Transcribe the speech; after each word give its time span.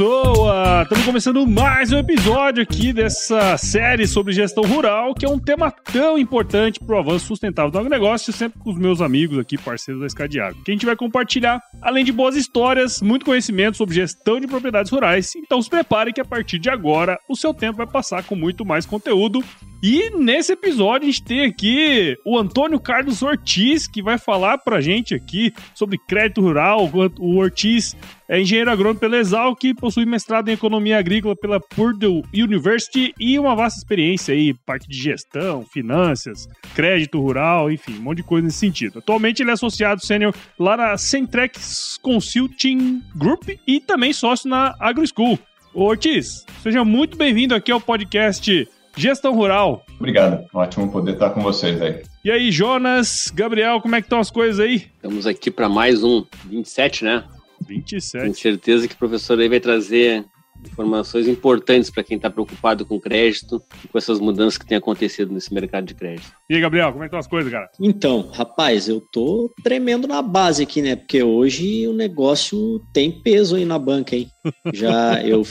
Pessoa! 0.00 0.82
Estamos 0.82 1.04
começando 1.04 1.46
mais 1.46 1.92
um 1.92 1.98
episódio 1.98 2.62
aqui 2.62 2.90
dessa 2.90 3.58
série 3.58 4.06
sobre 4.06 4.32
gestão 4.32 4.64
rural, 4.64 5.12
que 5.12 5.26
é 5.26 5.28
um 5.28 5.38
tema 5.38 5.70
tão 5.70 6.16
importante 6.16 6.80
para 6.80 6.96
o 6.96 6.98
avanço 6.98 7.26
sustentável 7.26 7.70
do 7.70 7.78
agronegócio, 7.78 8.32
sempre 8.32 8.58
com 8.58 8.70
os 8.70 8.78
meus 8.78 9.02
amigos 9.02 9.38
aqui, 9.38 9.58
parceiros 9.58 10.00
da 10.00 10.06
Escadiago. 10.06 10.62
Que 10.64 10.70
a 10.70 10.74
gente 10.74 10.86
vai 10.86 10.96
compartilhar, 10.96 11.60
além 11.82 12.02
de 12.02 12.12
boas 12.12 12.34
histórias, 12.34 13.02
muito 13.02 13.26
conhecimento 13.26 13.76
sobre 13.76 13.94
gestão 13.94 14.40
de 14.40 14.46
propriedades 14.46 14.90
rurais. 14.90 15.34
Então 15.36 15.60
se 15.60 15.68
prepare 15.68 16.14
que 16.14 16.20
a 16.22 16.24
partir 16.24 16.58
de 16.58 16.70
agora 16.70 17.18
o 17.28 17.36
seu 17.36 17.52
tempo 17.52 17.76
vai 17.76 17.86
passar 17.86 18.24
com 18.24 18.34
muito 18.34 18.64
mais 18.64 18.86
conteúdo 18.86 19.44
e 19.82 20.10
nesse 20.10 20.52
episódio 20.52 21.08
a 21.08 21.10
gente 21.10 21.22
tem 21.22 21.44
aqui 21.44 22.16
o 22.24 22.38
Antônio 22.38 22.78
Carlos 22.78 23.22
Ortiz, 23.22 23.86
que 23.86 24.02
vai 24.02 24.18
falar 24.18 24.58
pra 24.58 24.80
gente 24.80 25.14
aqui 25.14 25.52
sobre 25.74 25.98
crédito 25.98 26.42
rural. 26.42 26.90
O 27.18 27.36
Ortiz 27.36 27.96
é 28.28 28.40
engenheiro 28.40 28.70
agrônomo 28.70 29.00
pela 29.00 29.16
Exal, 29.16 29.56
que 29.56 29.74
possui 29.74 30.04
mestrado 30.04 30.48
em 30.48 30.52
economia 30.52 30.98
agrícola 30.98 31.34
pela 31.34 31.58
Purdue 31.58 32.22
University 32.34 33.14
e 33.18 33.38
uma 33.38 33.56
vasta 33.56 33.78
experiência 33.78 34.34
aí, 34.34 34.52
parte 34.66 34.86
de 34.86 34.96
gestão, 34.96 35.64
finanças, 35.72 36.46
crédito 36.74 37.18
rural, 37.18 37.70
enfim, 37.70 37.94
um 37.94 38.02
monte 38.02 38.18
de 38.18 38.24
coisa 38.24 38.44
nesse 38.44 38.58
sentido. 38.58 38.98
Atualmente 38.98 39.42
ele 39.42 39.50
é 39.50 39.54
associado 39.54 40.04
sênior 40.04 40.34
lá 40.58 40.76
na 40.76 40.98
Centrex 40.98 41.98
Consulting 42.02 43.02
Group 43.16 43.48
e 43.66 43.80
também 43.80 44.12
sócio 44.12 44.48
na 44.48 44.74
AgroSchool. 44.78 45.38
Ô 45.72 45.84
Ortiz, 45.84 46.44
seja 46.62 46.84
muito 46.84 47.16
bem-vindo 47.16 47.54
aqui 47.54 47.72
ao 47.72 47.80
podcast 47.80 48.68
Gestão 48.96 49.34
Rural. 49.34 49.84
Obrigado, 49.98 50.44
ótimo 50.52 50.90
poder 50.90 51.12
estar 51.12 51.30
com 51.30 51.40
vocês 51.42 51.80
aí. 51.80 52.02
E 52.24 52.30
aí, 52.30 52.50
Jonas, 52.50 53.30
Gabriel, 53.34 53.80
como 53.80 53.94
é 53.96 54.00
que 54.00 54.06
estão 54.06 54.20
as 54.20 54.30
coisas 54.30 54.60
aí? 54.60 54.86
Estamos 54.96 55.26
aqui 55.26 55.50
para 55.50 55.68
mais 55.68 56.02
um 56.02 56.24
27, 56.46 57.04
né? 57.04 57.24
27. 57.66 58.22
Tenho 58.22 58.34
certeza 58.34 58.88
que 58.88 58.94
o 58.94 58.98
professor 58.98 59.38
aí 59.38 59.48
vai 59.48 59.60
trazer 59.60 60.24
informações 60.68 61.28
importantes 61.28 61.90
para 61.90 62.02
quem 62.02 62.16
está 62.16 62.30
preocupado 62.30 62.84
com 62.84 63.00
crédito 63.00 63.62
e 63.84 63.88
com 63.88 63.98
essas 63.98 64.20
mudanças 64.20 64.58
que 64.58 64.66
têm 64.66 64.78
acontecido 64.78 65.32
nesse 65.32 65.52
mercado 65.52 65.86
de 65.86 65.94
crédito. 65.94 66.32
E 66.48 66.54
aí, 66.54 66.60
Gabriel, 66.60 66.92
como 66.92 67.04
é 67.04 67.06
que 67.06 67.08
estão 67.08 67.18
as 67.18 67.26
coisas, 67.26 67.50
cara? 67.50 67.70
Então, 67.80 68.30
rapaz, 68.32 68.88
eu 68.88 69.00
tô 69.00 69.52
tremendo 69.62 70.06
na 70.06 70.22
base 70.22 70.62
aqui, 70.62 70.82
né? 70.82 70.96
Porque 70.96 71.22
hoje 71.22 71.86
o 71.86 71.92
negócio 71.92 72.80
tem 72.92 73.10
peso 73.10 73.56
aí 73.56 73.64
na 73.64 73.78
banca, 73.78 74.16
hein? 74.16 74.28
Já 74.72 75.22
eu, 75.26 75.42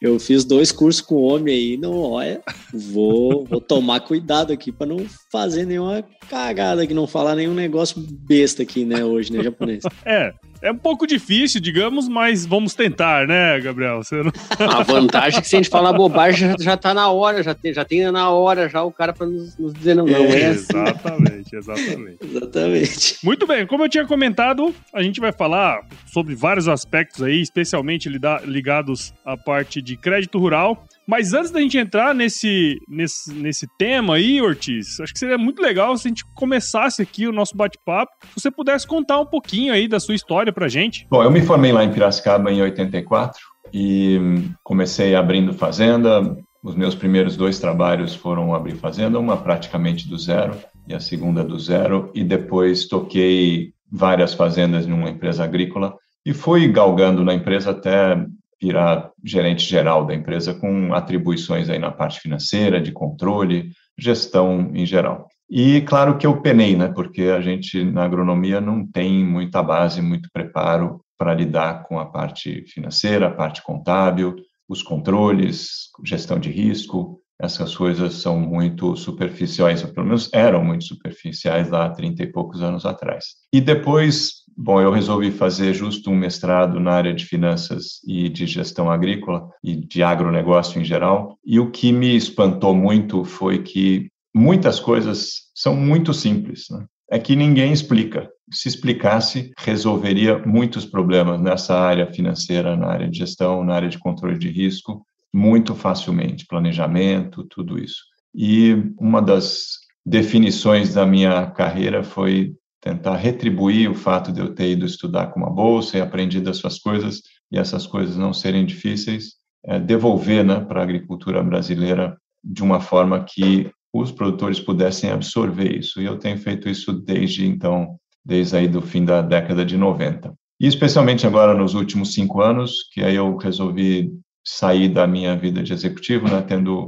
eu 0.00 0.18
fiz 0.18 0.44
dois 0.44 0.70
cursos 0.70 1.00
com 1.00 1.16
o 1.16 1.22
homem 1.22 1.54
aí, 1.54 1.76
não, 1.76 1.98
olha, 1.98 2.42
vou, 2.72 3.44
vou 3.44 3.60
tomar 3.60 4.00
cuidado 4.00 4.52
aqui 4.52 4.70
para 4.70 4.86
não 4.86 5.04
fazer 5.30 5.64
nenhuma 5.66 6.04
cagada 6.28 6.82
aqui, 6.82 6.94
não 6.94 7.06
falar 7.06 7.34
nenhum 7.34 7.54
negócio 7.54 8.00
besta 8.26 8.62
aqui, 8.62 8.84
né, 8.84 9.04
hoje, 9.04 9.32
né, 9.32 9.42
japonês? 9.42 9.84
É, 10.04 10.32
é 10.64 10.72
um 10.72 10.78
pouco 10.78 11.06
difícil, 11.06 11.60
digamos, 11.60 12.08
mas 12.08 12.46
vamos 12.46 12.74
tentar, 12.74 13.28
né, 13.28 13.60
Gabriel? 13.60 14.00
Não... 14.10 14.32
A 14.66 14.82
vantagem 14.82 15.38
é 15.38 15.42
que 15.42 15.46
se 15.46 15.56
a 15.56 15.58
gente 15.58 15.68
falar 15.68 15.92
bobagem, 15.92 16.48
já, 16.48 16.56
já 16.58 16.76
tá 16.76 16.94
na 16.94 17.10
hora, 17.10 17.42
já 17.42 17.54
tem, 17.54 17.74
já 17.74 17.84
tem 17.84 18.10
na 18.10 18.30
hora 18.30 18.66
já 18.66 18.82
o 18.82 18.90
cara 18.90 19.12
para 19.12 19.26
nos, 19.26 19.58
nos, 19.58 19.74
dizer 19.74 19.94
não, 19.94 20.06
não 20.06 20.16
é, 20.16 20.40
é 20.40 20.46
assim. 20.48 20.66
Exatamente, 20.74 21.56
exatamente. 21.56 22.18
exatamente. 22.24 23.18
Muito 23.22 23.46
bem, 23.46 23.66
como 23.66 23.84
eu 23.84 23.88
tinha 23.90 24.06
comentado, 24.06 24.74
a 24.90 25.02
gente 25.02 25.20
vai 25.20 25.32
falar 25.32 25.82
sobre 26.06 26.34
vários 26.34 26.66
aspectos 26.66 27.22
aí, 27.22 27.42
especialmente 27.42 28.08
ligados 28.44 29.12
à 29.22 29.36
parte 29.36 29.82
de 29.82 29.98
crédito 29.98 30.38
rural. 30.38 30.86
Mas 31.06 31.34
antes 31.34 31.50
da 31.50 31.60
gente 31.60 31.76
entrar 31.76 32.14
nesse, 32.14 32.78
nesse, 32.88 33.32
nesse 33.32 33.66
tema 33.78 34.14
aí, 34.14 34.40
Ortiz, 34.40 34.98
acho 35.00 35.12
que 35.12 35.18
seria 35.18 35.38
muito 35.38 35.60
legal 35.60 35.96
se 35.96 36.08
a 36.08 36.10
gente 36.10 36.24
começasse 36.34 37.02
aqui 37.02 37.26
o 37.26 37.32
nosso 37.32 37.56
bate-papo. 37.56 38.12
Se 38.34 38.42
você 38.42 38.50
pudesse 38.50 38.86
contar 38.86 39.20
um 39.20 39.26
pouquinho 39.26 39.72
aí 39.72 39.86
da 39.86 40.00
sua 40.00 40.14
história 40.14 40.52
pra 40.52 40.68
gente. 40.68 41.06
Bom, 41.10 41.22
eu 41.22 41.30
me 41.30 41.42
formei 41.42 41.72
lá 41.72 41.84
em 41.84 41.92
Piracicaba 41.92 42.50
em 42.50 42.62
84 42.62 43.38
e 43.72 44.18
comecei 44.62 45.14
abrindo 45.14 45.52
fazenda. 45.52 46.36
Os 46.62 46.74
meus 46.74 46.94
primeiros 46.94 47.36
dois 47.36 47.58
trabalhos 47.58 48.14
foram 48.14 48.54
abrir 48.54 48.76
fazenda, 48.76 49.18
uma 49.18 49.36
praticamente 49.36 50.08
do 50.08 50.16
zero 50.16 50.56
e 50.88 50.94
a 50.94 51.00
segunda 51.00 51.44
do 51.44 51.58
zero, 51.58 52.10
e 52.14 52.24
depois 52.24 52.86
toquei 52.86 53.72
várias 53.90 54.32
fazendas 54.32 54.86
numa 54.86 55.10
empresa 55.10 55.44
agrícola 55.44 55.94
e 56.24 56.32
fui 56.32 56.66
galgando 56.68 57.22
na 57.22 57.34
empresa 57.34 57.70
até 57.70 58.24
virar 58.60 59.10
gerente 59.22 59.64
geral 59.64 60.06
da 60.06 60.14
empresa 60.14 60.54
com 60.54 60.92
atribuições 60.94 61.68
aí 61.68 61.78
na 61.78 61.90
parte 61.90 62.20
financeira, 62.20 62.80
de 62.80 62.92
controle, 62.92 63.70
gestão 63.98 64.70
em 64.74 64.84
geral. 64.84 65.28
E 65.50 65.82
claro 65.82 66.16
que 66.16 66.26
eu 66.26 66.40
penei, 66.40 66.74
né, 66.76 66.88
porque 66.88 67.22
a 67.24 67.40
gente 67.40 67.84
na 67.84 68.04
agronomia 68.04 68.60
não 68.60 68.86
tem 68.86 69.24
muita 69.24 69.62
base, 69.62 70.00
muito 70.00 70.28
preparo 70.32 71.00
para 71.18 71.34
lidar 71.34 71.84
com 71.84 71.98
a 71.98 72.06
parte 72.06 72.64
financeira, 72.66 73.28
a 73.28 73.30
parte 73.30 73.62
contábil, 73.62 74.34
os 74.68 74.82
controles, 74.82 75.90
gestão 76.04 76.38
de 76.38 76.50
risco, 76.50 77.20
essas 77.40 77.76
coisas 77.76 78.14
são 78.14 78.38
muito 78.38 78.96
superficiais, 78.96 79.82
ou 79.82 79.92
pelo 79.92 80.06
menos 80.06 80.30
eram 80.32 80.64
muito 80.64 80.84
superficiais 80.84 81.68
lá 81.68 81.86
há 81.86 81.90
30 81.90 82.22
e 82.22 82.32
poucos 82.32 82.62
anos 82.62 82.86
atrás. 82.86 83.24
E 83.52 83.60
depois 83.60 84.43
Bom, 84.56 84.80
eu 84.80 84.92
resolvi 84.92 85.32
fazer 85.32 85.74
justo 85.74 86.10
um 86.10 86.16
mestrado 86.16 86.78
na 86.78 86.92
área 86.92 87.12
de 87.12 87.24
finanças 87.24 88.00
e 88.06 88.28
de 88.28 88.46
gestão 88.46 88.90
agrícola 88.90 89.48
e 89.62 89.74
de 89.74 90.02
agronegócio 90.02 90.80
em 90.80 90.84
geral. 90.84 91.36
E 91.44 91.58
o 91.58 91.70
que 91.70 91.90
me 91.90 92.16
espantou 92.16 92.74
muito 92.74 93.24
foi 93.24 93.62
que 93.62 94.08
muitas 94.34 94.78
coisas 94.78 95.50
são 95.54 95.74
muito 95.74 96.14
simples. 96.14 96.66
Né? 96.70 96.84
É 97.10 97.18
que 97.18 97.34
ninguém 97.34 97.72
explica. 97.72 98.30
Se 98.50 98.68
explicasse, 98.68 99.52
resolveria 99.58 100.38
muitos 100.46 100.86
problemas 100.86 101.40
nessa 101.40 101.74
área 101.74 102.06
financeira, 102.12 102.76
na 102.76 102.86
área 102.86 103.08
de 103.08 103.18
gestão, 103.18 103.64
na 103.64 103.74
área 103.74 103.88
de 103.88 103.98
controle 103.98 104.38
de 104.38 104.48
risco, 104.48 105.04
muito 105.32 105.74
facilmente. 105.74 106.46
Planejamento, 106.46 107.42
tudo 107.44 107.76
isso. 107.76 108.02
E 108.32 108.76
uma 108.98 109.20
das 109.20 109.78
definições 110.06 110.94
da 110.94 111.04
minha 111.04 111.46
carreira 111.46 112.04
foi 112.04 112.54
tentar 112.84 113.16
retribuir 113.16 113.90
o 113.90 113.94
fato 113.94 114.30
de 114.30 114.40
eu 114.40 114.54
ter 114.54 114.72
ido 114.72 114.84
estudar 114.84 115.28
com 115.28 115.40
uma 115.40 115.48
bolsa 115.48 115.96
e 115.96 116.02
aprendido 116.02 116.50
as 116.50 116.58
suas 116.58 116.78
coisas 116.78 117.22
e 117.50 117.58
essas 117.58 117.86
coisas 117.86 118.14
não 118.14 118.34
serem 118.34 118.66
difíceis, 118.66 119.36
é, 119.64 119.80
devolver 119.80 120.44
né, 120.44 120.60
para 120.60 120.80
a 120.80 120.82
agricultura 120.82 121.42
brasileira 121.42 122.14
de 122.44 122.62
uma 122.62 122.80
forma 122.80 123.24
que 123.24 123.70
os 123.90 124.12
produtores 124.12 124.60
pudessem 124.60 125.10
absorver 125.10 125.78
isso. 125.78 125.98
E 125.98 126.04
eu 126.04 126.18
tenho 126.18 126.36
feito 126.36 126.68
isso 126.68 126.92
desde 126.92 127.46
então, 127.46 127.96
desde 128.22 128.54
aí 128.54 128.68
do 128.68 128.82
fim 128.82 129.02
da 129.02 129.22
década 129.22 129.64
de 129.64 129.78
90. 129.78 130.34
E 130.60 130.66
especialmente 130.66 131.26
agora 131.26 131.54
nos 131.54 131.72
últimos 131.72 132.12
cinco 132.12 132.42
anos, 132.42 132.90
que 132.92 133.02
aí 133.02 133.14
eu 133.16 133.34
resolvi 133.38 134.12
sair 134.46 134.90
da 134.90 135.06
minha 135.06 135.34
vida 135.34 135.62
de 135.62 135.72
executivo, 135.72 136.28
né, 136.28 136.44
tendo 136.46 136.86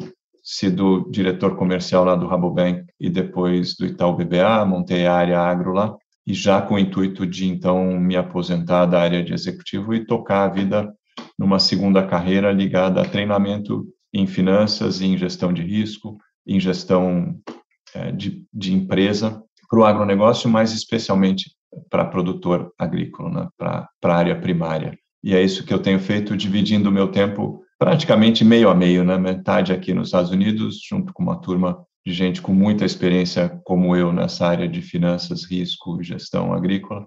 sido 0.49 1.11
diretor 1.11 1.57
comercial 1.57 2.05
lá 2.05 2.15
do 2.15 2.29
Rabobank 2.29 2.85
e 3.01 3.11
depois 3.11 3.75
do 3.75 3.85
Itaú 3.85 4.15
BBA, 4.15 4.65
montei 4.65 5.05
a 5.05 5.13
área 5.13 5.41
agro 5.41 5.73
lá, 5.73 5.97
e 6.25 6.33
já 6.33 6.63
com 6.63 6.75
o 6.75 6.79
intuito 6.79 7.27
de 7.27 7.49
então 7.49 7.99
me 7.99 8.17
aposentar 8.17 8.87
da 8.87 9.01
área 9.01 9.25
de 9.25 9.35
executivo 9.35 9.93
e 9.93 10.07
tocar 10.07 10.45
a 10.45 10.49
vida 10.49 10.89
numa 11.37 11.59
segunda 11.59 12.07
carreira 12.07 12.53
ligada 12.53 13.03
a 13.03 13.09
treinamento 13.09 13.85
em 14.15 14.25
finanças, 14.25 15.03
em 15.03 15.19
gestão 15.19 15.53
de 15.53 15.63
risco, 15.63 16.17
em 16.47 16.61
gestão 16.61 17.37
é, 17.93 18.13
de, 18.13 18.45
de 18.55 18.73
empresa 18.73 19.43
para 19.69 19.81
o 19.81 19.85
agronegócio, 19.85 20.49
mas 20.49 20.73
especialmente 20.73 21.51
para 21.91 22.05
produtor 22.05 22.73
agrícola, 22.79 23.31
né, 23.31 23.49
para 23.59 23.89
a 24.05 24.15
área 24.15 24.41
primária. 24.41 24.97
E 25.25 25.35
é 25.35 25.43
isso 25.43 25.67
que 25.67 25.75
eu 25.75 25.81
tenho 25.81 25.99
feito, 25.99 26.37
dividindo 26.37 26.89
o 26.89 26.93
meu 26.93 27.09
tempo 27.09 27.66
praticamente 27.79 28.45
meio 28.45 28.69
a 28.69 28.75
meio, 28.75 29.05
né? 29.05 29.19
Metade 29.19 29.73
aqui 29.73 29.93
nos 29.93 30.09
Estados 30.09 30.31
Unidos, 30.31 30.81
junto 30.87 31.13
com 31.13 31.23
uma 31.23 31.41
turma 31.41 31.85
de 32.05 32.13
gente 32.13 32.41
com 32.41 32.53
muita 32.53 32.85
experiência 32.85 33.61
como 33.65 33.97
eu 33.97 34.13
nessa 34.13 34.47
área 34.47 34.69
de 34.69 34.81
finanças, 34.81 35.45
risco 35.45 36.03
gestão 36.03 36.53
agrícola, 36.53 37.07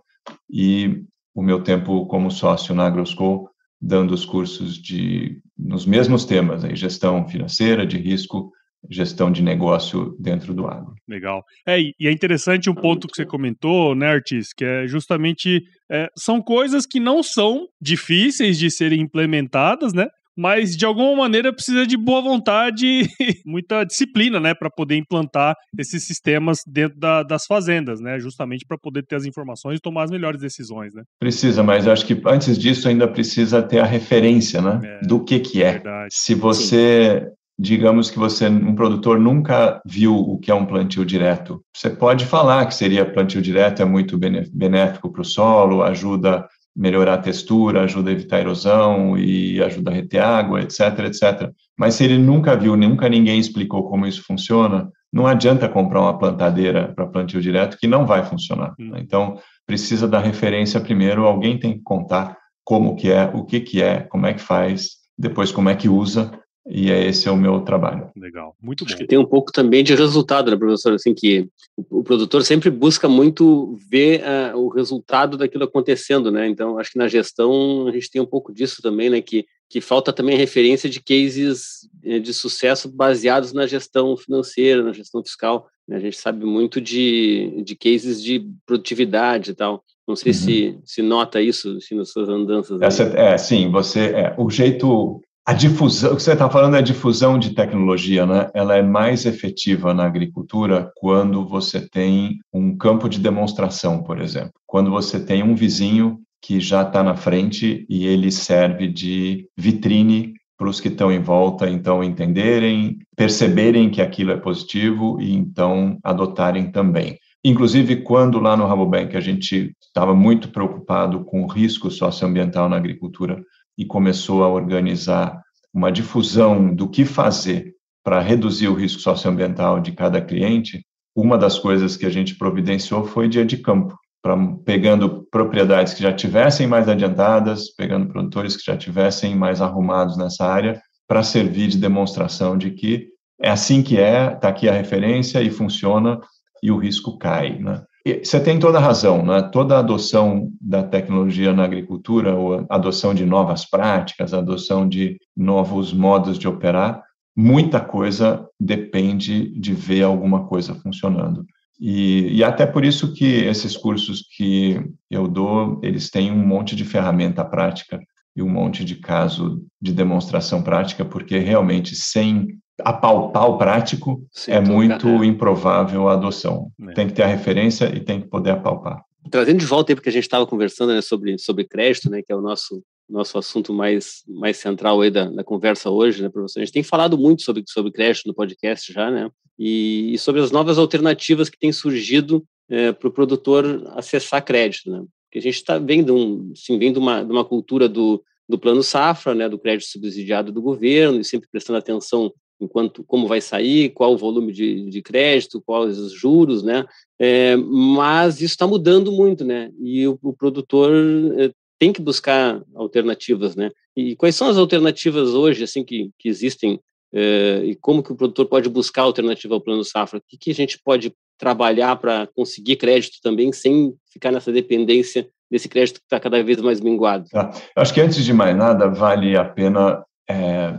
e 0.50 1.04
o 1.34 1.42
meu 1.42 1.64
tempo 1.64 2.06
como 2.08 2.30
sócio 2.30 2.76
na 2.76 2.86
AgroSchool, 2.86 3.50
dando 3.82 4.14
os 4.14 4.26
cursos 4.26 4.76
de 4.76 5.42
nos 5.58 5.86
mesmos 5.86 6.26
temas, 6.26 6.66
aí, 6.66 6.76
gestão 6.76 7.28
financeira, 7.28 7.86
de 7.86 7.98
risco, 7.98 8.52
gestão 8.90 9.32
de 9.32 9.42
negócio 9.42 10.16
dentro 10.20 10.54
do 10.54 10.68
agro. 10.68 10.94
Legal. 11.08 11.44
É, 11.66 11.80
e 11.80 11.96
é 12.02 12.12
interessante 12.12 12.70
um 12.70 12.76
ponto 12.76 13.08
que 13.08 13.16
você 13.16 13.26
comentou, 13.26 13.96
né, 13.96 14.08
Artis, 14.08 14.54
que 14.54 14.64
é 14.64 14.88
justamente 14.88 15.64
é, 15.90 16.10
são 16.16 16.42
coisas 16.42 16.86
que 16.86 17.00
não 17.00 17.24
são 17.24 17.68
difíceis 17.82 18.58
de 18.58 18.70
serem 18.70 19.02
implementadas, 19.02 19.94
né? 19.94 20.08
Mas 20.40 20.78
de 20.78 20.86
alguma 20.86 21.14
maneira 21.14 21.52
precisa 21.52 21.86
de 21.86 21.98
boa 21.98 22.22
vontade 22.22 22.86
e 23.20 23.42
muita 23.46 23.84
disciplina, 23.84 24.40
né, 24.40 24.54
para 24.54 24.70
poder 24.70 24.96
implantar 24.96 25.54
esses 25.78 26.04
sistemas 26.04 26.60
dentro 26.66 26.98
da, 26.98 27.24
das 27.24 27.46
fazendas, 27.46 28.00
né, 28.00 28.18
justamente 28.20 28.66
para 28.66 28.78
poder 28.78 29.06
ter 29.06 29.18
as 29.18 29.26
informações 29.26 29.80
e 29.80 29.82
tomar 29.82 30.04
as 30.04 30.12
melhores 30.12 30.40
decisões, 30.40 30.94
né. 30.94 31.04
Precisa, 31.20 31.62
mas 31.62 31.90
acho 31.90 32.06
que 32.06 32.20
antes 32.26 32.58
disso 32.58 32.88
ainda 32.88 33.06
precisa 33.06 33.62
ter 33.62 33.80
a 33.80 33.86
referência, 33.86 34.62
né, 34.62 34.80
é, 34.82 35.06
do 35.06 35.22
que 35.22 35.40
que 35.40 35.62
é. 35.62 35.74
Verdade. 35.74 36.08
Se 36.12 36.34
você 36.34 37.22
Sim 37.26 37.40
digamos 37.60 38.10
que 38.10 38.18
você, 38.18 38.48
um 38.48 38.74
produtor 38.74 39.20
nunca 39.20 39.82
viu 39.86 40.16
o 40.16 40.40
que 40.40 40.50
é 40.50 40.56
um 40.56 40.66
plantio 40.66 41.06
direto. 41.06 41.62
Você 41.76 41.90
pode 41.90 42.26
falar 42.26 42.66
que 42.66 42.74
seria 42.74 43.12
plantio 43.12 43.42
direto, 43.42 43.82
é 43.82 43.86
muito 43.86 44.18
benéfico 44.18 45.12
para 45.12 45.22
o 45.22 45.26
solo, 45.26 45.84
ajuda 45.84 46.48
melhorar 46.80 47.16
a 47.16 47.18
textura, 47.18 47.84
ajuda 47.84 48.10
a 48.10 48.14
evitar 48.14 48.40
erosão 48.40 49.18
e 49.18 49.62
ajuda 49.62 49.92
a 49.92 49.94
reter 49.94 50.24
água, 50.24 50.62
etc, 50.62 51.00
etc. 51.00 51.52
Mas 51.78 51.96
se 51.96 52.06
ele 52.06 52.18
nunca 52.18 52.56
viu, 52.56 52.78
nunca 52.78 53.10
ninguém 53.10 53.38
explicou 53.38 53.90
como 53.90 54.08
isso 54.08 54.24
funciona, 54.24 54.90
não 55.12 55.28
adianta 55.28 55.68
comprar 55.68 56.00
uma 56.00 56.18
plantadeira 56.18 56.94
para 56.96 57.06
plantio 57.06 57.42
direto 57.42 57.78
que 57.78 57.86
não 57.86 58.06
vai 58.06 58.24
funcionar. 58.24 58.74
Hum. 58.80 58.94
Então, 58.96 59.38
precisa 59.68 60.08
da 60.08 60.20
referência 60.20 60.80
primeiro, 60.80 61.26
alguém 61.26 61.60
tem 61.60 61.74
que 61.74 61.84
contar 61.84 62.38
como 62.64 62.96
que 62.96 63.12
é, 63.12 63.30
o 63.34 63.44
que 63.44 63.60
que 63.60 63.82
é, 63.82 64.02
como 64.02 64.26
é 64.26 64.34
que 64.34 64.42
faz, 64.42 64.92
depois 65.18 65.52
como 65.52 65.68
é 65.68 65.76
que 65.76 65.90
usa 65.90 66.32
e 66.70 66.92
é 66.92 67.08
esse 67.08 67.28
é 67.28 67.32
o 67.32 67.36
meu 67.36 67.62
trabalho. 67.62 68.10
Legal, 68.16 68.56
muito 68.62 68.86
bom. 68.86 68.90
Acho 68.90 68.98
que 68.98 69.08
tem 69.08 69.18
um 69.18 69.26
pouco 69.26 69.52
também 69.52 69.84
de 69.84 69.96
resultado, 69.96 70.52
né, 70.52 70.58
professor? 70.58 70.94
Assim, 70.94 71.14
que 71.14 71.50
o, 71.90 72.04
produtor 72.04 72.44
sempre 72.44 72.70
busca 72.70 73.10
muito 73.10 73.76
ver 73.90 74.22
uh, 74.22 74.58
o 74.58 74.70
resultado 74.70 75.36
daquilo 75.36 75.64
acontecendo, 75.64 76.32
né? 76.32 76.48
Então, 76.48 76.78
acho 76.78 76.92
que 76.92 77.00
na 77.00 77.08
gestão 77.08 77.88
a 77.88 77.92
gente 77.92 78.12
tem 78.12 78.22
um 78.22 78.26
pouco 78.26 78.54
disso 78.54 78.82
também, 78.84 79.10
né? 79.10 79.20
Que, 79.20 79.46
que 79.68 79.82
falta 79.82 80.14
também 80.14 80.38
referência 80.38 80.88
de 80.88 81.02
cases 81.02 81.90
eh, 82.04 82.20
de 82.20 82.34
sucesso 82.34 82.88
baseados 82.90 83.52
na 83.52 83.66
gestão 83.66 84.16
financeira, 84.16 84.84
na 84.84 84.94
gestão 84.94 85.24
fiscal. 85.24 85.68
Né? 85.88 85.98
A 85.98 86.00
gente 86.00 86.18
sabe 86.18 86.46
muito 86.46 86.80
de, 86.80 87.64
de 87.64 87.76
cases 87.76 88.22
de 88.22 88.48
produtividade 88.66 89.52
e 89.52 89.54
tal. 89.56 89.84
Não 90.08 90.16
sei 90.16 90.32
uhum. 90.32 90.38
se, 90.38 90.80
se 90.86 91.02
nota 91.04 91.40
isso 91.40 91.78
assim, 91.78 91.96
nas 91.96 92.10
suas 92.10 92.30
andanças. 92.30 92.82
Essa, 92.82 93.04
é, 93.04 93.38
sim, 93.38 93.70
você, 93.70 94.08
é, 94.08 94.36
o 94.40 94.50
jeito 94.50 95.22
a 95.50 95.54
difusão, 95.54 96.14
o 96.14 96.16
que 96.16 96.22
você 96.22 96.34
está 96.34 96.48
falando 96.48 96.76
é 96.76 96.78
a 96.78 96.82
difusão 96.82 97.40
de 97.40 97.56
tecnologia, 97.56 98.24
né? 98.24 98.52
Ela 98.54 98.76
é 98.78 98.84
mais 98.84 99.26
efetiva 99.26 99.96
na 99.96 100.06
agricultura 100.06 100.92
quando 100.96 101.44
você 101.44 101.82
tem 101.90 102.38
um 102.54 102.78
campo 102.78 103.10
de 103.10 103.20
demonstração, 103.20 104.04
por 104.04 104.22
exemplo. 104.22 104.54
Quando 104.68 104.92
você 104.92 105.20
tem 105.20 105.42
um 105.42 105.56
vizinho 105.56 106.20
que 106.40 106.60
já 106.60 106.84
está 106.84 107.02
na 107.02 107.16
frente 107.16 107.84
e 107.90 108.06
ele 108.06 108.32
serve 108.32 108.88
de 108.88 109.48
vitrine 109.58 110.36
para 110.56 110.70
os 110.70 110.80
que 110.80 110.88
estão 110.88 111.12
em 111.12 111.20
volta, 111.20 111.68
então 111.68 112.04
entenderem, 112.04 113.00
perceberem 113.18 113.90
que 113.90 114.04
aquilo 114.04 114.30
é 114.30 114.38
positivo 114.38 115.20
e 115.20 115.34
então 115.34 115.98
adotarem 116.04 116.72
também. 116.72 117.18
Inclusive, 117.44 118.04
quando 118.04 118.38
lá 118.38 118.56
no 118.56 118.68
Rabobank 118.68 119.18
a 119.18 119.22
gente 119.22 119.74
estava 119.82 120.14
muito 120.14 120.50
preocupado 120.50 121.24
com 121.24 121.42
o 121.44 121.48
risco 121.48 121.90
socioambiental 121.90 122.70
na 122.70 122.76
agricultura, 122.76 123.42
e 123.80 123.86
começou 123.86 124.44
a 124.44 124.50
organizar 124.50 125.42
uma 125.74 125.90
difusão 125.90 126.76
do 126.76 126.90
que 126.90 127.06
fazer 127.06 127.74
para 128.04 128.20
reduzir 128.20 128.68
o 128.68 128.74
risco 128.74 129.00
socioambiental 129.00 129.80
de 129.80 129.94
cada 129.94 130.22
cliente, 130.22 130.86
uma 131.16 131.38
das 131.38 131.58
coisas 131.58 131.96
que 131.96 132.06
a 132.06 132.10
gente 132.10 132.36
providenciou 132.36 133.06
foi 133.06 133.30
dia 133.30 133.46
de 133.46 133.58
campo, 133.58 133.98
para 134.22 134.36
pegando 134.66 135.26
propriedades 135.32 135.94
que 135.94 136.04
já 136.04 136.12
tivessem 136.12 136.68
mais 136.68 136.90
adiantadas, 136.90 137.74
pegando 137.74 138.10
produtores 138.10 138.58
que 138.58 138.66
já 138.66 138.76
tivessem 138.76 139.34
mais 139.34 139.62
arrumados 139.62 140.18
nessa 140.18 140.46
área, 140.46 140.82
para 141.08 141.24
servir 141.24 141.70
de 141.70 141.78
demonstração 141.78 142.58
de 142.58 142.72
que 142.72 143.08
é 143.42 143.50
assim 143.50 143.82
que 143.82 143.98
é, 143.98 144.34
está 144.34 144.50
aqui 144.50 144.68
a 144.68 144.74
referência 144.74 145.42
e 145.42 145.50
funciona 145.50 146.20
e 146.62 146.70
o 146.70 146.78
risco 146.78 147.18
cai. 147.18 147.58
Né? 147.58 147.82
Você 148.06 148.40
tem 148.40 148.58
toda 148.58 148.78
a 148.78 148.82
razão, 148.82 149.26
né? 149.26 149.42
toda 149.42 149.76
a 149.76 149.80
adoção 149.80 150.52
da 150.60 150.84
tecnologia 150.84 151.54
na 151.54 151.64
agricultura, 151.64 152.36
ou 152.36 152.66
adoção 152.70 153.14
de 153.14 153.26
novas 153.26 153.70
práticas, 153.70 154.34
adoção 154.34 154.88
de 154.88 155.18
novos 155.36 155.94
modos 155.94 156.40
de 156.40 156.48
operar, 156.48 157.04
muita 157.36 157.80
coisa 157.80 158.48
depende 158.60 159.50
de 159.60 159.74
ver 159.74 160.04
alguma 160.04 160.46
coisa 160.48 160.76
funcionando. 160.76 161.46
E, 161.80 162.38
e, 162.38 162.44
até 162.44 162.66
por 162.66 162.84
isso 162.84 163.14
que 163.14 163.26
esses 163.26 163.78
cursos 163.78 164.26
que 164.36 164.82
eu 165.10 165.28
dou, 165.28 165.80
eles 165.82 166.10
têm 166.10 166.30
um 166.30 166.46
monte 166.46 166.76
de 166.76 166.84
ferramenta 166.84 167.46
prática 167.46 167.98
e 168.36 168.42
um 168.42 168.50
monte 168.50 168.84
de 168.84 168.98
caso 168.98 169.66
de 169.82 169.94
demonstração 169.94 170.62
prática, 170.62 171.06
porque 171.06 171.38
realmente 171.38 171.96
sem 171.96 172.60
apalpar 172.82 173.50
o 173.50 173.58
prático, 173.58 174.26
Sim, 174.32 174.52
é 174.52 174.60
muito 174.60 175.08
é. 175.08 175.26
improvável 175.26 176.10
a 176.10 176.14
adoção. 176.14 176.72
É. 176.90 176.94
Tem 176.94 177.08
que 177.08 177.14
ter 177.14 177.24
a 177.24 177.28
referência 177.28 177.86
e 177.86 178.00
tem 178.00 178.22
que 178.22 178.28
poder 178.28 178.52
apalpar. 178.52 179.04
Trazendo 179.30 179.60
de 179.60 179.66
volta 179.66 179.92
aí, 179.92 179.96
porque 179.96 180.10
a 180.10 180.12
gente 180.12 180.24
estava 180.24 180.48
conversando 180.48 180.94
né, 180.94 181.02
sobre, 181.02 181.38
sobre 181.38 181.66
crédito, 181.66 182.10
né, 182.10 182.22
que 182.22 182.32
é 182.32 182.36
o 182.36 182.42
nosso 182.42 182.82
nosso 183.10 183.38
assunto 183.38 183.74
mais, 183.74 184.24
mais 184.28 184.58
central 184.58 185.02
aí 185.02 185.10
da, 185.10 185.26
da 185.26 185.44
conversa 185.44 185.90
hoje, 185.90 186.22
né, 186.22 186.30
professor? 186.30 186.60
A 186.60 186.64
gente 186.64 186.74
tem 186.74 186.84
falado 186.84 187.18
muito 187.18 187.42
sobre, 187.42 187.64
sobre 187.66 187.92
crédito 187.92 188.28
no 188.28 188.36
podcast 188.36 188.94
já, 188.94 189.10
né? 189.10 189.30
E, 189.58 190.14
e 190.14 190.18
sobre 190.20 190.42
as 190.42 190.52
novas 190.52 190.78
alternativas 190.78 191.50
que 191.50 191.58
têm 191.58 191.72
surgido 191.72 192.46
é, 192.70 192.92
para 192.92 193.08
o 193.08 193.12
produtor 193.12 193.84
acessar 193.96 194.46
crédito, 194.46 194.92
né? 194.92 195.04
Porque 195.26 195.40
a 195.40 195.42
gente 195.42 195.56
está 195.56 195.78
vendo, 195.78 196.16
um, 196.16 196.52
assim, 196.54 196.78
vendo 196.78 196.98
uma, 196.98 197.22
uma 197.24 197.44
cultura 197.44 197.90
do, 197.90 198.24
do 198.48 198.58
plano 198.58 198.82
safra, 198.82 199.36
né, 199.36 199.50
do 199.50 199.60
crédito 199.60 199.88
subsidiado 199.88 200.52
do 200.52 200.62
governo, 200.62 201.20
e 201.20 201.26
sempre 201.26 201.50
prestando 201.52 201.78
atenção 201.78 202.32
enquanto 202.60 203.04
como 203.04 203.28
vai 203.28 203.42
sair, 203.42 203.90
qual 203.90 204.14
o 204.14 204.18
volume 204.18 204.52
de, 204.52 204.90
de 204.90 205.02
crédito, 205.02 205.62
quais 205.66 205.98
os 205.98 206.12
juros, 206.12 206.64
né? 206.64 206.86
É, 207.20 207.56
mas 207.56 208.36
isso 208.36 208.54
está 208.54 208.68
mudando 208.68 209.12
muito, 209.12 209.46
né? 209.46 209.72
E 209.80 210.08
o, 210.08 210.18
o 210.22 210.34
produtor 210.34 210.92
é, 211.38 211.52
tem 211.78 211.94
que 211.94 212.02
buscar 212.02 212.62
alternativas, 212.76 213.56
né? 213.56 213.72
E 213.96 214.16
quais 214.16 214.36
são 214.36 214.48
as 214.48 214.58
alternativas 214.58 215.30
hoje, 215.30 215.64
assim, 215.64 215.84
que, 215.84 216.10
que 216.18 216.28
existem 216.28 216.80
é, 217.14 217.62
e 217.64 217.76
como 217.76 218.04
que 218.04 218.12
o 218.12 218.16
produtor 218.16 218.46
pode 218.46 218.70
buscar 218.70 219.04
alternativa 219.04 219.54
ao 219.54 219.62
plano 219.62 219.84
safra? 219.84 220.20
O 220.20 220.24
que, 220.28 220.38
que 220.38 220.52
a 220.52 220.56
gente 220.56 220.80
pode 220.80 221.14
trabalhar 221.38 221.96
para 221.96 222.28
conseguir 222.36 222.76
crédito 222.76 223.18
também 223.24 223.52
sem 223.52 223.94
ficar 224.12 224.32
nessa 224.32 224.52
dependência 224.52 225.28
desse 225.50 225.68
crédito 225.68 226.00
que 226.00 226.06
está 226.06 226.20
cada 226.20 226.44
vez 226.44 226.62
mais 226.62 226.80
minguado? 226.80 227.26
Tá. 227.30 227.50
Acho 227.76 227.94
que 227.94 228.02
antes 228.02 228.24
de 228.24 228.34
mais 228.34 228.56
nada 228.56 228.88
vale 228.88 229.36
a 229.36 229.44
pena 229.44 230.04
é, 230.30 230.78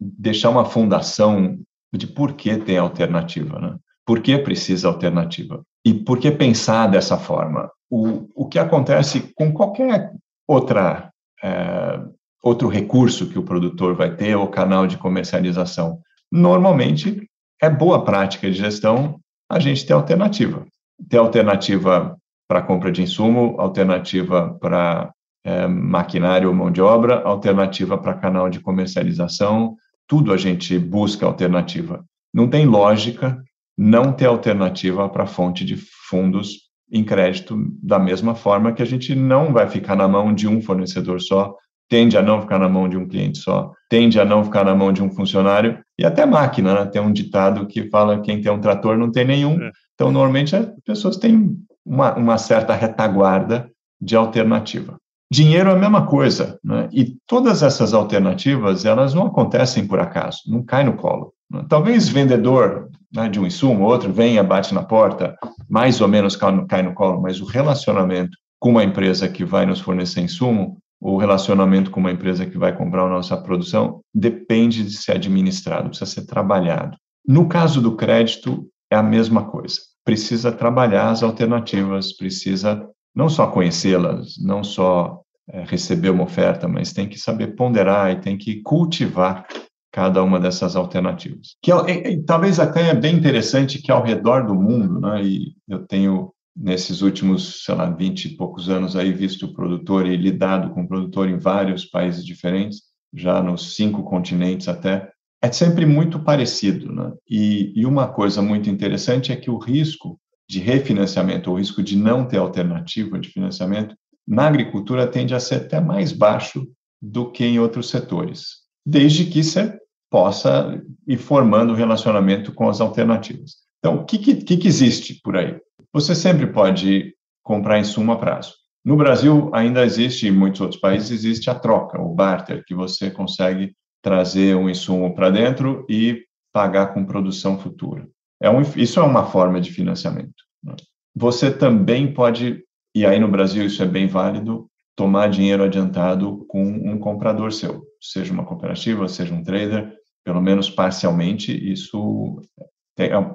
deixar 0.00 0.50
uma 0.50 0.64
fundação 0.64 1.58
de 1.92 2.06
por 2.06 2.32
que 2.32 2.56
tem 2.56 2.78
alternativa, 2.78 3.58
né? 3.58 3.76
Por 4.06 4.20
que 4.20 4.38
precisa 4.38 4.88
alternativa? 4.88 5.62
E 5.84 5.92
por 5.92 6.18
que 6.18 6.30
pensar 6.30 6.86
dessa 6.86 7.18
forma? 7.18 7.70
O, 7.90 8.28
o 8.34 8.48
que 8.48 8.58
acontece 8.58 9.32
com 9.34 9.52
qualquer 9.52 10.12
outra 10.48 11.10
é, 11.42 12.00
outro 12.42 12.68
recurso 12.68 13.28
que 13.28 13.38
o 13.38 13.42
produtor 13.42 13.94
vai 13.94 14.14
ter 14.14 14.34
ou 14.34 14.48
canal 14.48 14.86
de 14.86 14.96
comercialização, 14.96 16.00
normalmente 16.32 17.28
é 17.60 17.68
boa 17.68 18.04
prática 18.04 18.50
de 18.50 18.56
gestão 18.56 19.20
a 19.48 19.58
gente 19.58 19.84
ter 19.84 19.92
alternativa. 19.92 20.64
Ter 21.08 21.18
alternativa 21.18 22.16
para 22.48 22.62
compra 22.62 22.90
de 22.90 23.02
insumo, 23.02 23.56
alternativa 23.58 24.56
para 24.60 25.12
é, 25.44 25.66
maquinário 25.66 26.48
ou 26.48 26.54
mão 26.54 26.70
de 26.70 26.80
obra, 26.80 27.22
alternativa 27.22 27.98
para 27.98 28.14
canal 28.14 28.48
de 28.48 28.60
comercialização, 28.60 29.76
tudo 30.10 30.32
a 30.32 30.36
gente 30.36 30.76
busca 30.76 31.24
alternativa. 31.24 32.04
Não 32.34 32.48
tem 32.48 32.66
lógica 32.66 33.40
não 33.78 34.12
ter 34.12 34.26
alternativa 34.26 35.08
para 35.08 35.24
fonte 35.24 35.64
de 35.64 35.76
fundos 36.08 36.68
em 36.90 37.04
crédito 37.04 37.56
da 37.80 37.96
mesma 37.96 38.34
forma 38.34 38.72
que 38.72 38.82
a 38.82 38.84
gente 38.84 39.14
não 39.14 39.52
vai 39.52 39.68
ficar 39.68 39.94
na 39.94 40.08
mão 40.08 40.34
de 40.34 40.48
um 40.48 40.60
fornecedor 40.60 41.20
só, 41.20 41.54
tende 41.88 42.18
a 42.18 42.22
não 42.22 42.40
ficar 42.40 42.58
na 42.58 42.68
mão 42.68 42.88
de 42.88 42.96
um 42.96 43.06
cliente 43.06 43.38
só, 43.38 43.72
tende 43.88 44.18
a 44.18 44.24
não 44.24 44.42
ficar 44.42 44.64
na 44.64 44.74
mão 44.74 44.92
de 44.92 45.00
um 45.00 45.12
funcionário 45.12 45.78
e 45.96 46.04
até 46.04 46.26
máquina, 46.26 46.74
né? 46.74 46.86
Tem 46.86 47.00
um 47.00 47.12
ditado 47.12 47.64
que 47.68 47.88
fala 47.88 48.20
quem 48.20 48.42
tem 48.42 48.50
um 48.50 48.60
trator 48.60 48.98
não 48.98 49.12
tem 49.12 49.24
nenhum. 49.24 49.62
É. 49.62 49.70
Então, 49.94 50.10
normalmente 50.10 50.56
as 50.56 50.66
pessoas 50.84 51.16
têm 51.16 51.56
uma, 51.86 52.16
uma 52.16 52.36
certa 52.36 52.74
retaguarda 52.74 53.70
de 54.00 54.16
alternativa. 54.16 54.98
Dinheiro 55.32 55.70
é 55.70 55.72
a 55.72 55.78
mesma 55.78 56.06
coisa, 56.06 56.58
né? 56.64 56.88
e 56.92 57.16
todas 57.24 57.62
essas 57.62 57.94
alternativas, 57.94 58.84
elas 58.84 59.14
não 59.14 59.26
acontecem 59.26 59.86
por 59.86 60.00
acaso, 60.00 60.38
não 60.48 60.64
cai 60.64 60.82
no 60.82 60.96
colo. 60.96 61.32
Né? 61.48 61.64
Talvez 61.68 62.08
vendedor 62.08 62.90
né, 63.14 63.28
de 63.28 63.38
um 63.38 63.46
insumo, 63.46 63.84
outro 63.84 64.12
venha, 64.12 64.42
bate 64.42 64.74
na 64.74 64.82
porta, 64.82 65.36
mais 65.68 66.00
ou 66.00 66.08
menos 66.08 66.34
cai 66.34 66.82
no 66.82 66.94
colo, 66.94 67.22
mas 67.22 67.40
o 67.40 67.44
relacionamento 67.44 68.36
com 68.58 68.70
uma 68.70 68.82
empresa 68.82 69.28
que 69.28 69.44
vai 69.44 69.64
nos 69.64 69.80
fornecer 69.80 70.20
insumo, 70.20 70.78
o 71.00 71.16
relacionamento 71.16 71.90
com 71.90 72.00
uma 72.00 72.10
empresa 72.10 72.44
que 72.44 72.58
vai 72.58 72.76
comprar 72.76 73.04
a 73.04 73.08
nossa 73.08 73.36
produção, 73.36 74.00
depende 74.12 74.84
de 74.84 74.96
ser 74.96 75.12
administrado, 75.12 75.88
precisa 75.88 76.10
ser 76.10 76.26
trabalhado. 76.26 76.96
No 77.26 77.48
caso 77.48 77.80
do 77.80 77.96
crédito, 77.96 78.68
é 78.90 78.96
a 78.96 79.02
mesma 79.02 79.44
coisa. 79.44 79.78
Precisa 80.04 80.50
trabalhar 80.50 81.10
as 81.10 81.22
alternativas, 81.22 82.12
precisa 82.16 82.84
não 83.14 83.28
só 83.28 83.46
conhecê-las, 83.46 84.36
não 84.42 84.62
só 84.62 85.20
é, 85.48 85.64
receber 85.64 86.10
uma 86.10 86.24
oferta, 86.24 86.68
mas 86.68 86.92
tem 86.92 87.08
que 87.08 87.18
saber 87.18 87.56
ponderar 87.56 88.12
e 88.12 88.20
tem 88.20 88.38
que 88.38 88.62
cultivar 88.62 89.46
cada 89.92 90.22
uma 90.22 90.38
dessas 90.38 90.76
alternativas. 90.76 91.56
Que 91.62 91.72
é, 91.72 92.12
é, 92.12 92.22
talvez 92.22 92.60
até 92.60 92.90
é 92.90 92.94
bem 92.94 93.16
interessante 93.16 93.82
que 93.82 93.90
ao 93.90 94.02
redor 94.02 94.46
do 94.46 94.54
mundo, 94.54 95.00
né, 95.00 95.22
e 95.24 95.54
eu 95.68 95.84
tenho 95.86 96.32
nesses 96.56 97.02
últimos, 97.02 97.64
sei 97.64 97.74
lá, 97.74 97.90
20 97.90 98.24
e 98.26 98.36
poucos 98.36 98.68
anos 98.68 98.94
aí 98.94 99.12
visto 99.12 99.46
o 99.46 99.52
produtor 99.52 100.06
e 100.06 100.16
lidado 100.16 100.70
com 100.70 100.82
o 100.82 100.88
produtor 100.88 101.28
em 101.28 101.38
vários 101.38 101.84
países 101.84 102.24
diferentes, 102.24 102.82
já 103.12 103.42
nos 103.42 103.74
cinco 103.74 104.04
continentes 104.04 104.68
até, 104.68 105.10
é 105.42 105.50
sempre 105.50 105.86
muito 105.86 106.20
parecido, 106.20 106.92
né? 106.92 107.12
E, 107.28 107.72
e 107.74 107.86
uma 107.86 108.06
coisa 108.06 108.42
muito 108.42 108.68
interessante 108.68 109.32
é 109.32 109.36
que 109.36 109.50
o 109.50 109.58
risco 109.58 110.20
de 110.50 110.58
refinanciamento, 110.58 111.48
o 111.48 111.54
risco 111.54 111.80
de 111.80 111.96
não 111.96 112.26
ter 112.26 112.38
alternativa 112.38 113.20
de 113.20 113.28
financiamento, 113.28 113.94
na 114.26 114.48
agricultura 114.48 115.06
tende 115.06 115.32
a 115.32 115.38
ser 115.38 115.54
até 115.66 115.80
mais 115.80 116.10
baixo 116.10 116.66
do 117.00 117.30
que 117.30 117.44
em 117.44 117.60
outros 117.60 117.88
setores, 117.88 118.56
desde 118.84 119.26
que 119.26 119.44
você 119.44 119.78
possa 120.10 120.82
ir 121.06 121.18
formando 121.18 121.72
relacionamento 121.72 122.52
com 122.52 122.68
as 122.68 122.80
alternativas. 122.80 123.58
Então, 123.78 124.00
o 124.00 124.04
que, 124.04 124.18
que, 124.18 124.56
que 124.56 124.66
existe 124.66 125.20
por 125.22 125.36
aí? 125.36 125.56
Você 125.92 126.16
sempre 126.16 126.48
pode 126.48 127.14
comprar 127.44 127.78
insumo 127.78 128.10
a 128.10 128.16
prazo. 128.16 128.54
No 128.84 128.96
Brasil, 128.96 129.50
ainda 129.54 129.84
existe, 129.84 130.26
em 130.26 130.32
muitos 130.32 130.60
outros 130.60 130.80
países, 130.80 131.12
existe 131.12 131.48
a 131.48 131.54
troca, 131.54 132.00
o 132.00 132.12
barter, 132.12 132.64
que 132.66 132.74
você 132.74 133.08
consegue 133.08 133.72
trazer 134.02 134.56
um 134.56 134.68
insumo 134.68 135.14
para 135.14 135.30
dentro 135.30 135.86
e 135.88 136.24
pagar 136.52 136.92
com 136.92 137.06
produção 137.06 137.56
futura. 137.56 138.08
É 138.42 138.50
um, 138.50 138.62
isso 138.76 138.98
é 138.98 139.02
uma 139.02 139.26
forma 139.26 139.60
de 139.60 139.70
financiamento. 139.70 140.44
Né? 140.62 140.74
Você 141.14 141.50
também 141.50 142.12
pode, 142.12 142.64
e 142.94 143.04
aí 143.04 143.18
no 143.18 143.28
Brasil 143.28 143.64
isso 143.64 143.82
é 143.82 143.86
bem 143.86 144.06
válido, 144.06 144.68
tomar 144.96 145.28
dinheiro 145.28 145.62
adiantado 145.62 146.44
com 146.48 146.62
um 146.62 146.98
comprador 146.98 147.52
seu, 147.52 147.82
seja 148.00 148.32
uma 148.32 148.44
cooperativa, 148.44 149.08
seja 149.08 149.34
um 149.34 149.42
trader, 149.42 149.94
pelo 150.24 150.40
menos 150.40 150.68
parcialmente, 150.68 151.52
isso 151.52 152.42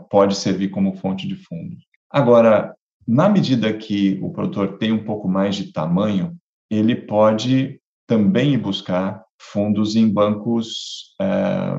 pode 0.09 0.35
servir 0.35 0.69
como 0.69 0.95
fonte 0.95 1.27
de 1.27 1.35
fundos. 1.35 1.83
Agora, 2.11 2.75
na 3.07 3.27
medida 3.27 3.73
que 3.73 4.19
o 4.21 4.31
produtor 4.31 4.77
tem 4.77 4.91
um 4.91 5.03
pouco 5.03 5.27
mais 5.27 5.55
de 5.55 5.71
tamanho, 5.71 6.35
ele 6.69 6.95
pode 6.95 7.79
também 8.07 8.57
buscar 8.57 9.23
fundos 9.39 9.95
em 9.95 10.07
bancos 10.07 11.15
é, 11.19 11.77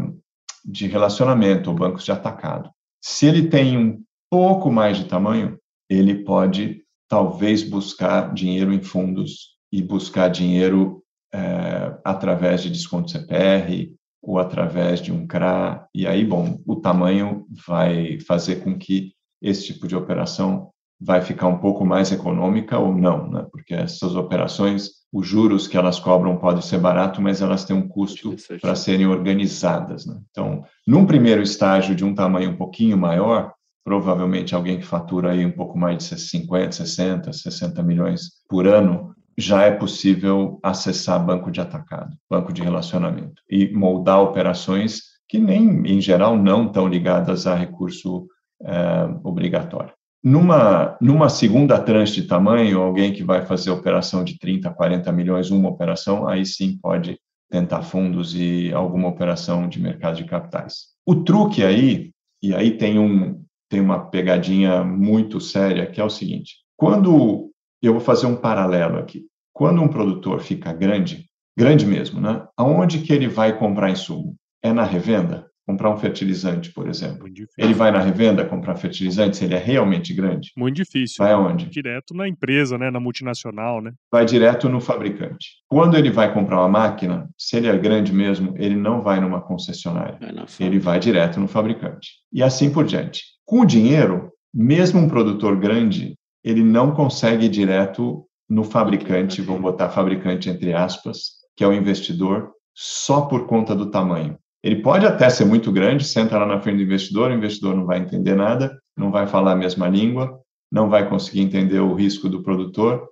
de 0.65 0.87
relacionamento, 0.87 1.71
ou 1.71 1.77
bancos 1.77 2.05
de 2.05 2.13
atacado. 2.13 2.71
Se 3.09 3.25
ele 3.25 3.49
tem 3.49 3.79
um 3.79 4.03
pouco 4.29 4.69
mais 4.69 4.97
de 4.97 5.05
tamanho, 5.05 5.57
ele 5.89 6.25
pode 6.25 6.83
talvez 7.09 7.63
buscar 7.63 8.35
dinheiro 8.35 8.73
em 8.73 8.83
fundos 8.83 9.57
e 9.71 9.81
buscar 9.81 10.29
dinheiro 10.29 11.05
é, 11.33 11.97
através 12.05 12.65
de 12.65 12.69
desconto 12.69 13.13
CPR 13.13 13.95
ou 14.21 14.41
através 14.41 15.01
de 15.01 15.13
um 15.13 15.25
CRA. 15.25 15.89
E 15.95 16.05
aí, 16.05 16.25
bom, 16.25 16.61
o 16.67 16.75
tamanho 16.75 17.47
vai 17.65 18.19
fazer 18.27 18.57
com 18.65 18.77
que 18.77 19.13
esse 19.41 19.67
tipo 19.67 19.87
de 19.87 19.95
operação 19.95 20.73
vai 21.01 21.21
ficar 21.21 21.49
um 21.49 21.59
pouco 21.59 21.85
mais 21.85 22.11
econômica 22.11 22.79
ou 22.79 22.95
não, 22.95 23.29
né? 23.31 23.47
Porque 23.51 23.75
essas 23.75 24.15
operações, 24.17 24.91
os 25.13 25.27
juros 25.27 25.67
que 25.67 25.77
elas 25.77 26.01
cobram 26.01 26.37
podem 26.37 26.63
ser 26.63 26.79
barato, 26.79 27.21
mas 27.21 27.43
elas 27.43 27.65
têm 27.65 27.77
um 27.77 27.87
custo 27.87 28.35
para 28.61 28.75
serem 28.75 29.07
organizadas, 29.07 30.07
né? 30.07 30.19
Então, 30.31 30.65
num 30.87 31.05
primeiro 31.05 31.43
estágio 31.43 31.95
de 31.95 32.05
um 32.05 32.15
tamanho 32.15 32.51
um 32.51 32.57
pouquinho 32.57 32.97
maior, 32.97 33.53
provavelmente 33.85 34.55
alguém 34.55 34.79
que 34.79 34.87
fatura 34.87 35.33
aí 35.33 35.45
um 35.45 35.53
pouco 35.53 35.79
mais 35.79 35.99
de 35.99 36.19
50, 36.19 36.73
60, 36.73 37.33
60 37.33 37.83
milhões 37.83 38.31
por 38.49 38.67
ano, 38.67 39.15
já 39.39 39.63
é 39.63 39.71
possível 39.71 40.59
acessar 40.63 41.25
banco 41.25 41.51
de 41.51 41.61
atacado, 41.61 42.17
banco 42.29 42.53
de 42.53 42.63
relacionamento 42.63 43.43
e 43.51 43.71
moldar 43.73 44.23
operações 44.23 45.17
que 45.29 45.39
nem, 45.39 45.83
em 45.87 46.01
geral, 46.01 46.37
não 46.37 46.67
estão 46.67 46.89
ligadas 46.89 47.47
a 47.47 47.55
recurso 47.55 48.27
é, 48.63 49.05
obrigatório. 49.23 49.93
Numa, 50.27 50.99
numa 51.01 51.29
segunda 51.29 51.79
tranche 51.79 52.21
de 52.21 52.27
tamanho, 52.27 52.81
alguém 52.81 53.13
que 53.13 53.23
vai 53.23 53.47
fazer 53.47 53.71
operação 53.71 54.25
de 54.25 54.37
30, 54.37 54.69
40 54.73 55.13
milhões, 55.13 55.53
uma 55.53 55.69
operação, 55.69 56.27
aí 56.27 56.45
sim 56.45 56.77
pode 56.83 57.17
tentar 57.49 57.83
fundos 57.83 58.35
e 58.35 58.73
alguma 58.73 59.07
operação 59.07 59.69
de 59.69 59.81
mercado 59.81 60.17
de 60.17 60.25
capitais. 60.25 60.89
O 61.07 61.23
truque 61.23 61.63
aí, 61.63 62.11
e 62.43 62.53
aí 62.53 62.77
tem, 62.77 62.99
um, 62.99 63.41
tem 63.69 63.81
uma 63.81 64.11
pegadinha 64.11 64.83
muito 64.83 65.41
séria, 65.41 65.87
que 65.87 66.01
é 66.01 66.05
o 66.05 66.11
seguinte: 66.11 66.57
quando 66.77 67.53
eu 67.81 67.93
vou 67.93 68.01
fazer 68.01 68.27
um 68.27 68.35
paralelo 68.35 68.99
aqui, 68.99 69.27
quando 69.53 69.81
um 69.81 69.87
produtor 69.87 70.41
fica 70.41 70.73
grande, 70.73 71.25
grande 71.57 71.87
mesmo, 71.87 72.21
né? 72.21 72.45
Aonde 72.57 72.99
que 72.99 73.13
ele 73.13 73.29
vai 73.29 73.57
comprar 73.57 73.91
insumo? 73.91 74.35
É 74.61 74.73
na 74.73 74.83
revenda? 74.83 75.49
Comprar 75.67 75.91
um 75.91 75.97
fertilizante, 75.97 76.73
por 76.73 76.89
exemplo. 76.89 77.29
Ele 77.59 77.75
vai 77.75 77.91
na 77.91 77.99
revenda 77.99 78.45
comprar 78.45 78.77
fertilizante 78.77 79.37
se 79.37 79.45
ele 79.45 79.55
é 79.55 79.59
realmente 79.59 80.15
grande? 80.15 80.53
Muito 80.57 80.77
difícil. 80.77 81.17
Vai 81.19 81.33
aonde? 81.33 81.67
Direto 81.67 82.15
na 82.15 82.29
empresa, 82.29 82.79
né, 82.79 82.89
na 82.89 83.01
multinacional, 83.01 83.83
né? 83.83 83.93
Vai 84.11 84.25
direto 84.25 84.69
no 84.69 84.81
fabricante. 84.81 85.57
Quando 85.69 85.97
ele 85.97 86.11
vai 86.11 86.33
comprar 86.33 86.61
uma 86.61 86.69
máquina, 86.69 87.29
se 87.37 87.57
ele 87.57 87.67
é 87.67 87.77
grande 87.77 88.13
mesmo, 88.13 88.55
ele 88.57 88.77
não 88.77 89.03
vai 89.03 89.21
numa 89.21 89.41
concessionária. 89.41 90.19
Vai 90.21 90.67
ele 90.67 90.79
vai 90.79 91.01
direto 91.01 91.41
no 91.41 91.49
fabricante. 91.49 92.11
E 92.33 92.43
assim 92.43 92.71
por 92.71 92.85
diante. 92.85 93.25
Com 93.45 93.61
o 93.61 93.67
dinheiro, 93.67 94.31
mesmo 94.55 95.01
um 95.01 95.09
produtor 95.09 95.57
grande, 95.59 96.15
ele 96.45 96.63
não 96.63 96.93
consegue 96.93 97.47
ir 97.47 97.51
direto 97.51 98.25
no 98.49 98.63
fabricante, 98.63 99.43
vamos 99.43 99.63
botar 99.63 99.91
fabricante 99.91 100.49
entre 100.49 100.73
aspas, 100.73 101.33
que 101.57 101.65
é 101.65 101.67
o 101.67 101.73
investidor, 101.73 102.53
só 102.73 103.23
por 103.23 103.47
conta 103.47 103.75
do 103.75 103.91
tamanho. 103.91 104.39
Ele 104.67 104.83
pode 104.83 105.07
até 105.07 105.31
ser 105.31 105.45
muito 105.45 105.71
grande, 105.71 106.03
senta 106.03 106.37
lá 106.37 106.45
na 106.45 106.61
frente 106.61 106.79
do 106.79 106.83
investidor, 106.83 107.31
o 107.31 107.35
investidor 107.35 107.77
não 107.77 107.87
vai 107.87 108.01
entender 108.01 108.35
nada, 108.35 108.77
não 108.97 109.13
vai 109.13 109.25
falar 109.25 109.53
a 109.53 109.57
mesma 109.57 109.87
língua, 109.87 110.41
não 110.73 110.91
vai 110.91 111.09
conseguir 111.09 111.43
entender 111.43 111.79
o 111.79 111.95
risco 111.95 112.29
do 112.29 112.43
produtor, 112.43 113.09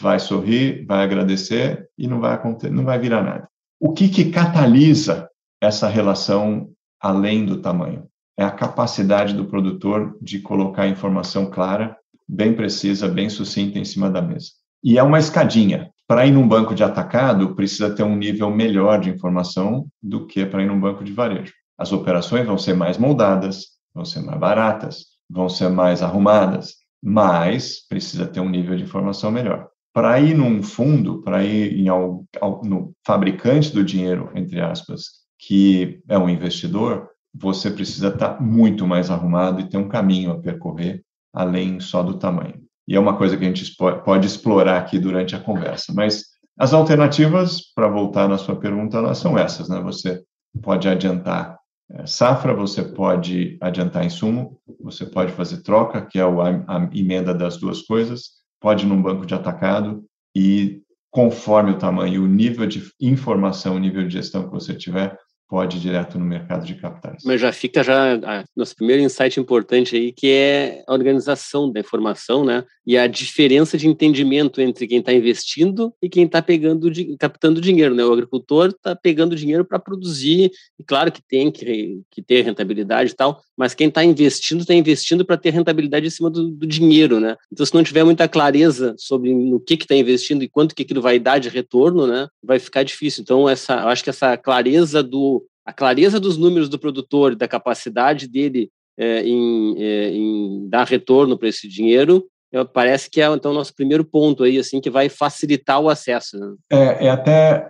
vai 0.00 0.18
sorrir, 0.18 0.84
vai 0.84 1.04
agradecer 1.04 1.88
e 1.96 2.08
não 2.08 2.18
vai, 2.18 2.36
não 2.72 2.84
vai 2.84 2.98
virar 2.98 3.22
nada. 3.22 3.48
O 3.78 3.92
que, 3.92 4.08
que 4.08 4.32
catalisa 4.32 5.28
essa 5.62 5.86
relação 5.86 6.70
além 7.00 7.46
do 7.46 7.58
tamanho? 7.58 8.08
É 8.36 8.42
a 8.42 8.50
capacidade 8.50 9.32
do 9.32 9.44
produtor 9.44 10.18
de 10.20 10.40
colocar 10.40 10.88
informação 10.88 11.48
clara, 11.48 11.96
bem 12.28 12.52
precisa, 12.52 13.06
bem 13.06 13.30
sucinta 13.30 13.78
em 13.78 13.84
cima 13.84 14.10
da 14.10 14.20
mesa. 14.20 14.48
E 14.82 14.98
é 14.98 15.04
uma 15.04 15.20
escadinha. 15.20 15.88
Para 16.08 16.24
ir 16.24 16.30
num 16.30 16.46
banco 16.46 16.72
de 16.72 16.84
atacado, 16.84 17.56
precisa 17.56 17.92
ter 17.92 18.04
um 18.04 18.14
nível 18.14 18.48
melhor 18.48 19.00
de 19.00 19.10
informação 19.10 19.88
do 20.00 20.24
que 20.24 20.46
para 20.46 20.62
ir 20.62 20.66
num 20.66 20.78
banco 20.78 21.02
de 21.02 21.12
varejo. 21.12 21.52
As 21.76 21.92
operações 21.92 22.46
vão 22.46 22.56
ser 22.56 22.74
mais 22.74 22.96
moldadas, 22.96 23.70
vão 23.92 24.04
ser 24.04 24.20
mais 24.20 24.38
baratas, 24.38 25.06
vão 25.28 25.48
ser 25.48 25.68
mais 25.68 26.04
arrumadas, 26.04 26.76
mas 27.02 27.84
precisa 27.88 28.24
ter 28.24 28.38
um 28.38 28.48
nível 28.48 28.76
de 28.76 28.84
informação 28.84 29.32
melhor. 29.32 29.68
Para 29.92 30.20
ir 30.20 30.36
num 30.36 30.62
fundo, 30.62 31.22
para 31.22 31.44
ir 31.44 31.76
em 31.76 31.88
ao, 31.88 32.24
ao, 32.40 32.62
no 32.64 32.92
fabricante 33.04 33.72
do 33.72 33.82
dinheiro, 33.82 34.30
entre 34.36 34.60
aspas, 34.60 35.06
que 35.36 36.00
é 36.08 36.16
um 36.16 36.28
investidor, 36.28 37.08
você 37.34 37.68
precisa 37.68 38.08
estar 38.08 38.40
muito 38.40 38.86
mais 38.86 39.10
arrumado 39.10 39.60
e 39.60 39.68
ter 39.68 39.76
um 39.76 39.88
caminho 39.88 40.30
a 40.30 40.38
percorrer 40.38 41.02
além 41.32 41.80
só 41.80 42.02
do 42.02 42.16
tamanho 42.16 42.65
e 42.86 42.94
é 42.94 43.00
uma 43.00 43.16
coisa 43.16 43.36
que 43.36 43.44
a 43.44 43.48
gente 43.48 43.74
pode 44.04 44.26
explorar 44.26 44.78
aqui 44.78 44.98
durante 44.98 45.34
a 45.34 45.40
conversa. 45.40 45.92
Mas 45.94 46.24
as 46.58 46.72
alternativas, 46.72 47.60
para 47.74 47.88
voltar 47.88 48.28
na 48.28 48.38
sua 48.38 48.56
pergunta, 48.56 48.96
elas 48.98 49.18
são 49.18 49.38
essas, 49.38 49.68
né? 49.68 49.80
Você 49.80 50.22
pode 50.62 50.88
adiantar 50.88 51.58
é, 51.90 52.06
safra, 52.06 52.54
você 52.54 52.82
pode 52.82 53.58
adiantar 53.60 54.04
insumo, 54.04 54.58
você 54.80 55.06
pode 55.06 55.32
fazer 55.32 55.62
troca, 55.62 56.04
que 56.04 56.18
é 56.18 56.22
a 56.22 56.88
emenda 56.92 57.32
das 57.34 57.56
duas 57.56 57.82
coisas, 57.82 58.30
pode 58.60 58.84
ir 58.84 58.88
num 58.88 59.00
banco 59.00 59.26
de 59.26 59.34
atacado 59.34 60.04
e 60.34 60.82
conforme 61.10 61.72
o 61.72 61.78
tamanho, 61.78 62.24
o 62.24 62.26
nível 62.26 62.66
de 62.66 62.82
informação, 63.00 63.76
o 63.76 63.78
nível 63.78 64.06
de 64.06 64.14
gestão 64.14 64.44
que 64.44 64.50
você 64.50 64.74
tiver, 64.74 65.16
pode 65.48 65.76
ir 65.76 65.80
direto 65.80 66.18
no 66.18 66.24
mercado 66.24 66.66
de 66.66 66.74
capitais. 66.74 67.22
Mas 67.24 67.40
já 67.40 67.52
fica 67.52 67.82
já 67.82 68.14
a, 68.14 68.44
nosso 68.56 68.74
primeiro 68.74 69.02
insight 69.02 69.38
importante 69.38 69.96
aí, 69.96 70.12
que 70.12 70.28
é 70.28 70.84
a 70.86 70.92
organização 70.92 71.70
da 71.70 71.80
informação, 71.80 72.44
né? 72.44 72.64
E 72.86 72.96
a 72.96 73.06
diferença 73.06 73.78
de 73.78 73.86
entendimento 73.86 74.60
entre 74.60 74.86
quem 74.86 74.98
está 74.98 75.12
investindo 75.12 75.92
e 76.02 76.08
quem 76.08 76.24
está 76.24 76.42
pegando, 76.42 76.90
captando 77.18 77.60
dinheiro, 77.60 77.94
né? 77.94 78.04
O 78.04 78.12
agricultor 78.12 78.68
está 78.68 78.94
pegando 78.96 79.36
dinheiro 79.36 79.64
para 79.64 79.78
produzir, 79.78 80.50
e 80.78 80.84
claro 80.84 81.12
que 81.12 81.22
tem 81.22 81.50
que, 81.50 82.00
que 82.10 82.22
ter 82.22 82.42
rentabilidade 82.42 83.12
e 83.12 83.14
tal, 83.14 83.40
mas 83.56 83.74
quem 83.74 83.88
está 83.88 84.04
investindo 84.04 84.60
está 84.60 84.74
investindo 84.74 85.24
para 85.24 85.36
ter 85.36 85.50
rentabilidade 85.50 86.06
em 86.06 86.10
cima 86.10 86.30
do, 86.30 86.50
do, 86.50 86.66
dinheiro, 86.66 87.20
né? 87.20 87.36
Então, 87.52 87.64
se 87.64 87.74
não 87.74 87.82
tiver 87.82 88.04
muita 88.04 88.28
clareza 88.28 88.94
sobre 88.98 89.34
no 89.34 89.60
que 89.60 89.74
está 89.74 89.94
investindo 89.94 90.42
e 90.42 90.48
quanto 90.48 90.74
que 90.74 90.82
aquilo 90.82 91.00
vai 91.00 91.18
dar 91.18 91.38
de 91.38 91.48
retorno, 91.48 92.06
né? 92.06 92.28
Vai 92.42 92.58
ficar 92.58 92.82
difícil. 92.82 93.22
Então, 93.22 93.48
essa, 93.48 93.74
eu 93.74 93.88
acho 93.88 94.04
que 94.04 94.10
essa 94.10 94.36
clareza 94.36 95.02
do 95.02 95.35
a 95.66 95.72
clareza 95.72 96.20
dos 96.20 96.38
números 96.38 96.68
do 96.68 96.78
produtor, 96.78 97.34
da 97.34 97.48
capacidade 97.48 98.28
dele 98.28 98.70
é, 98.96 99.22
em, 99.22 99.74
é, 99.76 100.10
em, 100.10 100.68
dar 100.68 100.86
retorno 100.86 101.36
para 101.36 101.48
esse 101.48 101.68
dinheiro, 101.68 102.24
parece 102.72 103.10
que 103.10 103.20
é 103.20 103.26
então 103.26 103.50
o 103.50 103.54
nosso 103.54 103.74
primeiro 103.74 104.04
ponto 104.04 104.44
aí, 104.44 104.58
assim, 104.58 104.80
que 104.80 104.88
vai 104.88 105.08
facilitar 105.08 105.80
o 105.80 105.88
acesso. 105.88 106.38
Né? 106.38 106.54
É, 106.70 107.06
é, 107.06 107.10
até 107.10 107.68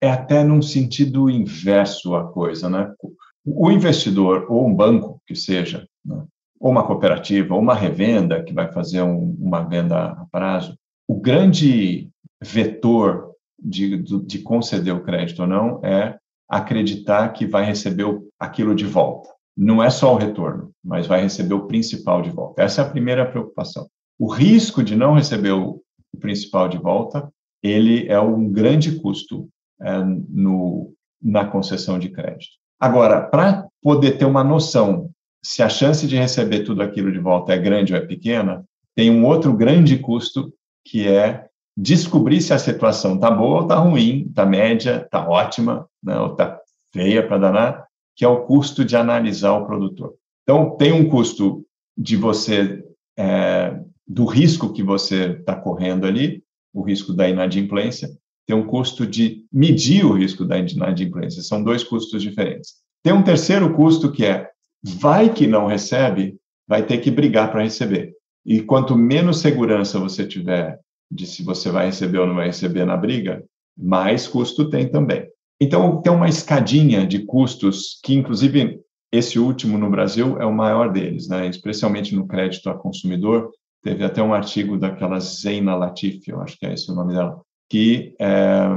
é 0.00 0.10
até 0.10 0.42
num 0.42 0.62
sentido 0.62 1.30
inverso 1.30 2.14
a 2.14 2.24
coisa, 2.24 2.68
né? 2.68 2.92
O 3.44 3.70
investidor 3.70 4.46
ou 4.50 4.66
um 4.66 4.74
banco 4.74 5.20
que 5.26 5.34
seja, 5.34 5.86
né? 6.04 6.24
ou 6.58 6.70
uma 6.70 6.86
cooperativa, 6.86 7.54
ou 7.54 7.60
uma 7.60 7.74
revenda 7.74 8.42
que 8.42 8.52
vai 8.52 8.72
fazer 8.72 9.02
um, 9.02 9.36
uma 9.38 9.62
venda 9.62 10.12
a 10.12 10.26
prazo, 10.30 10.76
o 11.08 11.14
grande 11.14 12.08
vetor 12.42 13.32
de, 13.58 13.98
de 13.98 14.38
conceder 14.40 14.94
o 14.94 15.02
crédito 15.02 15.40
ou 15.40 15.46
não 15.46 15.80
é 15.84 16.18
acreditar 16.48 17.32
que 17.32 17.46
vai 17.46 17.64
receber 17.64 18.06
aquilo 18.38 18.74
de 18.74 18.86
volta. 18.86 19.28
Não 19.56 19.82
é 19.82 19.90
só 19.90 20.14
o 20.14 20.18
retorno, 20.18 20.70
mas 20.84 21.06
vai 21.06 21.22
receber 21.22 21.54
o 21.54 21.66
principal 21.66 22.20
de 22.22 22.30
volta. 22.30 22.62
Essa 22.62 22.82
é 22.82 22.84
a 22.84 22.90
primeira 22.90 23.24
preocupação. 23.24 23.88
O 24.18 24.28
risco 24.28 24.82
de 24.82 24.94
não 24.94 25.14
receber 25.14 25.52
o 25.52 25.82
principal 26.20 26.68
de 26.68 26.78
volta, 26.78 27.30
ele 27.62 28.06
é 28.08 28.20
um 28.20 28.50
grande 28.50 29.00
custo 29.00 29.48
é, 29.80 30.02
no, 30.04 30.92
na 31.22 31.44
concessão 31.44 31.98
de 31.98 32.10
crédito. 32.10 32.52
Agora, 32.78 33.22
para 33.22 33.66
poder 33.82 34.18
ter 34.18 34.24
uma 34.24 34.44
noção 34.44 35.10
se 35.46 35.62
a 35.62 35.68
chance 35.68 36.08
de 36.08 36.16
receber 36.16 36.64
tudo 36.64 36.82
aquilo 36.82 37.12
de 37.12 37.20
volta 37.20 37.52
é 37.52 37.58
grande 37.58 37.94
ou 37.94 37.98
é 37.98 38.04
pequena, 38.04 38.64
tem 38.96 39.12
um 39.12 39.24
outro 39.24 39.56
grande 39.56 39.96
custo 39.96 40.52
que 40.84 41.06
é 41.06 41.46
descobrir 41.76 42.40
se 42.40 42.54
a 42.54 42.58
situação 42.58 43.16
está 43.16 43.30
boa 43.30 43.56
ou 43.56 43.62
está 43.62 43.76
ruim, 43.76 44.26
está 44.28 44.46
média, 44.46 45.02
está 45.04 45.28
ótima, 45.28 45.86
né, 46.02 46.18
ou 46.18 46.32
está 46.32 46.58
feia 46.92 47.26
para 47.26 47.38
danar, 47.38 47.86
que 48.14 48.24
é 48.24 48.28
o 48.28 48.44
custo 48.44 48.84
de 48.84 48.96
analisar 48.96 49.52
o 49.52 49.66
produtor. 49.66 50.14
Então, 50.42 50.76
tem 50.76 50.92
um 50.92 51.08
custo 51.08 51.66
de 51.96 52.16
você, 52.16 52.82
é, 53.18 53.78
do 54.06 54.24
risco 54.24 54.72
que 54.72 54.82
você 54.82 55.32
está 55.32 55.54
correndo 55.54 56.06
ali, 56.06 56.42
o 56.72 56.82
risco 56.82 57.12
da 57.12 57.28
inadimplência, 57.28 58.08
tem 58.46 58.56
um 58.56 58.66
custo 58.66 59.06
de 59.06 59.44
medir 59.52 60.04
o 60.06 60.12
risco 60.12 60.44
da 60.44 60.56
inadimplência. 60.56 61.42
São 61.42 61.62
dois 61.62 61.82
custos 61.82 62.22
diferentes. 62.22 62.74
Tem 63.02 63.12
um 63.12 63.22
terceiro 63.22 63.74
custo 63.74 64.12
que 64.12 64.24
é, 64.24 64.48
vai 64.82 65.32
que 65.32 65.46
não 65.46 65.66
recebe, 65.66 66.36
vai 66.66 66.86
ter 66.86 66.98
que 66.98 67.10
brigar 67.10 67.50
para 67.50 67.62
receber. 67.62 68.14
E 68.44 68.62
quanto 68.62 68.96
menos 68.96 69.40
segurança 69.40 69.98
você 69.98 70.24
tiver 70.24 70.78
de 71.10 71.26
se 71.26 71.42
você 71.42 71.70
vai 71.70 71.86
receber 71.86 72.18
ou 72.18 72.26
não 72.26 72.34
vai 72.34 72.46
receber 72.46 72.84
na 72.84 72.96
briga, 72.96 73.44
mais 73.76 74.26
custo 74.26 74.68
tem 74.70 74.88
também. 74.88 75.28
Então, 75.60 76.02
tem 76.02 76.12
uma 76.12 76.28
escadinha 76.28 77.06
de 77.06 77.24
custos 77.24 77.98
que, 78.02 78.14
inclusive, 78.14 78.80
esse 79.10 79.38
último 79.38 79.78
no 79.78 79.90
Brasil 79.90 80.38
é 80.38 80.44
o 80.44 80.52
maior 80.52 80.92
deles, 80.92 81.28
né? 81.28 81.46
especialmente 81.46 82.14
no 82.14 82.26
crédito 82.26 82.68
a 82.68 82.74
consumidor. 82.74 83.50
Teve 83.82 84.04
até 84.04 84.22
um 84.22 84.34
artigo 84.34 84.76
daquela 84.76 85.18
Zeina 85.20 85.74
Latif, 85.74 86.28
eu 86.28 86.40
acho 86.40 86.58
que 86.58 86.66
é 86.66 86.74
esse 86.74 86.90
o 86.90 86.94
nome 86.94 87.14
dela, 87.14 87.40
que 87.70 88.14
é, 88.20 88.68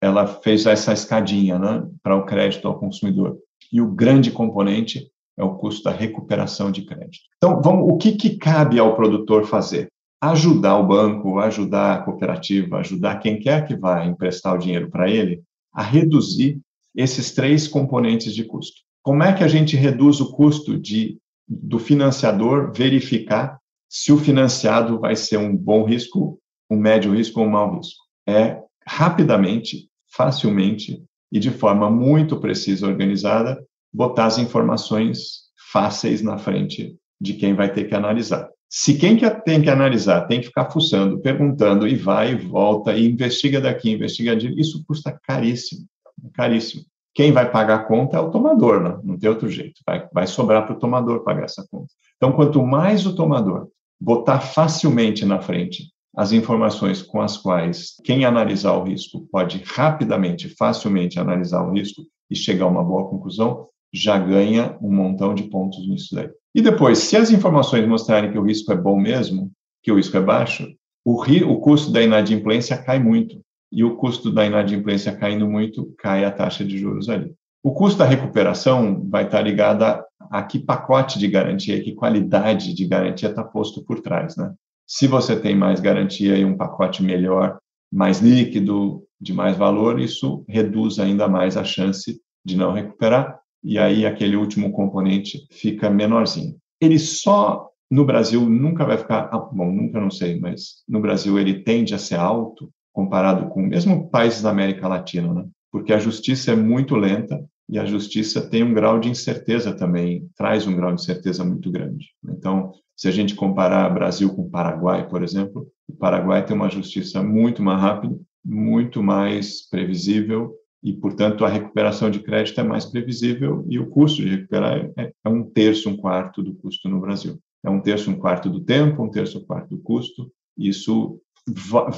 ela 0.00 0.26
fez 0.26 0.66
essa 0.66 0.92
escadinha 0.92 1.58
né, 1.58 1.86
para 2.02 2.16
o 2.16 2.26
crédito 2.26 2.66
ao 2.66 2.78
consumidor. 2.78 3.38
E 3.72 3.80
o 3.80 3.90
grande 3.90 4.30
componente 4.30 5.10
é 5.36 5.44
o 5.44 5.54
custo 5.54 5.84
da 5.84 5.92
recuperação 5.92 6.70
de 6.70 6.82
crédito. 6.82 7.24
Então, 7.36 7.62
vamos, 7.62 7.88
o 7.88 7.96
que, 7.96 8.12
que 8.12 8.36
cabe 8.36 8.78
ao 8.78 8.96
produtor 8.96 9.46
fazer? 9.46 9.88
Ajudar 10.20 10.76
o 10.76 10.86
banco, 10.86 11.38
ajudar 11.38 11.94
a 11.94 12.02
cooperativa, 12.02 12.78
ajudar 12.78 13.20
quem 13.20 13.38
quer 13.38 13.66
que 13.66 13.76
vá 13.76 14.04
emprestar 14.04 14.54
o 14.54 14.58
dinheiro 14.58 14.90
para 14.90 15.08
ele 15.08 15.42
a 15.72 15.82
reduzir 15.82 16.60
esses 16.94 17.32
três 17.32 17.68
componentes 17.68 18.34
de 18.34 18.44
custo. 18.44 18.80
Como 19.02 19.22
é 19.22 19.32
que 19.32 19.44
a 19.44 19.48
gente 19.48 19.76
reduz 19.76 20.20
o 20.20 20.32
custo 20.32 20.78
de, 20.78 21.18
do 21.46 21.78
financiador 21.78 22.72
verificar 22.74 23.58
se 23.88 24.12
o 24.12 24.18
financiado 24.18 24.98
vai 24.98 25.14
ser 25.14 25.38
um 25.38 25.56
bom 25.56 25.84
risco, 25.84 26.38
um 26.68 26.76
médio 26.76 27.14
risco 27.14 27.40
ou 27.40 27.46
um 27.46 27.50
mau 27.50 27.76
risco? 27.76 28.04
É 28.26 28.60
rapidamente, 28.84 29.88
facilmente 30.12 31.02
e 31.30 31.38
de 31.38 31.50
forma 31.50 31.90
muito 31.90 32.40
precisa 32.40 32.86
e 32.86 32.88
organizada 32.88 33.62
botar 33.92 34.26
as 34.26 34.38
informações 34.38 35.48
fáceis 35.70 36.22
na 36.22 36.38
frente 36.38 36.96
de 37.20 37.34
quem 37.34 37.54
vai 37.54 37.72
ter 37.72 37.84
que 37.84 37.94
analisar. 37.94 38.48
Se 38.68 38.98
quem 38.98 39.16
tem 39.44 39.62
que 39.62 39.70
analisar 39.70 40.26
tem 40.26 40.40
que 40.40 40.48
ficar 40.48 40.70
fuçando, 40.70 41.18
perguntando 41.20 41.88
e 41.88 41.96
vai 41.96 42.32
e 42.32 42.36
volta 42.36 42.92
e 42.92 43.08
investiga 43.08 43.60
daqui, 43.60 43.90
investiga 43.90 44.36
de 44.36 44.48
isso 44.60 44.84
custa 44.86 45.18
caríssimo, 45.24 45.86
caríssimo. 46.34 46.84
Quem 47.14 47.32
vai 47.32 47.50
pagar 47.50 47.74
a 47.76 47.84
conta 47.84 48.18
é 48.18 48.20
o 48.20 48.30
tomador, 48.30 48.80
não, 48.80 49.02
não 49.02 49.18
tem 49.18 49.28
outro 49.28 49.48
jeito. 49.48 49.80
Vai, 49.86 50.06
vai 50.12 50.26
sobrar 50.26 50.66
para 50.66 50.76
o 50.76 50.78
tomador 50.78 51.24
pagar 51.24 51.44
essa 51.44 51.66
conta. 51.70 51.88
Então, 52.16 52.30
quanto 52.32 52.62
mais 52.62 53.06
o 53.06 53.14
tomador 53.14 53.68
botar 54.00 54.40
facilmente 54.40 55.24
na 55.24 55.40
frente 55.40 55.90
as 56.16 56.32
informações 56.32 57.02
com 57.02 57.20
as 57.20 57.36
quais 57.36 57.94
quem 58.04 58.24
analisar 58.24 58.74
o 58.74 58.84
risco 58.84 59.26
pode 59.32 59.62
rapidamente, 59.64 60.54
facilmente 60.56 61.18
analisar 61.18 61.62
o 61.62 61.72
risco 61.72 62.02
e 62.30 62.36
chegar 62.36 62.66
a 62.66 62.68
uma 62.68 62.84
boa 62.84 63.08
conclusão, 63.08 63.68
já 63.92 64.18
ganha 64.18 64.76
um 64.82 64.92
montão 64.92 65.34
de 65.34 65.44
pontos 65.44 65.88
nisso 65.88 66.14
daí. 66.14 66.28
E 66.54 66.62
depois, 66.62 66.98
se 66.98 67.16
as 67.16 67.30
informações 67.30 67.86
mostrarem 67.86 68.32
que 68.32 68.38
o 68.38 68.42
risco 68.42 68.72
é 68.72 68.76
bom 68.76 68.98
mesmo, 68.98 69.50
que 69.82 69.92
o 69.92 69.96
risco 69.96 70.16
é 70.16 70.20
baixo, 70.20 70.66
o, 71.04 71.20
ri, 71.20 71.42
o 71.44 71.58
custo 71.60 71.92
da 71.92 72.02
inadimplência 72.02 72.76
cai 72.76 72.98
muito. 72.98 73.40
E 73.70 73.84
o 73.84 73.96
custo 73.96 74.30
da 74.30 74.46
inadimplência 74.46 75.14
caindo 75.14 75.48
muito, 75.48 75.94
cai 75.98 76.24
a 76.24 76.30
taxa 76.30 76.64
de 76.64 76.78
juros 76.78 77.08
ali. 77.08 77.32
O 77.62 77.72
custo 77.72 77.98
da 77.98 78.04
recuperação 78.04 79.06
vai 79.08 79.24
estar 79.24 79.42
ligado 79.42 79.82
a, 79.82 80.04
a 80.30 80.42
que 80.42 80.58
pacote 80.58 81.18
de 81.18 81.28
garantia, 81.28 81.82
que 81.82 81.94
qualidade 81.94 82.72
de 82.74 82.86
garantia 82.86 83.28
está 83.28 83.44
posto 83.44 83.84
por 83.84 84.00
trás. 84.00 84.36
Né? 84.36 84.52
Se 84.86 85.06
você 85.06 85.38
tem 85.38 85.54
mais 85.54 85.80
garantia 85.80 86.36
e 86.36 86.44
um 86.44 86.56
pacote 86.56 87.02
melhor, 87.02 87.58
mais 87.92 88.20
líquido, 88.20 89.02
de 89.20 89.32
mais 89.32 89.56
valor, 89.56 90.00
isso 90.00 90.44
reduz 90.48 90.98
ainda 90.98 91.28
mais 91.28 91.56
a 91.56 91.64
chance 91.64 92.20
de 92.44 92.56
não 92.56 92.72
recuperar 92.72 93.38
e 93.62 93.78
aí 93.78 94.06
aquele 94.06 94.36
último 94.36 94.72
componente 94.72 95.46
fica 95.50 95.90
menorzinho. 95.90 96.56
Ele 96.80 96.98
só 96.98 97.68
no 97.90 98.04
Brasil 98.04 98.48
nunca 98.48 98.84
vai 98.84 98.98
ficar, 98.98 99.28
ah, 99.32 99.38
bom, 99.38 99.72
nunca 99.72 100.00
não 100.00 100.10
sei, 100.10 100.38
mas 100.38 100.82
no 100.88 101.00
Brasil 101.00 101.38
ele 101.38 101.62
tende 101.62 101.94
a 101.94 101.98
ser 101.98 102.16
alto 102.16 102.70
comparado 102.92 103.48
com 103.48 103.62
mesmo 103.62 104.10
países 104.10 104.42
da 104.42 104.50
América 104.50 104.88
Latina, 104.88 105.32
né? 105.32 105.44
Porque 105.70 105.92
a 105.92 105.98
justiça 105.98 106.52
é 106.52 106.56
muito 106.56 106.96
lenta 106.96 107.42
e 107.68 107.78
a 107.78 107.84
justiça 107.84 108.40
tem 108.40 108.62
um 108.62 108.74
grau 108.74 108.98
de 108.98 109.08
incerteza 109.08 109.72
também, 109.74 110.28
traz 110.36 110.66
um 110.66 110.74
grau 110.74 110.94
de 110.94 111.02
incerteza 111.02 111.44
muito 111.44 111.70
grande. 111.70 112.06
Então, 112.24 112.72
se 112.96 113.06
a 113.06 113.10
gente 113.10 113.34
comparar 113.34 113.88
Brasil 113.90 114.34
com 114.34 114.48
Paraguai, 114.50 115.06
por 115.08 115.22
exemplo, 115.22 115.66
o 115.88 115.94
Paraguai 115.94 116.44
tem 116.44 116.56
uma 116.56 116.70
justiça 116.70 117.22
muito 117.22 117.62
mais 117.62 117.80
rápida, 117.80 118.18
muito 118.44 119.02
mais 119.02 119.68
previsível 119.68 120.54
e, 120.82 120.92
portanto, 120.92 121.44
a 121.44 121.48
recuperação 121.48 122.10
de 122.10 122.20
crédito 122.20 122.60
é 122.60 122.64
mais 122.64 122.84
previsível 122.84 123.64
e 123.68 123.78
o 123.78 123.88
custo 123.88 124.22
de 124.22 124.28
recuperar 124.28 124.90
é, 124.96 125.12
é 125.24 125.28
um 125.28 125.42
terço, 125.42 125.88
um 125.90 125.96
quarto 125.96 126.42
do 126.42 126.54
custo 126.54 126.88
no 126.88 127.00
Brasil. 127.00 127.38
É 127.64 127.70
um 127.70 127.80
terço, 127.80 128.10
um 128.10 128.18
quarto 128.18 128.48
do 128.48 128.60
tempo, 128.60 129.02
um 129.02 129.10
terço, 129.10 129.38
um 129.38 129.44
quarto 129.44 129.76
do 129.76 129.82
custo. 129.82 130.30
Isso 130.56 131.20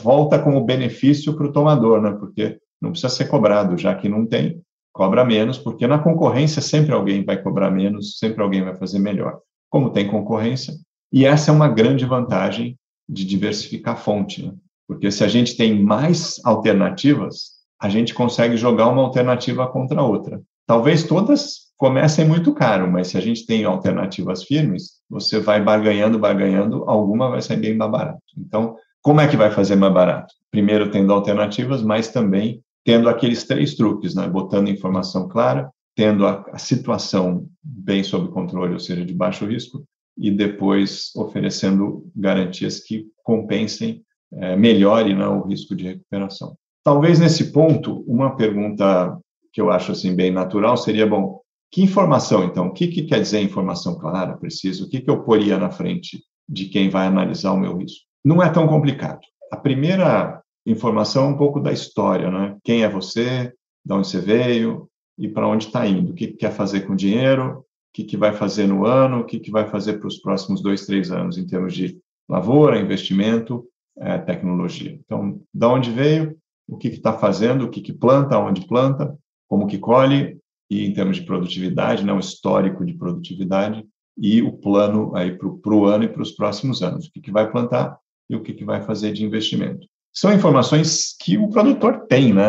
volta 0.03 0.39
como 0.39 0.65
benefício 0.65 1.35
para 1.35 1.47
o 1.47 1.53
tomador, 1.53 2.01
né? 2.01 2.13
porque 2.13 2.59
não 2.81 2.91
precisa 2.91 3.11
ser 3.11 3.27
cobrado, 3.27 3.77
já 3.77 3.95
que 3.95 4.09
não 4.09 4.25
tem, 4.25 4.63
cobra 4.93 5.25
menos, 5.25 5.59
porque 5.59 5.87
na 5.87 5.99
concorrência 5.99 6.63
sempre 6.63 6.93
alguém 6.93 7.25
vai 7.25 7.43
cobrar 7.43 7.71
menos, 7.71 8.19
sempre 8.19 8.43
alguém 8.43 8.63
vai 8.63 8.75
fazer 8.77 8.99
melhor. 8.99 9.39
Como 9.69 9.91
tem 9.91 10.09
concorrência, 10.09 10.75
e 11.13 11.27
essa 11.27 11.51
é 11.51 11.55
uma 11.55 11.69
grande 11.69 12.07
vantagem 12.07 12.79
de 13.09 13.25
diversificar 13.25 13.95
a 13.95 13.99
fonte, 13.99 14.47
né? 14.47 14.55
porque 14.87 15.11
se 15.11 15.23
a 15.23 15.29
gente 15.29 15.57
tem 15.57 15.83
mais 15.83 16.41
alternativas, 16.45 17.60
a 17.81 17.89
gente 17.89 18.13
consegue 18.13 18.57
jogar 18.57 18.89
uma 18.89 19.03
alternativa 19.03 19.67
contra 19.67 20.01
a 20.01 20.05
outra. 20.05 20.43
Talvez 20.67 21.05
todas 21.05 21.71
comecem 21.77 22.27
muito 22.27 22.53
caro, 22.53 22.91
mas 22.91 23.09
se 23.09 23.17
a 23.17 23.21
gente 23.21 23.47
tem 23.47 23.65
alternativas 23.65 24.45
firmes, 24.45 25.01
você 25.09 25.41
vai 25.41 25.63
barganhando, 25.63 26.19
barganhando, 26.19 26.85
alguma 26.87 27.31
vai 27.31 27.41
sair 27.41 27.57
bem 27.57 27.75
mais 27.75 27.91
barato. 27.91 28.21
Então, 28.37 28.77
como 29.01 29.21
é 29.21 29.27
que 29.27 29.37
vai 29.37 29.51
fazer 29.51 29.77
mais 29.77 29.93
barato? 29.93 30.35
Primeiro, 30.51 30.91
tendo 30.91 31.13
alternativas, 31.13 31.83
mas 31.83 32.09
também 32.09 32.63
tendo 32.85 33.09
aqueles 33.09 33.45
três 33.45 33.75
truques, 33.75 34.15
né? 34.15 34.29
Botando 34.29 34.69
informação 34.69 35.27
clara, 35.27 35.71
tendo 35.97 36.27
a, 36.27 36.45
a 36.53 36.59
situação 36.59 37.47
bem 37.63 38.03
sob 38.03 38.29
controle, 38.31 38.75
ou 38.75 38.81
seja, 38.81 39.05
de 39.05 39.15
baixo 39.15 39.47
risco, 39.47 39.85
e 40.17 40.31
depois 40.31 41.11
oferecendo 41.17 42.11
garantias 42.15 42.81
que 42.81 43.07
compensem, 43.25 44.03
é, 44.33 44.55
melhore 44.55 45.15
né, 45.15 45.27
o 45.27 45.43
risco 45.43 45.75
de 45.75 45.85
recuperação. 45.85 46.57
Talvez 46.85 47.19
nesse 47.19 47.53
ponto, 47.53 48.05
uma 48.07 48.37
pergunta 48.37 49.19
que 49.53 49.61
eu 49.61 49.71
acho 49.71 49.93
assim 49.93 50.15
bem 50.15 50.31
natural 50.31 50.77
seria, 50.77 51.07
bom, 51.07 51.41
que 51.71 51.83
informação 51.83 52.45
então? 52.45 52.69
O 52.69 52.73
que, 52.73 52.89
que 52.89 53.03
quer 53.03 53.21
dizer 53.21 53.41
informação 53.41 53.99
clara, 53.99 54.37
precisa? 54.37 54.85
O 54.85 54.89
que, 54.89 55.01
que 55.01 55.11
eu 55.11 55.23
poria 55.23 55.59
na 55.59 55.71
frente 55.71 56.23
de 56.49 56.67
quem 56.67 56.89
vai 56.89 57.07
analisar 57.07 57.53
o 57.53 57.59
meu 57.59 57.77
risco? 57.77 58.07
Não 58.25 58.43
é 58.43 58.49
tão 58.51 58.67
complicado. 58.67 59.21
A 59.53 59.57
primeira 59.57 60.43
informação 60.67 61.25
é 61.25 61.29
um 61.29 61.37
pouco 61.37 61.61
da 61.61 61.73
história, 61.73 62.31
né? 62.31 62.57
Quem 62.65 62.83
é 62.83 62.89
você? 62.89 63.53
De 63.85 63.95
onde 63.95 64.09
você 64.09 64.21
veio? 64.21 64.91
e 65.21 65.29
para 65.29 65.47
onde 65.47 65.67
está 65.67 65.87
indo, 65.87 66.13
o 66.13 66.15
que, 66.15 66.29
que, 66.29 66.33
quer 66.39 66.51
fazer 66.51 66.81
com 66.87 66.95
o 66.95 66.97
dinheiro, 66.97 67.59
o 67.59 67.65
que, 67.93 68.05
que 68.05 68.17
vai 68.17 68.33
fazer 68.33 68.67
no 68.67 68.87
ano, 68.87 69.21
o 69.21 69.25
que, 69.25 69.39
que 69.39 69.51
vai 69.51 69.69
fazer 69.69 69.99
para 69.99 70.09
os 70.09 70.17
próximos 70.17 70.63
dois, 70.63 70.87
três 70.87 71.13
anos 71.13 71.37
em 71.37 71.47
termos 71.47 71.75
de 71.75 71.99
lavoura, 72.27 72.81
investimento, 72.81 73.67
é, 73.99 74.17
tecnologia. 74.17 74.99
Então, 75.05 75.39
da 75.53 75.69
onde 75.69 75.91
veio, 75.91 76.39
o 76.71 76.77
que 76.77 76.89
está 76.89 77.13
fazendo, 77.13 77.65
o 77.65 77.69
que, 77.69 77.81
que 77.81 77.93
planta, 77.93 78.39
onde 78.39 78.67
planta, 78.67 79.17
como 79.49 79.67
que 79.67 79.79
colhe, 79.79 80.39
e 80.71 80.87
em 80.87 80.93
termos 80.93 81.17
de 81.17 81.25
produtividade, 81.25 82.05
não 82.05 82.15
né, 82.15 82.21
histórico 82.21 82.87
de 82.87 82.95
produtividade, 82.95 83.85
e 84.17 84.41
o 84.41 84.53
plano 84.53 85.15
aí 85.17 85.37
para 85.37 85.75
o 85.75 85.85
ano 85.85 86.05
e 86.05 86.09
para 86.09 86.23
os 86.23 86.31
próximos 86.31 86.83
anos, 86.83 87.07
o 87.07 87.13
que, 87.13 87.21
que 87.21 87.33
vai 87.33 87.51
plantar 87.51 87.99
e 88.29 88.37
o 88.37 88.43
que, 88.43 88.53
que 88.53 88.65
vai 88.65 88.81
fazer 88.83 89.13
de 89.13 89.25
investimento. 89.25 89.87
São 90.13 90.33
informações 90.33 91.17
que 91.21 91.37
o 91.37 91.49
produtor 91.49 92.07
tem, 92.07 92.33
né? 92.33 92.47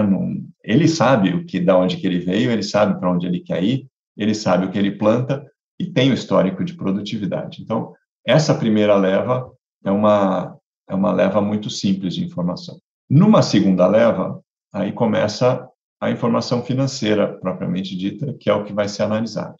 Ele 0.63 0.87
sabe 0.87 1.33
o 1.33 1.45
que, 1.45 1.59
da 1.59 1.77
onde 1.77 1.97
que 1.97 2.05
ele 2.05 2.19
veio, 2.19 2.51
ele 2.51 2.63
sabe 2.63 2.99
para 2.99 3.11
onde 3.11 3.25
ele 3.25 3.39
quer 3.39 3.63
ir, 3.63 3.87
ele 4.15 4.35
sabe 4.35 4.65
o 4.65 4.71
que 4.71 4.77
ele 4.77 4.91
planta 4.91 5.43
e 5.79 5.85
tem 5.85 6.11
o 6.11 6.13
histórico 6.13 6.63
de 6.63 6.75
produtividade. 6.75 7.61
Então, 7.61 7.93
essa 8.25 8.53
primeira 8.53 8.95
leva 8.95 9.51
é 9.83 9.91
uma 9.91 10.57
é 10.87 10.93
uma 10.93 11.11
leva 11.13 11.41
muito 11.41 11.69
simples 11.69 12.15
de 12.15 12.23
informação. 12.23 12.77
Numa 13.13 13.41
segunda 13.41 13.85
leva, 13.87 14.41
aí 14.71 14.93
começa 14.93 15.67
a 15.99 16.09
informação 16.09 16.63
financeira 16.63 17.37
propriamente 17.39 17.93
dita, 17.93 18.33
que 18.39 18.49
é 18.49 18.53
o 18.53 18.63
que 18.63 18.71
vai 18.71 18.87
ser 18.87 19.03
analisado. 19.03 19.57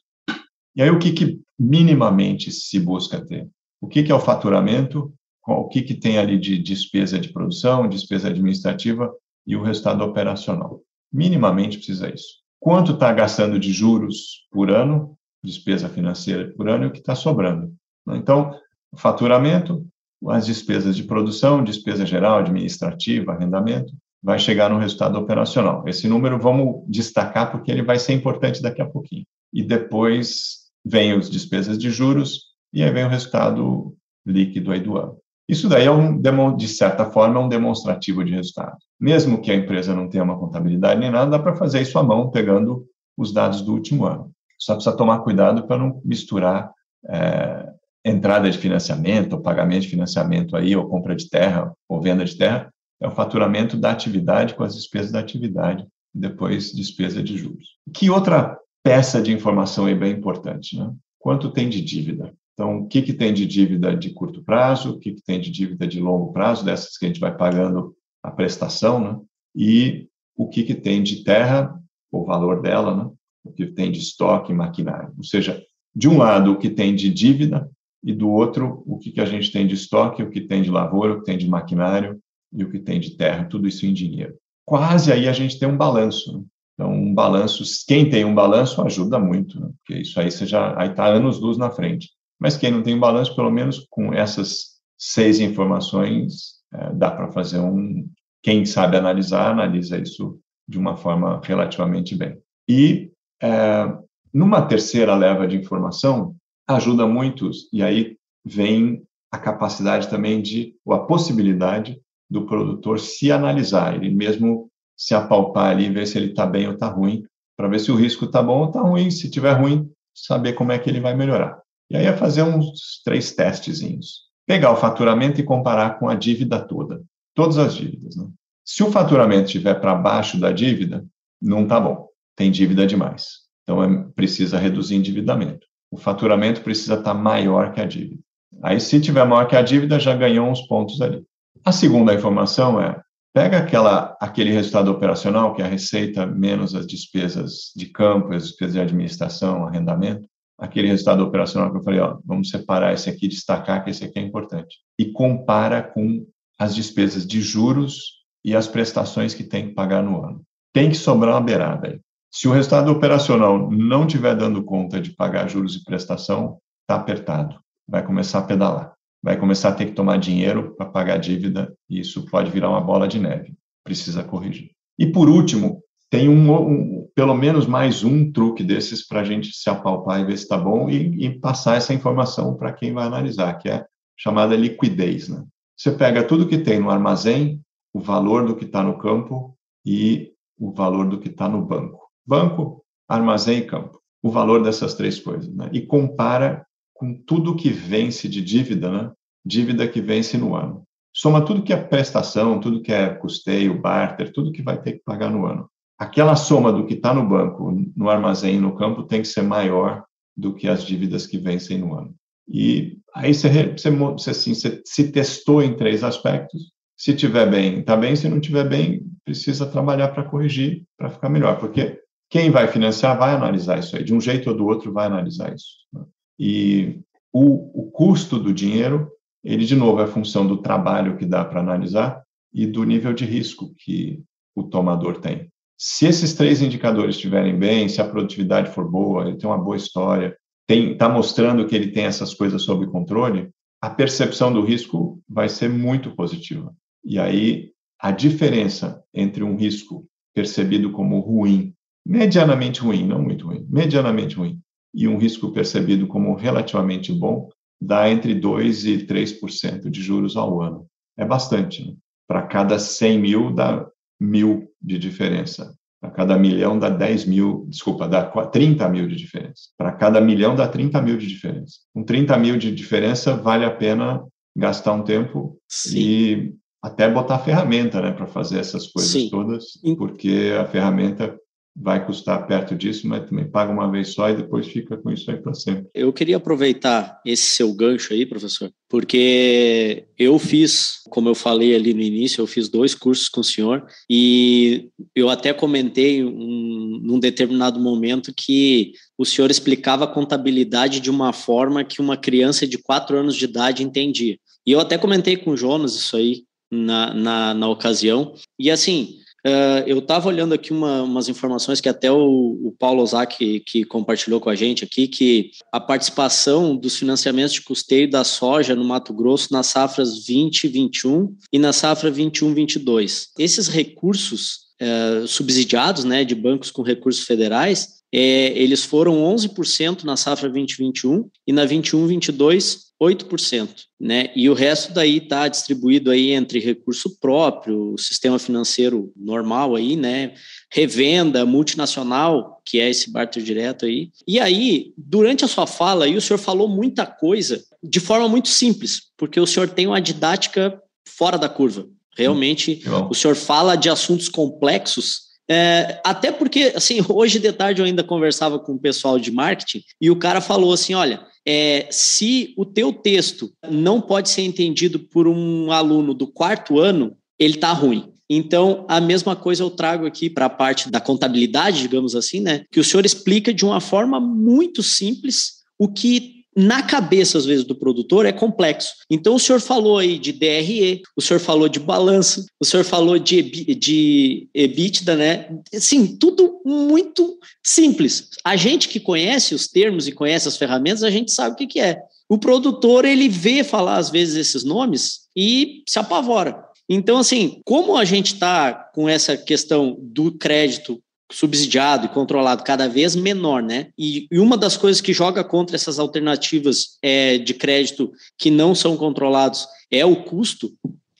E 0.73 0.81
aí 0.81 0.89
o 0.89 0.97
que, 0.97 1.11
que 1.11 1.41
minimamente 1.59 2.49
se 2.49 2.79
busca 2.79 3.19
ter? 3.19 3.49
O 3.81 3.89
que, 3.89 4.03
que 4.03 4.11
é 4.11 4.15
o 4.15 4.21
faturamento? 4.21 5.13
O 5.45 5.67
que, 5.67 5.81
que 5.81 5.93
tem 5.93 6.17
ali 6.17 6.39
de 6.39 6.57
despesa 6.59 7.19
de 7.19 7.27
produção, 7.27 7.89
despesa 7.89 8.29
administrativa 8.29 9.13
e 9.45 9.53
o 9.57 9.63
resultado 9.63 10.01
operacional? 10.01 10.79
Minimamente 11.11 11.75
precisa 11.75 12.09
isso. 12.09 12.35
Quanto 12.57 12.93
está 12.93 13.11
gastando 13.11 13.59
de 13.59 13.73
juros 13.73 14.47
por 14.49 14.71
ano, 14.71 15.17
despesa 15.43 15.89
financeira 15.89 16.53
por 16.55 16.69
ano, 16.69 16.85
e 16.85 16.87
o 16.87 16.91
que 16.93 16.99
está 16.99 17.15
sobrando? 17.15 17.75
Então, 18.11 18.57
faturamento, 18.95 19.85
as 20.29 20.45
despesas 20.45 20.95
de 20.95 21.03
produção, 21.03 21.63
despesa 21.63 22.05
geral, 22.05 22.39
administrativa, 22.39 23.31
arrendamento, 23.31 23.93
vai 24.21 24.37
chegar 24.37 24.69
no 24.69 24.77
resultado 24.77 25.17
operacional. 25.17 25.83
Esse 25.87 26.07
número 26.07 26.39
vamos 26.39 26.83
destacar 26.87 27.51
porque 27.51 27.71
ele 27.71 27.81
vai 27.81 27.97
ser 27.97 28.13
importante 28.13 28.61
daqui 28.61 28.81
a 28.81 28.85
pouquinho. 28.85 29.25
E 29.51 29.63
depois 29.63 30.61
vem 30.85 31.11
as 31.11 31.29
despesas 31.29 31.77
de 31.77 31.89
juros 31.89 32.51
e 32.71 32.83
aí 32.83 32.91
vem 32.91 33.05
o 33.05 33.09
resultado 33.09 33.95
líquido 34.25 34.71
aí 34.71 34.79
do 34.79 34.97
ano. 34.97 35.17
Isso 35.49 35.67
daí 35.67 35.85
é 35.85 35.91
um, 35.91 36.55
de 36.55 36.67
certa 36.67 37.05
forma, 37.05 37.39
um 37.39 37.49
demonstrativo 37.49 38.23
de 38.23 38.31
resultado. 38.31 38.77
Mesmo 38.99 39.41
que 39.41 39.51
a 39.51 39.55
empresa 39.55 39.93
não 39.93 40.07
tenha 40.07 40.23
uma 40.23 40.37
contabilidade 40.37 40.99
nem 40.99 41.11
nada, 41.11 41.31
dá 41.31 41.39
para 41.39 41.55
fazer 41.55 41.81
isso 41.81 41.97
à 41.99 42.03
mão, 42.03 42.29
pegando 42.29 42.85
os 43.17 43.33
dados 43.33 43.61
do 43.61 43.73
último 43.73 44.05
ano. 44.05 44.31
Só 44.57 44.75
precisa 44.75 44.95
tomar 44.95 45.19
cuidado 45.19 45.67
para 45.67 45.77
não 45.77 45.99
misturar 46.05 46.71
é, 47.09 47.67
entrada 48.03 48.49
de 48.49 48.57
financiamento, 48.57 49.33
ou 49.33 49.41
pagamento 49.41 49.83
de 49.83 49.89
financiamento 49.89 50.55
aí, 50.55 50.75
ou 50.75 50.87
compra 50.87 51.15
de 51.15 51.29
terra, 51.29 51.71
ou 51.87 52.01
venda 52.01 52.25
de 52.25 52.35
terra, 52.35 52.71
é 52.99 53.07
o 53.07 53.11
faturamento 53.11 53.77
da 53.77 53.91
atividade 53.91 54.53
com 54.53 54.63
as 54.63 54.75
despesas 54.75 55.11
da 55.11 55.19
atividade, 55.19 55.87
depois 56.13 56.71
despesa 56.71 57.21
de 57.21 57.37
juros. 57.37 57.77
Que 57.93 58.09
outra 58.09 58.57
peça 58.83 59.21
de 59.21 59.31
informação 59.31 59.85
aí 59.85 59.95
bem 59.95 60.13
importante, 60.13 60.77
né? 60.77 60.93
Quanto 61.19 61.51
tem 61.51 61.69
de 61.69 61.81
dívida? 61.81 62.33
Então, 62.53 62.79
o 62.79 62.87
que, 62.87 63.01
que 63.01 63.13
tem 63.13 63.33
de 63.33 63.45
dívida 63.45 63.95
de 63.95 64.11
curto 64.11 64.43
prazo, 64.43 64.91
o 64.91 64.99
que, 64.99 65.13
que 65.13 65.21
tem 65.23 65.39
de 65.39 65.49
dívida 65.49 65.87
de 65.87 65.99
longo 65.99 66.31
prazo, 66.33 66.65
dessas 66.65 66.97
que 66.97 67.05
a 67.05 67.07
gente 67.07 67.19
vai 67.19 67.35
pagando 67.35 67.95
a 68.23 68.29
prestação, 68.29 68.99
né? 68.99 69.19
E 69.55 70.07
o 70.35 70.47
que, 70.47 70.63
que 70.63 70.75
tem 70.75 71.01
de 71.01 71.23
terra, 71.23 71.75
o 72.11 72.25
valor 72.25 72.61
dela, 72.61 72.95
né? 72.95 73.11
O 73.43 73.51
que 73.51 73.65
tem 73.67 73.91
de 73.91 73.99
estoque, 73.99 74.53
maquinário. 74.53 75.13
Ou 75.17 75.23
seja, 75.23 75.61
de 75.95 76.07
um 76.07 76.17
lado, 76.17 76.51
o 76.51 76.57
que 76.57 76.69
tem 76.69 76.95
de 76.95 77.09
dívida, 77.09 77.69
e 78.03 78.13
do 78.13 78.29
outro, 78.29 78.83
o 78.85 78.97
que, 78.97 79.11
que 79.11 79.21
a 79.21 79.25
gente 79.25 79.51
tem 79.51 79.67
de 79.67 79.75
estoque, 79.75 80.23
o 80.23 80.29
que 80.29 80.41
tem 80.41 80.61
de 80.61 80.71
lavoura, 80.71 81.13
o 81.13 81.19
que 81.19 81.25
tem 81.25 81.37
de 81.37 81.47
maquinário 81.47 82.19
e 82.51 82.63
o 82.63 82.69
que 82.69 82.79
tem 82.79 82.99
de 82.99 83.15
terra, 83.15 83.45
tudo 83.45 83.67
isso 83.67 83.85
em 83.85 83.93
dinheiro. 83.93 84.35
Quase 84.65 85.11
aí 85.11 85.27
a 85.27 85.33
gente 85.33 85.59
tem 85.59 85.67
um 85.67 85.77
balanço. 85.77 86.37
Né? 86.37 86.43
Então, 86.73 86.93
um 86.93 87.13
balanço, 87.13 87.63
quem 87.87 88.09
tem 88.09 88.25
um 88.25 88.33
balanço 88.33 88.81
ajuda 88.81 89.19
muito, 89.19 89.59
né? 89.59 89.69
porque 89.77 90.01
isso 90.01 90.19
aí 90.19 90.31
você 90.31 90.45
já 90.45 90.75
está 90.85 91.07
anos 91.07 91.39
luz 91.39 91.57
na 91.57 91.69
frente. 91.69 92.09
Mas 92.39 92.57
quem 92.57 92.71
não 92.71 92.81
tem 92.81 92.95
um 92.95 92.99
balanço, 92.99 93.35
pelo 93.35 93.51
menos 93.51 93.85
com 93.89 94.11
essas 94.13 94.71
seis 94.97 95.39
informações, 95.39 96.61
é, 96.73 96.93
dá 96.93 97.11
para 97.11 97.31
fazer 97.31 97.59
um. 97.59 98.09
Quem 98.41 98.65
sabe 98.65 98.97
analisar, 98.97 99.51
analisa 99.51 99.99
isso 99.99 100.39
de 100.67 100.79
uma 100.79 100.95
forma 100.95 101.39
relativamente 101.43 102.15
bem. 102.15 102.39
E 102.67 103.11
é, 103.41 103.85
numa 104.33 104.61
terceira 104.63 105.15
leva 105.15 105.47
de 105.47 105.57
informação, 105.57 106.35
ajuda 106.75 107.07
muito, 107.07 107.49
e 107.71 107.83
aí 107.83 108.17
vem 108.43 109.03
a 109.31 109.37
capacidade 109.37 110.09
também 110.09 110.41
de, 110.41 110.75
ou 110.85 110.93
a 110.93 111.05
possibilidade 111.05 112.01
do 112.29 112.45
produtor 112.45 112.99
se 112.99 113.31
analisar, 113.31 113.95
ele 113.95 114.13
mesmo 114.13 114.69
se 114.95 115.15
apalpar 115.15 115.71
ali, 115.71 115.89
ver 115.89 116.05
se 116.05 116.17
ele 116.17 116.27
está 116.27 116.45
bem 116.45 116.67
ou 116.67 116.73
está 116.73 116.87
ruim, 116.87 117.23
para 117.57 117.67
ver 117.67 117.79
se 117.79 117.91
o 117.91 117.95
risco 117.95 118.25
está 118.25 118.41
bom 118.41 118.59
ou 118.59 118.67
está 118.67 118.81
ruim. 118.81 119.11
Se 119.11 119.29
tiver 119.29 119.53
ruim, 119.53 119.89
saber 120.15 120.53
como 120.53 120.71
é 120.71 120.79
que 120.79 120.89
ele 120.89 120.99
vai 120.99 121.15
melhorar. 121.15 121.59
E 121.89 121.97
aí 121.97 122.05
é 122.05 122.15
fazer 122.15 122.43
uns 122.43 123.01
três 123.03 123.33
testezinhos. 123.33 124.29
Pegar 124.47 124.71
o 124.71 124.77
faturamento 124.77 125.39
e 125.39 125.43
comparar 125.43 125.99
com 125.99 126.09
a 126.09 126.15
dívida 126.15 126.59
toda. 126.59 127.03
Todas 127.35 127.57
as 127.57 127.75
dívidas. 127.75 128.15
Né? 128.15 128.27
Se 128.65 128.83
o 128.83 128.91
faturamento 128.91 129.45
estiver 129.45 129.75
para 129.75 129.95
baixo 129.95 130.39
da 130.39 130.51
dívida, 130.51 131.05
não 131.41 131.63
está 131.63 131.79
bom. 131.79 132.07
Tem 132.35 132.51
dívida 132.51 132.85
demais. 132.85 133.41
Então, 133.63 133.83
é, 133.83 134.03
precisa 134.15 134.57
reduzir 134.57 134.95
endividamento. 134.95 135.65
O 135.91 135.97
faturamento 135.97 136.61
precisa 136.61 136.93
estar 136.93 137.13
tá 137.13 137.13
maior 137.13 137.73
que 137.73 137.81
a 137.81 137.85
dívida. 137.85 138.21
Aí, 138.63 138.79
se 138.79 138.99
tiver 138.99 139.25
maior 139.25 139.45
que 139.47 139.55
a 139.55 139.61
dívida, 139.61 139.99
já 139.99 140.15
ganhou 140.15 140.47
uns 140.47 140.61
pontos 140.61 141.01
ali. 141.01 141.23
A 141.63 141.71
segunda 141.71 142.13
informação 142.13 142.81
é 142.81 142.99
Pega 143.33 143.59
aquela, 143.59 144.17
aquele 144.19 144.51
resultado 144.51 144.91
operacional, 144.91 145.55
que 145.55 145.61
é 145.61 145.65
a 145.65 145.69
receita 145.69 146.25
menos 146.25 146.75
as 146.75 146.85
despesas 146.85 147.71
de 147.73 147.85
campo, 147.85 148.33
as 148.33 148.43
despesas 148.43 148.73
de 148.73 148.81
administração, 148.81 149.65
arrendamento, 149.65 150.27
aquele 150.59 150.89
resultado 150.89 151.23
operacional 151.23 151.71
que 151.71 151.77
eu 151.77 151.83
falei, 151.83 152.01
ó, 152.01 152.17
vamos 152.25 152.49
separar 152.49 152.93
esse 152.93 153.09
aqui, 153.09 153.29
destacar 153.29 153.85
que 153.85 153.89
esse 153.89 154.03
aqui 154.03 154.19
é 154.19 154.21
importante. 154.21 154.79
E 154.99 155.13
compara 155.13 155.81
com 155.81 156.27
as 156.59 156.75
despesas 156.75 157.25
de 157.25 157.41
juros 157.41 158.21
e 158.43 158.53
as 158.53 158.67
prestações 158.67 159.33
que 159.33 159.45
tem 159.45 159.69
que 159.69 159.73
pagar 159.73 160.03
no 160.03 160.21
ano. 160.25 160.41
Tem 160.73 160.89
que 160.89 160.97
sobrar 160.97 161.35
uma 161.35 161.41
beirada 161.41 161.87
aí. 161.87 162.01
Se 162.31 162.47
o 162.47 162.51
resultado 162.51 162.91
operacional 162.91 163.69
não 163.69 164.05
estiver 164.05 164.35
dando 164.35 164.63
conta 164.63 165.01
de 165.01 165.11
pagar 165.11 165.49
juros 165.49 165.75
e 165.75 165.83
prestação, 165.83 166.59
está 166.81 166.95
apertado. 166.95 167.59
Vai 167.87 168.05
começar 168.05 168.39
a 168.39 168.43
pedalar 168.43 168.93
vai 169.23 169.37
começar 169.37 169.69
a 169.69 169.73
ter 169.73 169.85
que 169.85 169.93
tomar 169.93 170.17
dinheiro 170.17 170.73
para 170.75 170.87
pagar 170.87 171.17
dívida 171.17 171.73
e 171.89 171.99
isso 171.99 172.25
pode 172.25 172.49
virar 172.49 172.69
uma 172.69 172.81
bola 172.81 173.07
de 173.07 173.19
neve. 173.19 173.53
Precisa 173.83 174.23
corrigir. 174.23 174.71
E 174.97 175.05
por 175.05 175.29
último, 175.29 175.83
tem 176.09 176.27
um, 176.27 176.51
um 176.51 177.09
pelo 177.15 177.35
menos 177.35 177.67
mais 177.67 178.03
um 178.03 178.31
truque 178.31 178.63
desses 178.63 179.07
para 179.07 179.21
a 179.21 179.23
gente 179.23 179.53
se 179.53 179.69
apalpar 179.69 180.19
e 180.19 180.25
ver 180.25 180.37
se 180.37 180.43
está 180.43 180.57
bom 180.57 180.89
e, 180.89 181.25
e, 181.25 181.39
passar 181.39 181.77
essa 181.77 181.93
informação 181.93 182.55
para 182.55 182.73
quem 182.73 182.93
vai 182.93 183.05
analisar, 183.05 183.53
que 183.57 183.69
é 183.69 183.85
chamada 184.17 184.55
liquidez. 184.55 185.29
Né? 185.29 185.43
Você 185.77 185.91
pega 185.91 186.23
tudo 186.23 186.47
que 186.47 186.57
tem 186.57 186.79
no 186.79 186.89
armazém, 186.89 187.61
o 187.93 187.99
valor 187.99 188.45
do 188.45 188.55
que 188.55 188.65
está 188.65 188.83
no 188.83 188.97
campo 188.97 189.55
e 189.85 190.33
o 190.59 190.71
valor 190.71 191.07
do 191.07 191.19
que 191.19 191.29
está 191.29 191.47
no 191.47 191.61
banco. 191.61 192.00
Banco, 192.25 192.83
armazém 193.07 193.59
e 193.59 193.65
campo. 193.65 193.99
O 194.23 194.29
valor 194.29 194.63
dessas 194.63 194.93
três 194.93 195.19
coisas. 195.19 195.53
Né? 195.53 195.69
E 195.73 195.81
compara 195.81 196.65
com 196.93 197.13
tudo 197.13 197.55
que 197.55 197.69
vence 197.69 198.29
de 198.29 198.41
dívida, 198.41 198.91
né? 198.91 199.11
Dívida 199.43 199.87
que 199.87 199.99
vence 199.99 200.37
no 200.37 200.55
ano. 200.55 200.83
Soma 201.13 201.43
tudo 201.43 201.63
que 201.63 201.73
é 201.73 201.77
prestação, 201.77 202.59
tudo 202.59 202.81
que 202.81 202.93
é 202.93 203.09
custeio, 203.09 203.81
barter, 203.81 204.31
tudo 204.31 204.51
que 204.51 204.61
vai 204.61 204.79
ter 204.79 204.93
que 204.93 205.03
pagar 205.03 205.29
no 205.29 205.45
ano. 205.45 205.67
Aquela 205.97 206.35
soma 206.35 206.71
do 206.71 206.85
que 206.85 206.93
está 206.93 207.13
no 207.13 207.27
banco, 207.27 207.71
no 207.95 208.09
armazém, 208.09 208.59
no 208.59 208.75
campo, 208.75 209.03
tem 209.03 209.21
que 209.21 209.27
ser 209.27 209.41
maior 209.41 210.03
do 210.37 210.53
que 210.53 210.67
as 210.67 210.83
dívidas 210.83 211.27
que 211.27 211.37
vencem 211.37 211.77
no 211.77 211.93
ano. 211.93 212.15
E 212.47 212.97
aí 213.13 213.33
você, 213.33 213.71
você, 213.71 213.89
você, 213.89 214.29
assim, 214.29 214.53
você 214.53 214.81
se 214.85 215.11
testou 215.11 215.61
em 215.61 215.75
três 215.75 216.03
aspectos. 216.03 216.71
Se 216.97 217.15
tiver 217.15 217.49
bem, 217.49 217.79
está 217.79 217.95
bem. 217.95 218.15
Se 218.15 218.29
não 218.29 218.39
tiver 218.39 218.67
bem, 218.67 219.05
precisa 219.25 219.65
trabalhar 219.65 220.09
para 220.09 220.23
corrigir, 220.23 220.83
para 220.97 221.09
ficar 221.09 221.29
melhor. 221.29 221.59
Porque 221.59 221.99
quem 222.31 222.49
vai 222.49 222.65
financiar 222.69 223.19
vai 223.19 223.35
analisar 223.35 223.77
isso 223.77 223.97
aí. 223.97 224.03
De 224.05 224.13
um 224.13 224.21
jeito 224.21 224.49
ou 224.49 224.55
do 224.55 224.65
outro, 224.65 224.93
vai 224.93 225.05
analisar 225.05 225.53
isso. 225.53 225.85
Né? 225.93 226.01
E 226.39 226.99
o, 227.31 227.81
o 227.81 227.91
custo 227.91 228.39
do 228.39 228.53
dinheiro, 228.53 229.11
ele, 229.43 229.65
de 229.65 229.75
novo, 229.75 230.01
é 230.01 230.07
função 230.07 230.47
do 230.47 230.57
trabalho 230.57 231.17
que 231.17 231.25
dá 231.25 231.43
para 231.43 231.59
analisar 231.59 232.23
e 232.53 232.65
do 232.65 232.85
nível 232.85 233.11
de 233.11 233.25
risco 233.25 233.75
que 233.77 234.23
o 234.55 234.63
tomador 234.63 235.19
tem. 235.19 235.51
Se 235.77 236.05
esses 236.05 236.33
três 236.33 236.61
indicadores 236.61 237.15
estiverem 237.15 237.57
bem, 237.57 237.89
se 237.89 237.99
a 237.99 238.07
produtividade 238.07 238.71
for 238.71 238.89
boa, 238.89 239.27
ele 239.27 239.37
tem 239.37 239.49
uma 239.49 239.57
boa 239.57 239.75
história, 239.75 240.37
está 240.69 241.09
mostrando 241.09 241.65
que 241.67 241.75
ele 241.75 241.91
tem 241.91 242.05
essas 242.05 242.33
coisas 242.33 242.61
sob 242.61 242.87
controle, 242.87 243.49
a 243.81 243.89
percepção 243.89 244.53
do 244.53 244.61
risco 244.61 245.21
vai 245.27 245.49
ser 245.49 245.69
muito 245.69 246.15
positiva. 246.15 246.73
E 247.03 247.19
aí, 247.19 247.71
a 247.99 248.11
diferença 248.11 249.03
entre 249.13 249.43
um 249.43 249.57
risco 249.57 250.05
percebido 250.33 250.91
como 250.91 251.19
ruim 251.19 251.73
medianamente 252.05 252.81
ruim, 252.81 253.05
não 253.05 253.21
muito 253.21 253.47
ruim, 253.47 253.65
medianamente 253.69 254.35
ruim, 254.35 254.59
e 254.93 255.07
um 255.07 255.17
risco 255.17 255.51
percebido 255.51 256.07
como 256.07 256.35
relativamente 256.35 257.13
bom, 257.13 257.49
dá 257.81 258.09
entre 258.09 258.35
2% 258.39 258.85
e 258.85 259.05
3% 259.05 259.89
de 259.89 260.01
juros 260.01 260.35
ao 260.35 260.61
ano. 260.61 260.85
É 261.17 261.25
bastante. 261.25 261.85
Né? 261.85 261.93
Para 262.27 262.43
cada 262.43 262.77
100 262.77 263.19
mil, 263.19 263.51
dá 263.51 263.87
mil 264.19 264.67
de 264.81 264.97
diferença. 264.97 265.73
Para 265.99 266.11
cada 266.11 266.37
milhão, 266.37 266.79
dá 266.79 266.89
10 266.89 267.25
mil, 267.25 267.65
desculpa, 267.69 268.07
dá 268.07 268.23
30 268.23 268.89
mil 268.89 269.07
de 269.07 269.15
diferença. 269.15 269.69
Para 269.77 269.91
cada 269.91 270.19
milhão, 270.19 270.55
dá 270.55 270.67
30 270.67 271.01
mil 271.01 271.17
de 271.17 271.27
diferença. 271.27 271.79
Com 271.93 272.03
30 272.03 272.37
mil 272.37 272.57
de 272.57 272.71
diferença, 272.71 273.35
vale 273.35 273.65
a 273.65 273.71
pena 273.71 274.23
gastar 274.55 274.93
um 274.93 275.03
tempo 275.03 275.57
Sim. 275.69 275.99
e 275.99 276.53
até 276.81 277.09
botar 277.09 277.39
ferramenta 277.39 278.01
né, 278.01 278.11
para 278.11 278.25
fazer 278.25 278.59
essas 278.59 278.87
coisas 278.87 279.11
Sim. 279.11 279.29
todas, 279.29 279.65
porque 279.97 280.53
a 280.59 280.65
ferramenta 280.65 281.37
vai 281.75 282.05
custar 282.05 282.45
perto 282.47 282.75
disso, 282.75 283.07
mas 283.07 283.27
também 283.27 283.49
paga 283.49 283.71
uma 283.71 283.89
vez 283.89 284.09
só 284.09 284.29
e 284.29 284.35
depois 284.35 284.67
fica 284.67 284.97
com 284.97 285.09
isso 285.09 285.29
aí 285.31 285.37
para 285.37 285.53
sempre. 285.53 285.87
Eu 285.93 286.11
queria 286.11 286.37
aproveitar 286.37 287.21
esse 287.25 287.43
seu 287.43 287.73
gancho 287.73 288.13
aí, 288.13 288.25
professor, 288.25 288.71
porque 288.89 290.05
eu 290.17 290.37
fiz, 290.37 291.01
como 291.09 291.29
eu 291.29 291.35
falei 291.35 291.73
ali 291.73 291.93
no 291.93 292.01
início, 292.01 292.41
eu 292.41 292.47
fiz 292.47 292.67
dois 292.67 292.93
cursos 292.93 293.29
com 293.29 293.39
o 293.39 293.43
senhor 293.43 293.85
e 294.09 294.89
eu 295.15 295.29
até 295.29 295.53
comentei 295.53 296.23
um, 296.23 296.99
num 297.01 297.19
determinado 297.19 297.79
momento 297.79 298.33
que 298.35 298.91
o 299.17 299.25
senhor 299.25 299.49
explicava 299.49 300.03
a 300.03 300.11
contabilidade 300.13 300.99
de 300.99 301.09
uma 301.09 301.31
forma 301.31 301.83
que 301.83 302.01
uma 302.01 302.17
criança 302.17 302.67
de 302.67 302.77
quatro 302.77 303.17
anos 303.17 303.35
de 303.35 303.45
idade 303.45 303.83
entendia. 303.83 304.37
E 304.65 304.71
eu 304.71 304.79
até 304.79 304.97
comentei 304.97 305.37
com 305.37 305.51
o 305.51 305.57
Jonas 305.57 305.95
isso 305.95 306.17
aí 306.17 306.43
na, 306.71 307.13
na, 307.13 307.53
na 307.53 307.67
ocasião. 307.69 308.33
E 308.59 308.69
assim, 308.69 309.20
Uh, 309.45 309.81
eu 309.87 309.97
estava 309.99 310.27
olhando 310.27 310.53
aqui 310.53 310.71
uma, 310.71 311.01
umas 311.01 311.27
informações 311.27 311.81
que 311.81 311.89
até 311.89 312.11
o, 312.11 312.59
o 312.63 312.75
Paulo 312.77 313.01
Ozaki 313.01 313.59
que 313.61 313.83
compartilhou 313.83 314.39
com 314.39 314.51
a 314.51 314.55
gente 314.55 314.83
aqui, 314.83 315.07
que 315.07 315.49
a 315.71 315.79
participação 315.79 316.75
dos 316.75 316.95
financiamentos 316.95 317.53
de 317.53 317.61
custeio 317.61 318.09
da 318.09 318.23
soja 318.23 318.75
no 318.75 318.83
Mato 318.83 319.13
Grosso 319.13 319.51
nas 319.51 319.67
safras 319.67 320.09
2021 320.25 321.35
e 321.51 321.57
na 321.57 321.73
safra 321.73 322.11
21-22. 322.11 323.29
Esses 323.39 323.67
recursos 323.67 324.67
uh, 324.79 325.27
subsidiados 325.27 326.03
né, 326.03 326.23
de 326.23 326.35
bancos 326.35 326.69
com 326.69 326.83
recursos 326.83 327.25
federais, 327.25 328.01
é, 328.13 328.51
eles 328.55 328.83
foram 328.83 329.23
11% 329.23 330.03
na 330.03 330.17
safra 330.17 330.49
2021 330.49 331.29
e 331.47 331.53
na 331.53 331.65
21-22 331.65 332.90
8%, 333.01 333.69
né? 333.99 334.29
E 334.35 334.47
o 334.47 334.53
resto 334.53 334.93
daí 334.93 335.17
está 335.17 335.47
distribuído 335.47 336.11
aí 336.11 336.31
entre 336.31 336.59
recurso 336.59 337.17
próprio, 337.19 337.95
sistema 337.97 338.37
financeiro 338.37 339.11
normal 339.15 339.75
aí, 339.75 339.95
né? 339.95 340.35
Revenda, 340.71 341.43
multinacional, 341.43 342.61
que 342.63 342.79
é 342.79 342.89
esse 342.89 343.11
barter 343.11 343.41
direto 343.41 343.87
aí. 343.87 344.11
E 344.27 344.39
aí, 344.39 344.93
durante 344.95 345.43
a 345.43 345.47
sua 345.47 345.65
fala 345.65 346.05
aí, 346.05 346.15
o 346.15 346.21
senhor 346.21 346.37
falou 346.37 346.67
muita 346.67 347.05
coisa 347.07 347.63
de 347.81 347.99
forma 347.99 348.29
muito 348.29 348.49
simples, 348.49 349.01
porque 349.17 349.39
o 349.39 349.47
senhor 349.47 349.67
tem 349.67 349.87
uma 349.87 349.99
didática 349.99 350.79
fora 351.03 351.39
da 351.39 351.49
curva. 351.49 351.87
Realmente, 352.15 352.83
hum, 352.85 353.07
o 353.09 353.15
senhor 353.15 353.35
fala 353.35 353.75
de 353.75 353.89
assuntos 353.89 354.29
complexos 354.29 355.31
é, 355.49 355.99
até 356.05 356.31
porque, 356.31 356.71
assim, 356.75 357.03
hoje 357.09 357.39
de 357.39 357.51
tarde 357.51 357.81
eu 357.81 357.85
ainda 357.85 358.03
conversava 358.03 358.57
com 358.57 358.73
o 358.73 358.79
pessoal 358.79 359.19
de 359.19 359.31
marketing 359.31 359.83
e 359.99 360.09
o 360.09 360.15
cara 360.15 360.39
falou 360.39 360.71
assim: 360.71 360.93
olha, 360.93 361.25
é, 361.47 361.87
se 361.91 362.53
o 362.57 362.65
teu 362.65 362.93
texto 362.93 363.51
não 363.69 363.99
pode 363.99 364.29
ser 364.29 364.43
entendido 364.43 364.99
por 364.99 365.27
um 365.27 365.71
aluno 365.71 366.13
do 366.13 366.27
quarto 366.27 366.79
ano, 366.79 367.15
ele 367.39 367.55
está 367.55 367.71
ruim. 367.73 368.11
Então, 368.29 368.85
a 368.87 369.01
mesma 369.01 369.35
coisa 369.35 369.63
eu 369.63 369.69
trago 369.69 370.05
aqui 370.05 370.29
para 370.29 370.45
a 370.45 370.49
parte 370.49 370.89
da 370.89 371.01
contabilidade, 371.01 371.81
digamos 371.81 372.15
assim, 372.15 372.39
né? 372.39 372.63
Que 372.71 372.79
o 372.79 372.83
senhor 372.83 373.05
explica 373.05 373.53
de 373.53 373.65
uma 373.65 373.81
forma 373.81 374.19
muito 374.21 374.81
simples 374.81 375.61
o 375.77 375.87
que 375.87 376.40
na 376.55 376.83
cabeça, 376.83 377.37
às 377.37 377.45
vezes, 377.45 377.63
do 377.63 377.75
produtor 377.75 378.25
é 378.25 378.31
complexo. 378.31 378.93
Então, 379.09 379.35
o 379.35 379.39
senhor 379.39 379.61
falou 379.61 379.97
aí 379.97 380.19
de 380.19 380.33
DRE, 380.33 381.01
o 381.15 381.21
senhor 381.21 381.39
falou 381.39 381.69
de 381.69 381.79
balanço, 381.79 382.45
o 382.59 382.65
senhor 382.65 382.83
falou 382.83 383.17
de, 383.17 383.41
de 383.41 384.49
EBITDA, 384.53 385.15
né? 385.15 385.49
Sim, 385.73 386.17
tudo 386.17 386.61
muito 386.65 387.37
simples. 387.63 388.29
A 388.43 388.55
gente 388.55 388.89
que 388.89 388.99
conhece 388.99 389.55
os 389.55 389.67
termos 389.67 390.07
e 390.07 390.11
conhece 390.11 390.47
as 390.47 390.57
ferramentas, 390.57 391.03
a 391.03 391.09
gente 391.09 391.31
sabe 391.31 391.53
o 391.53 391.57
que, 391.57 391.67
que 391.67 391.79
é. 391.79 392.01
O 392.27 392.37
produtor, 392.37 393.05
ele 393.05 393.29
vê 393.29 393.63
falar, 393.63 393.97
às 393.97 394.09
vezes, 394.09 394.35
esses 394.35 394.63
nomes 394.63 395.21
e 395.35 395.83
se 395.87 395.99
apavora. 395.99 396.63
Então, 396.89 397.17
assim, 397.17 397.61
como 397.63 397.95
a 397.95 398.03
gente 398.03 398.33
está 398.33 398.73
com 398.93 399.07
essa 399.07 399.37
questão 399.37 399.97
do 399.99 400.31
crédito 400.37 401.01
subsidiado 401.31 402.05
e 402.05 402.09
controlado 402.09 402.63
cada 402.63 402.87
vez 402.87 403.15
menor, 403.15 403.63
né? 403.63 403.87
E, 403.97 404.27
e 404.31 404.39
uma 404.39 404.57
das 404.57 404.77
coisas 404.77 405.01
que 405.01 405.13
joga 405.13 405.43
contra 405.43 405.75
essas 405.75 405.97
alternativas 405.97 406.97
é, 407.01 407.37
de 407.37 407.53
crédito 407.53 408.11
que 408.37 408.51
não 408.51 408.75
são 408.75 408.97
controlados 408.97 409.67
é 409.89 410.05
o 410.05 410.23
custo. 410.23 410.71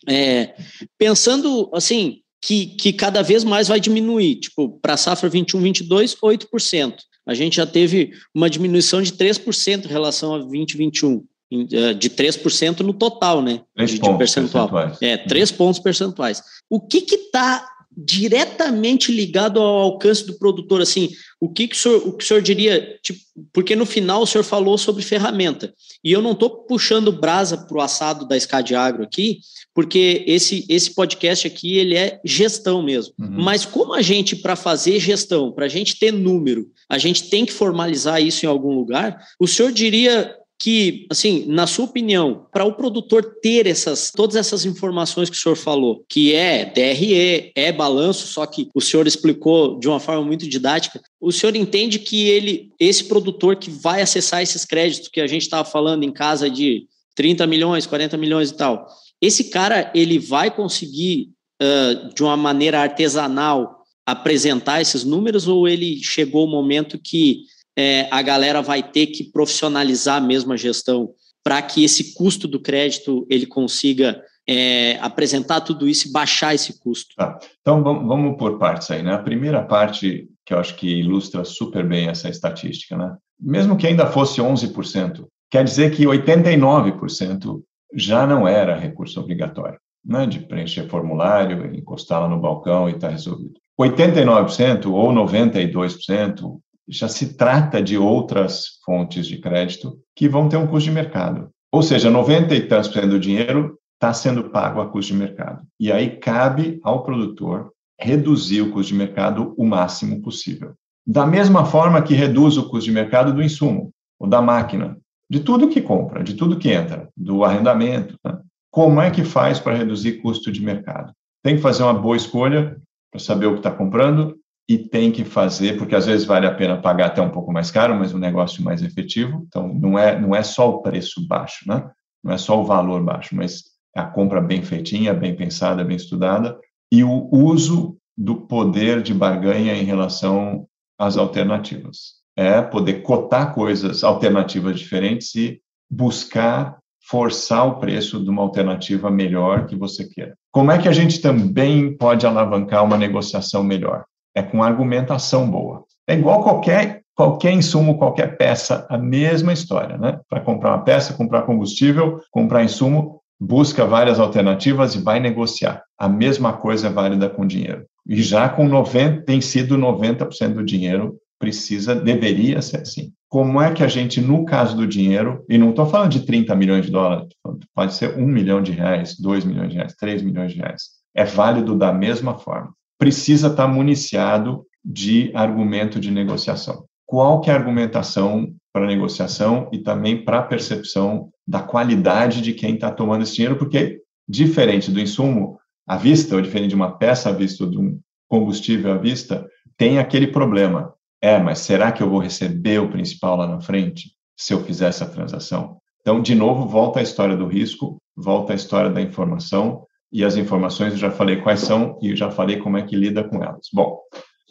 É, 0.08 0.56
pensando 0.98 1.70
assim 1.74 2.22
que, 2.42 2.68
que 2.68 2.92
cada 2.92 3.22
vez 3.22 3.44
mais 3.44 3.68
vai 3.68 3.80
diminuir, 3.80 4.36
tipo 4.36 4.80
para 4.82 4.94
a 4.94 4.98
safra 4.98 5.30
21, 5.30 5.62
22, 5.62 6.16
8%. 6.16 6.96
A 7.26 7.34
gente 7.34 7.58
já 7.58 7.68
teve 7.68 8.12
uma 8.34 8.50
diminuição 8.50 9.02
de 9.02 9.12
3% 9.14 9.86
em 9.86 9.88
relação 9.88 10.34
a 10.34 10.40
2021 10.40 11.24
é, 11.52 11.94
de 11.94 12.10
3% 12.10 12.80
no 12.80 12.94
total, 12.94 13.42
né? 13.42 13.62
de, 13.78 14.00
de 14.00 14.18
percentual. 14.18 14.70
É, 15.02 15.18
3 15.18 15.52
pontos 15.52 15.80
percentuais. 15.80 16.42
O 16.70 16.80
que 16.80 17.00
está 17.00 17.68
diretamente 17.96 19.12
ligado 19.12 19.60
ao 19.60 19.82
alcance 19.82 20.26
do 20.26 20.38
produtor, 20.38 20.82
assim, 20.82 21.10
o 21.40 21.50
que, 21.50 21.68
que, 21.68 21.76
o, 21.76 21.78
senhor, 21.78 22.08
o 22.08 22.14
que 22.14 22.24
o 22.24 22.28
senhor 22.28 22.42
diria, 22.42 22.98
tipo, 23.04 23.20
porque 23.52 23.76
no 23.76 23.86
final 23.86 24.22
o 24.22 24.28
senhor 24.28 24.44
falou 24.44 24.78
sobre 24.78 25.04
ferramenta, 25.04 25.74
e 26.04 26.12
eu 26.12 26.22
não 26.22 26.32
estou 26.32 26.50
puxando 26.66 27.12
brasa 27.12 27.58
para 27.58 27.78
o 27.78 27.82
assado 27.82 28.28
da 28.28 28.40
SCAD 28.40 28.76
Agro 28.76 29.04
aqui, 29.04 29.40
porque 29.74 30.24
esse, 30.26 30.66
esse 30.70 30.94
podcast 30.94 31.46
aqui, 31.46 31.78
ele 31.78 31.96
é 31.96 32.20
gestão 32.24 32.82
mesmo, 32.82 33.14
uhum. 33.20 33.30
mas 33.30 33.66
como 33.66 33.94
a 33.94 34.02
gente, 34.02 34.38
para 34.38 34.56
fazer 34.56 35.00
gestão, 35.00 35.52
para 35.52 35.66
a 35.66 35.70
gente 35.70 36.00
ter 36.00 36.14
número, 36.14 36.68
a 36.90 36.98
gente 36.98 37.30
tem 37.30 37.46
que 37.46 37.54
formalizar 37.54 38.22
isso 38.22 38.46
em 38.46 38.50
algum 38.50 38.74
lugar, 38.74 39.22
o 39.40 39.48
senhor 39.48 39.72
diria 39.72 40.34
que, 40.62 41.08
assim, 41.10 41.44
na 41.48 41.66
sua 41.66 41.86
opinião, 41.86 42.46
para 42.52 42.64
o 42.64 42.74
produtor 42.74 43.38
ter 43.42 43.66
essas 43.66 44.12
todas 44.12 44.36
essas 44.36 44.64
informações 44.64 45.28
que 45.28 45.36
o 45.36 45.40
senhor 45.40 45.56
falou, 45.56 46.06
que 46.08 46.36
é 46.36 46.66
DRE, 46.66 47.52
é 47.56 47.72
balanço, 47.72 48.28
só 48.28 48.46
que 48.46 48.70
o 48.76 48.80
senhor 48.80 49.08
explicou 49.08 49.80
de 49.80 49.88
uma 49.88 50.00
forma 50.00 50.24
muito 50.24 50.48
didática, 50.48 51.02
o 51.20 51.32
senhor 51.32 51.56
entende 51.56 51.98
que 51.98 52.30
ele, 52.30 52.70
esse 52.80 53.06
produtor 53.06 53.56
que 53.56 53.72
vai 53.72 54.04
acessar 54.04 54.44
esses 54.44 54.64
créditos 54.64 55.10
que 55.10 55.20
a 55.20 55.26
gente 55.26 55.42
estava 55.42 55.68
falando 55.68 56.04
em 56.04 56.12
casa 56.12 56.48
de 56.48 56.86
30 57.16 57.48
milhões, 57.48 57.88
40 57.88 58.16
milhões 58.16 58.52
e 58.52 58.56
tal, 58.56 58.88
esse 59.20 59.46
cara 59.46 59.92
ele 59.96 60.20
vai 60.20 60.52
conseguir 60.52 61.32
uh, 61.60 62.14
de 62.14 62.22
uma 62.22 62.38
maneira 62.38 62.82
artesanal 62.82 63.84
apresentar 64.06 64.80
esses 64.80 65.04
números 65.04 65.48
ou 65.48 65.68
ele 65.68 66.04
chegou 66.04 66.46
o 66.46 66.52
momento 66.52 67.00
que 67.04 67.46
é, 67.78 68.08
a 68.12 68.22
galera 68.22 68.62
vai 68.62 68.84
ter 68.84 69.08
que 69.08 69.24
profissionalizar 69.24 70.22
mesmo 70.22 70.54
a 70.54 70.58
gestão 70.58 71.14
para 71.44 71.62
que 71.62 71.84
esse 71.84 72.14
custo 72.14 72.48
do 72.48 72.60
crédito 72.60 73.26
ele 73.30 73.46
consiga 73.46 74.22
é, 74.48 74.98
apresentar 75.00 75.62
tudo 75.62 75.88
isso 75.88 76.08
e 76.08 76.12
baixar 76.12 76.54
esse 76.54 76.80
custo. 76.80 77.16
Tá. 77.16 77.40
Então 77.62 77.84
vamos, 77.84 78.38
por 78.38 78.58
partes 78.58 78.90
aí, 78.92 79.02
né? 79.02 79.14
A 79.14 79.20
primeira 79.20 79.64
parte 79.64 80.28
que 80.46 80.54
eu 80.54 80.60
acho 80.60 80.76
que 80.76 80.88
ilustra 80.88 81.44
super 81.44 81.88
bem 81.88 82.08
essa 82.08 82.30
estatística, 82.30 82.98
né? 82.98 83.16
Mesmo 83.40 83.78
que 83.78 83.88
ainda 83.88 84.08
fosse 84.08 84.42
11%, 84.42 85.26
quer 85.50 85.64
dizer 85.64 85.92
que 85.92 86.04
89% 86.04 87.62
já 87.94 88.26
não 88.26 88.48
era 88.48 88.78
recurso 88.78 89.20
obrigatório, 89.20 89.80
né? 90.06 90.26
De 90.26 90.40
preencher 90.40 90.88
formulário, 90.88 91.74
encostar 91.76 92.22
lá 92.22 92.28
no 92.28 92.40
balcão 92.40 92.90
e 92.90 92.94
está 92.94 93.10
resolvido. 93.10 93.54
89% 93.80 94.86
ou 94.92 95.12
92% 95.12 96.60
já 96.88 97.08
se 97.08 97.36
trata 97.36 97.82
de 97.82 97.98
outras 97.98 98.80
fontes 98.86 99.28
de 99.28 99.38
crédito 99.38 100.00
que 100.16 100.28
vão 100.28 100.50
ter 100.50 100.58
um 100.58 100.68
custo 100.68 100.90
de 100.90 100.96
mercado. 100.96 101.50
Ou 101.72 101.82
seja, 101.82 102.10
90 102.10 102.54
e 102.54 102.62
tantos 102.68 102.90
por 102.90 102.96
cento 102.96 103.12
do 103.12 103.20
dinheiro 103.20 103.78
está 103.94 104.14
sendo 104.14 104.50
pago 104.50 104.82
a 104.82 104.90
custo 104.90 105.14
de 105.14 105.20
mercado. 105.20 105.62
E 105.80 105.92
aí 105.92 106.18
cabe 106.18 106.80
ao 106.84 107.04
produtor 107.04 107.72
reduzir 108.00 108.62
o 108.62 108.72
custo 108.72 108.92
de 108.92 108.98
mercado 108.98 109.54
o 109.58 109.66
máximo 109.66 110.22
possível. 110.22 110.74
Da 111.06 111.26
mesma 111.26 111.66
forma 111.66 112.02
que 112.02 112.14
reduz 112.14 112.58
o 112.58 112.68
custo 112.70 112.86
de 112.86 112.92
mercado 112.92 113.34
do 113.34 113.44
insumo, 113.44 113.92
ou 114.20 114.28
da 114.28 114.42
máquina, 114.42 114.98
de 115.30 115.40
tudo 115.40 115.70
que 115.70 115.82
compra, 115.82 116.24
de 116.24 116.34
tudo 116.34 116.58
que 116.58 116.70
entra, 116.70 117.08
do 117.16 117.44
arrendamento. 117.44 118.18
Né? 118.26 118.38
Como 118.70 119.00
é 119.00 119.10
que 119.10 119.24
faz 119.24 119.60
para 119.60 119.76
reduzir 119.76 120.22
custo 120.22 120.52
de 120.52 120.62
mercado? 120.62 121.14
Tem 121.44 121.56
que 121.56 121.62
fazer 121.62 121.84
uma 121.84 121.94
boa 121.94 122.18
escolha 122.18 122.78
para 123.12 123.20
saber 123.20 123.46
o 123.46 123.54
que 123.54 123.60
está 123.60 123.72
comprando, 123.72 124.38
e 124.72 124.78
tem 124.78 125.12
que 125.12 125.26
fazer, 125.26 125.78
porque 125.78 125.94
às 125.94 126.06
vezes 126.06 126.26
vale 126.26 126.48
a 126.48 126.56
pena 126.56 126.82
pagar 126.82 127.08
até 127.08 127.22
um 127.22 127.30
pouco 127.30 127.52
mais 127.52 127.70
caro, 127.70 127.94
mas 127.94 128.14
um 128.14 128.18
negócio 128.18 128.64
mais 128.64 128.82
efetivo. 128.82 129.44
Então, 129.46 129.68
não 129.68 130.00
é, 130.00 130.18
não 130.18 130.34
é 130.34 130.42
só 130.44 130.70
o 130.70 130.82
preço 130.82 131.28
baixo, 131.28 131.68
né? 131.68 131.92
Não 132.24 132.34
é 132.34 132.38
só 132.38 132.58
o 132.58 132.64
valor 132.64 133.04
baixo, 133.04 133.36
mas 133.36 133.64
a 133.94 134.06
compra 134.06 134.40
bem 134.40 134.64
feitinha, 134.64 135.14
bem 135.14 135.36
pensada, 135.36 135.84
bem 135.84 135.98
estudada, 135.98 136.58
e 136.90 137.04
o 137.04 137.28
uso 137.34 137.98
do 138.18 138.48
poder 138.48 139.02
de 139.02 139.14
barganha 139.14 139.76
em 139.76 139.84
relação 139.84 140.66
as 140.98 141.18
alternativas. 141.18 142.22
É 142.38 142.62
poder 142.62 143.02
cotar 143.02 143.54
coisas, 143.54 144.06
alternativas 144.06 144.80
diferentes 144.80 145.36
e 145.36 145.60
buscar 145.90 146.78
forçar 147.10 147.68
o 147.68 147.78
preço 147.78 148.24
de 148.24 148.30
uma 148.30 148.42
alternativa 148.42 149.12
melhor 149.12 149.66
que 149.66 149.76
você 149.76 150.08
queira. 150.08 150.34
Como 150.50 150.72
é 150.72 150.78
que 150.78 150.88
a 150.88 150.94
gente 150.94 151.20
também 151.20 151.98
pode 151.98 152.26
alavancar 152.26 152.86
uma 152.86 152.98
negociação 152.98 153.66
melhor? 153.66 154.06
É 154.36 154.42
com 154.42 154.64
argumentação 154.64 155.50
boa. 155.50 155.84
É 156.08 156.14
igual 156.14 156.44
qualquer 156.44 157.02
qualquer 157.16 157.54
insumo, 157.54 157.98
qualquer 157.98 158.36
peça, 158.38 158.88
a 158.90 158.98
mesma 158.98 159.54
história, 159.54 159.98
né? 159.98 160.20
Para 160.28 160.42
comprar 160.42 160.72
uma 160.72 160.84
peça, 160.84 161.14
comprar 161.14 161.44
combustível, 161.44 162.20
comprar 162.32 162.64
insumo, 162.64 163.22
busca 163.40 163.86
várias 163.86 164.20
alternativas 164.20 164.96
e 164.96 165.02
vai 165.02 165.20
negociar. 165.20 165.84
A 165.98 166.10
mesma 166.10 166.54
coisa 166.54 166.88
é 166.88 166.92
válida 166.92 167.30
com 167.30 167.46
dinheiro. 167.46 167.86
E 168.08 168.22
já 168.24 168.50
com 168.50 168.68
90, 168.68 169.24
tem 169.24 169.42
sido 169.42 169.78
90% 169.78 170.54
do 170.54 170.66
dinheiro 170.66 171.18
precisa, 171.40 171.96
deveria 171.96 172.62
ser 172.62 172.82
assim. 172.82 173.12
Como 173.28 173.60
é 173.60 173.72
que 173.72 173.84
a 173.84 173.88
gente, 173.88 174.22
no 174.22 174.46
caso 174.46 174.76
do 174.76 174.86
dinheiro, 174.86 175.44
e 175.50 175.58
não 175.58 175.72
estou 175.72 175.88
falando 175.88 176.12
de 176.12 176.26
30 176.26 176.56
milhões 176.56 176.86
de 176.86 176.92
dólares, 176.92 177.30
pode 177.74 177.96
ser 177.96 178.16
1 178.18 178.26
milhão 178.26 178.62
de 178.62 178.72
reais, 178.72 179.16
2 179.20 179.46
milhões 179.46 179.70
de 179.70 179.76
reais, 179.78 179.96
3 179.96 180.22
milhões 180.22 180.54
de 180.54 180.60
reais, 180.60 180.84
é 181.16 181.24
válido 181.24 181.76
da 181.76 181.92
mesma 181.92 182.38
forma. 182.38 182.74
Precisa 183.02 183.48
estar 183.48 183.68
municiado 183.68 184.64
de 184.86 185.32
argumento 185.34 186.00
de 186.00 186.12
negociação. 186.12 186.86
Qual 187.04 187.42
que 187.42 187.50
é 187.50 187.54
a 187.54 187.56
argumentação 187.58 188.54
para 188.72 188.86
negociação 188.86 189.68
e 189.72 189.80
também 189.80 190.24
para 190.24 190.38
a 190.38 190.44
percepção 190.44 191.32
da 191.48 191.62
qualidade 191.62 192.42
de 192.42 192.54
quem 192.54 192.76
está 192.76 192.92
tomando 192.92 193.24
esse 193.24 193.34
dinheiro, 193.34 193.58
porque 193.58 194.02
diferente 194.30 194.92
do 194.92 195.00
insumo 195.00 195.60
à 195.88 195.98
vista, 195.98 196.36
ou 196.36 196.42
diferente 196.44 196.70
de 196.70 196.76
uma 196.76 196.96
peça 196.96 197.30
à 197.30 197.32
vista, 197.32 197.64
ou 197.64 197.72
de 197.72 197.80
um 197.80 198.00
combustível 198.30 198.94
à 198.94 198.98
vista, 198.98 199.50
tem 199.76 199.98
aquele 199.98 200.28
problema. 200.28 200.94
É, 201.20 201.40
mas 201.40 201.58
será 201.58 201.92
que 201.92 202.04
eu 202.04 202.10
vou 202.10 202.20
receber 202.20 202.80
o 202.80 202.90
principal 202.90 203.36
lá 203.36 203.48
na 203.48 203.60
frente 203.60 204.12
se 204.38 204.54
eu 204.54 204.64
fizer 204.64 204.90
essa 204.90 205.08
transação? 205.08 205.78
Então, 206.02 206.22
de 206.22 206.36
novo, 206.36 206.68
volta 206.68 207.00
a 207.00 207.04
história 207.04 207.36
do 207.36 207.48
risco, 207.48 207.98
volta 208.16 208.54
a 208.54 208.56
história 208.56 208.92
da 208.92 209.02
informação, 209.02 209.88
e 210.12 210.24
as 210.24 210.36
informações 210.36 210.94
eu 210.94 211.00
já 211.00 211.12
falei 211.12 211.38
quais 211.38 211.62
são 211.62 211.98
e 212.02 212.16
já 212.16 212.30
falei 212.30 212.58
como 212.58 212.78
é 212.78 212.82
que 212.82 212.96
lida 212.96 213.24
com 213.24 213.44
elas. 213.44 213.68
Bom, 213.74 214.00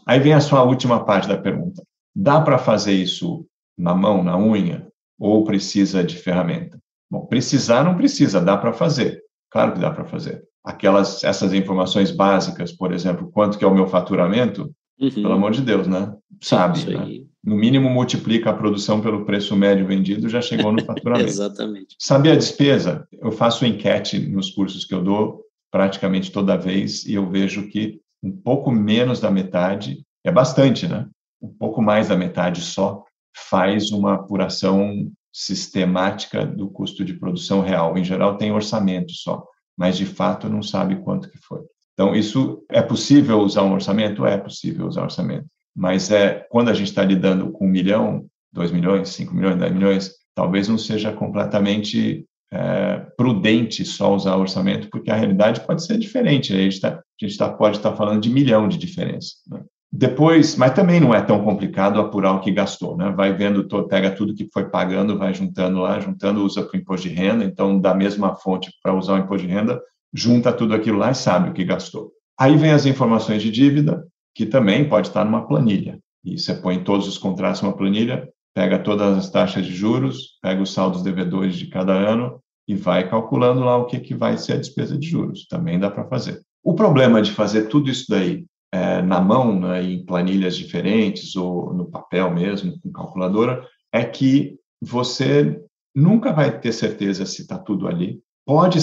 aí 0.06 0.18
vem 0.18 0.32
a 0.32 0.40
sua 0.40 0.62
última 0.62 1.04
parte 1.04 1.28
da 1.28 1.36
pergunta. 1.36 1.82
Dá 2.14 2.40
para 2.40 2.58
fazer 2.58 2.92
isso 2.92 3.46
na 3.76 3.94
mão, 3.94 4.22
na 4.22 4.38
unha, 4.38 4.86
ou 5.18 5.44
precisa 5.44 6.02
de 6.02 6.16
ferramenta? 6.16 6.78
Bom, 7.10 7.26
precisar 7.26 7.84
não 7.84 7.96
precisa, 7.96 8.40
dá 8.40 8.56
para 8.56 8.72
fazer. 8.72 9.22
Claro 9.50 9.72
que 9.72 9.80
dá 9.80 9.90
para 9.90 10.04
fazer. 10.04 10.42
Aquelas, 10.64 11.24
essas 11.24 11.52
informações 11.52 12.10
básicas, 12.10 12.72
por 12.72 12.92
exemplo, 12.92 13.30
quanto 13.30 13.58
que 13.58 13.64
é 13.64 13.68
o 13.68 13.74
meu 13.74 13.86
faturamento, 13.86 14.70
Uhum. 15.00 15.10
Pelo 15.10 15.32
amor 15.32 15.52
de 15.52 15.62
Deus, 15.62 15.86
né? 15.86 16.14
Sabe, 16.42 16.84
né? 16.84 17.24
No 17.42 17.56
mínimo 17.56 17.88
multiplica 17.88 18.50
a 18.50 18.54
produção 18.54 19.00
pelo 19.00 19.24
preço 19.24 19.56
médio 19.56 19.86
vendido, 19.86 20.28
já 20.28 20.42
chegou 20.42 20.70
no 20.70 20.84
faturamento. 20.84 21.30
Exatamente. 21.30 21.96
Sabe 21.98 22.30
a 22.30 22.36
despesa? 22.36 23.08
Eu 23.12 23.32
faço 23.32 23.64
enquete 23.64 24.18
nos 24.18 24.50
cursos 24.50 24.84
que 24.84 24.94
eu 24.94 25.02
dou 25.02 25.42
praticamente 25.70 26.32
toda 26.32 26.56
vez 26.56 27.04
e 27.04 27.14
eu 27.14 27.28
vejo 27.28 27.68
que 27.68 28.00
um 28.22 28.30
pouco 28.30 28.70
menos 28.70 29.20
da 29.20 29.30
metade, 29.30 30.04
é 30.24 30.30
bastante, 30.30 30.86
né? 30.86 31.08
Um 31.40 31.48
pouco 31.48 31.80
mais 31.80 32.08
da 32.08 32.16
metade 32.16 32.60
só 32.60 33.04
faz 33.34 33.90
uma 33.90 34.14
apuração 34.14 35.10
sistemática 35.32 36.44
do 36.44 36.68
custo 36.68 37.04
de 37.04 37.14
produção 37.14 37.60
real. 37.60 37.96
Em 37.96 38.04
geral 38.04 38.36
tem 38.36 38.52
orçamento 38.52 39.12
só, 39.12 39.44
mas 39.76 39.96
de 39.96 40.04
fato 40.04 40.48
não 40.48 40.62
sabe 40.62 40.96
quanto 40.96 41.30
que 41.30 41.38
foi. 41.38 41.60
Então, 41.94 42.14
isso 42.14 42.64
é 42.70 42.82
possível 42.82 43.40
usar 43.40 43.62
um 43.62 43.72
orçamento? 43.72 44.24
É 44.24 44.36
possível 44.36 44.86
usar 44.86 45.02
um 45.02 45.04
orçamento. 45.04 45.46
Mas 45.74 46.10
é 46.10 46.46
quando 46.50 46.68
a 46.70 46.74
gente 46.74 46.88
está 46.88 47.04
lidando 47.04 47.50
com 47.52 47.66
um 47.66 47.70
milhão, 47.70 48.26
dois 48.52 48.70
milhões, 48.70 49.10
cinco 49.10 49.34
milhões, 49.34 49.58
dez 49.58 49.72
milhões, 49.72 50.14
talvez 50.34 50.68
não 50.68 50.78
seja 50.78 51.12
completamente 51.12 52.26
é, 52.52 52.98
prudente 53.16 53.84
só 53.84 54.14
usar 54.14 54.36
orçamento, 54.36 54.88
porque 54.90 55.10
a 55.10 55.14
realidade 55.14 55.60
pode 55.60 55.84
ser 55.84 55.98
diferente. 55.98 56.52
A 56.52 56.56
gente, 56.56 56.80
tá, 56.80 56.88
a 56.98 57.26
gente 57.26 57.36
tá, 57.36 57.48
pode 57.48 57.76
estar 57.76 57.90
tá 57.90 57.96
falando 57.96 58.20
de 58.20 58.30
milhão 58.30 58.68
de 58.68 58.76
diferença. 58.76 59.34
Né? 59.48 59.60
Depois, 59.92 60.56
mas 60.56 60.72
também 60.72 61.00
não 61.00 61.12
é 61.12 61.20
tão 61.20 61.42
complicado 61.42 62.00
apurar 62.00 62.32
o 62.34 62.40
que 62.40 62.52
gastou, 62.52 62.96
né? 62.96 63.10
Vai 63.10 63.32
vendo, 63.32 63.66
pega 63.88 64.10
tudo 64.12 64.34
que 64.34 64.48
foi 64.52 64.68
pagando, 64.70 65.18
vai 65.18 65.34
juntando 65.34 65.80
lá, 65.80 65.98
juntando, 65.98 66.44
usa 66.44 66.62
para 66.62 66.76
o 66.76 66.80
imposto 66.80 67.08
de 67.08 67.14
renda. 67.14 67.44
Então, 67.44 67.80
da 67.80 67.92
mesma 67.92 68.36
fonte 68.36 68.70
para 68.82 68.94
usar 68.94 69.14
o 69.14 69.18
imposto 69.18 69.46
de 69.46 69.52
renda, 69.52 69.80
junta 70.14 70.52
tudo 70.52 70.74
aquilo 70.74 70.96
lá 70.96 71.10
e 71.10 71.14
sabe 71.14 71.50
o 71.50 71.52
que 71.52 71.64
gastou. 71.64 72.12
Aí 72.38 72.56
vem 72.56 72.70
as 72.70 72.86
informações 72.86 73.42
de 73.42 73.50
dívida, 73.50 74.06
que 74.32 74.46
também 74.46 74.88
pode 74.88 75.08
estar 75.08 75.24
numa 75.24 75.46
planilha. 75.46 75.98
E 76.24 76.38
você 76.38 76.54
põe 76.54 76.84
todos 76.84 77.08
os 77.08 77.18
contratos 77.18 77.60
numa 77.60 77.76
planilha, 77.76 78.28
pega 78.54 78.78
todas 78.78 79.16
as 79.16 79.30
taxas 79.30 79.64
de 79.64 79.74
juros, 79.74 80.38
pega 80.42 80.62
os 80.62 80.72
saldos 80.72 81.02
devedores 81.02 81.56
de 81.56 81.66
cada 81.68 81.92
ano 81.92 82.40
e 82.66 82.74
vai 82.74 83.08
calculando 83.08 83.60
lá 83.60 83.76
o 83.76 83.86
que, 83.86 83.98
que 83.98 84.14
vai 84.14 84.36
ser 84.38 84.54
a 84.54 84.58
despesa 84.58 84.96
de 84.98 85.08
juros. 85.08 85.46
Também 85.48 85.78
dá 85.78 85.90
para 85.90 86.08
fazer. 86.08 86.40
O 86.62 86.74
problema 86.74 87.22
de 87.22 87.32
fazer 87.32 87.68
tudo 87.68 87.90
isso 87.90 88.06
daí 88.08 88.44
é, 88.72 89.02
na 89.02 89.20
mão, 89.20 89.58
né, 89.58 89.82
em 89.82 90.04
planilhas 90.04 90.56
diferentes 90.56 91.34
ou 91.34 91.72
no 91.72 91.86
papel 91.86 92.30
mesmo, 92.32 92.78
com 92.80 92.92
calculadora, 92.92 93.66
é 93.92 94.04
que 94.04 94.56
você 94.80 95.60
nunca 95.94 96.32
vai 96.32 96.60
ter 96.60 96.72
certeza 96.72 97.26
se 97.26 97.42
está 97.42 97.58
tudo 97.58 97.88
ali. 97.88 98.20
Pode 98.46 98.78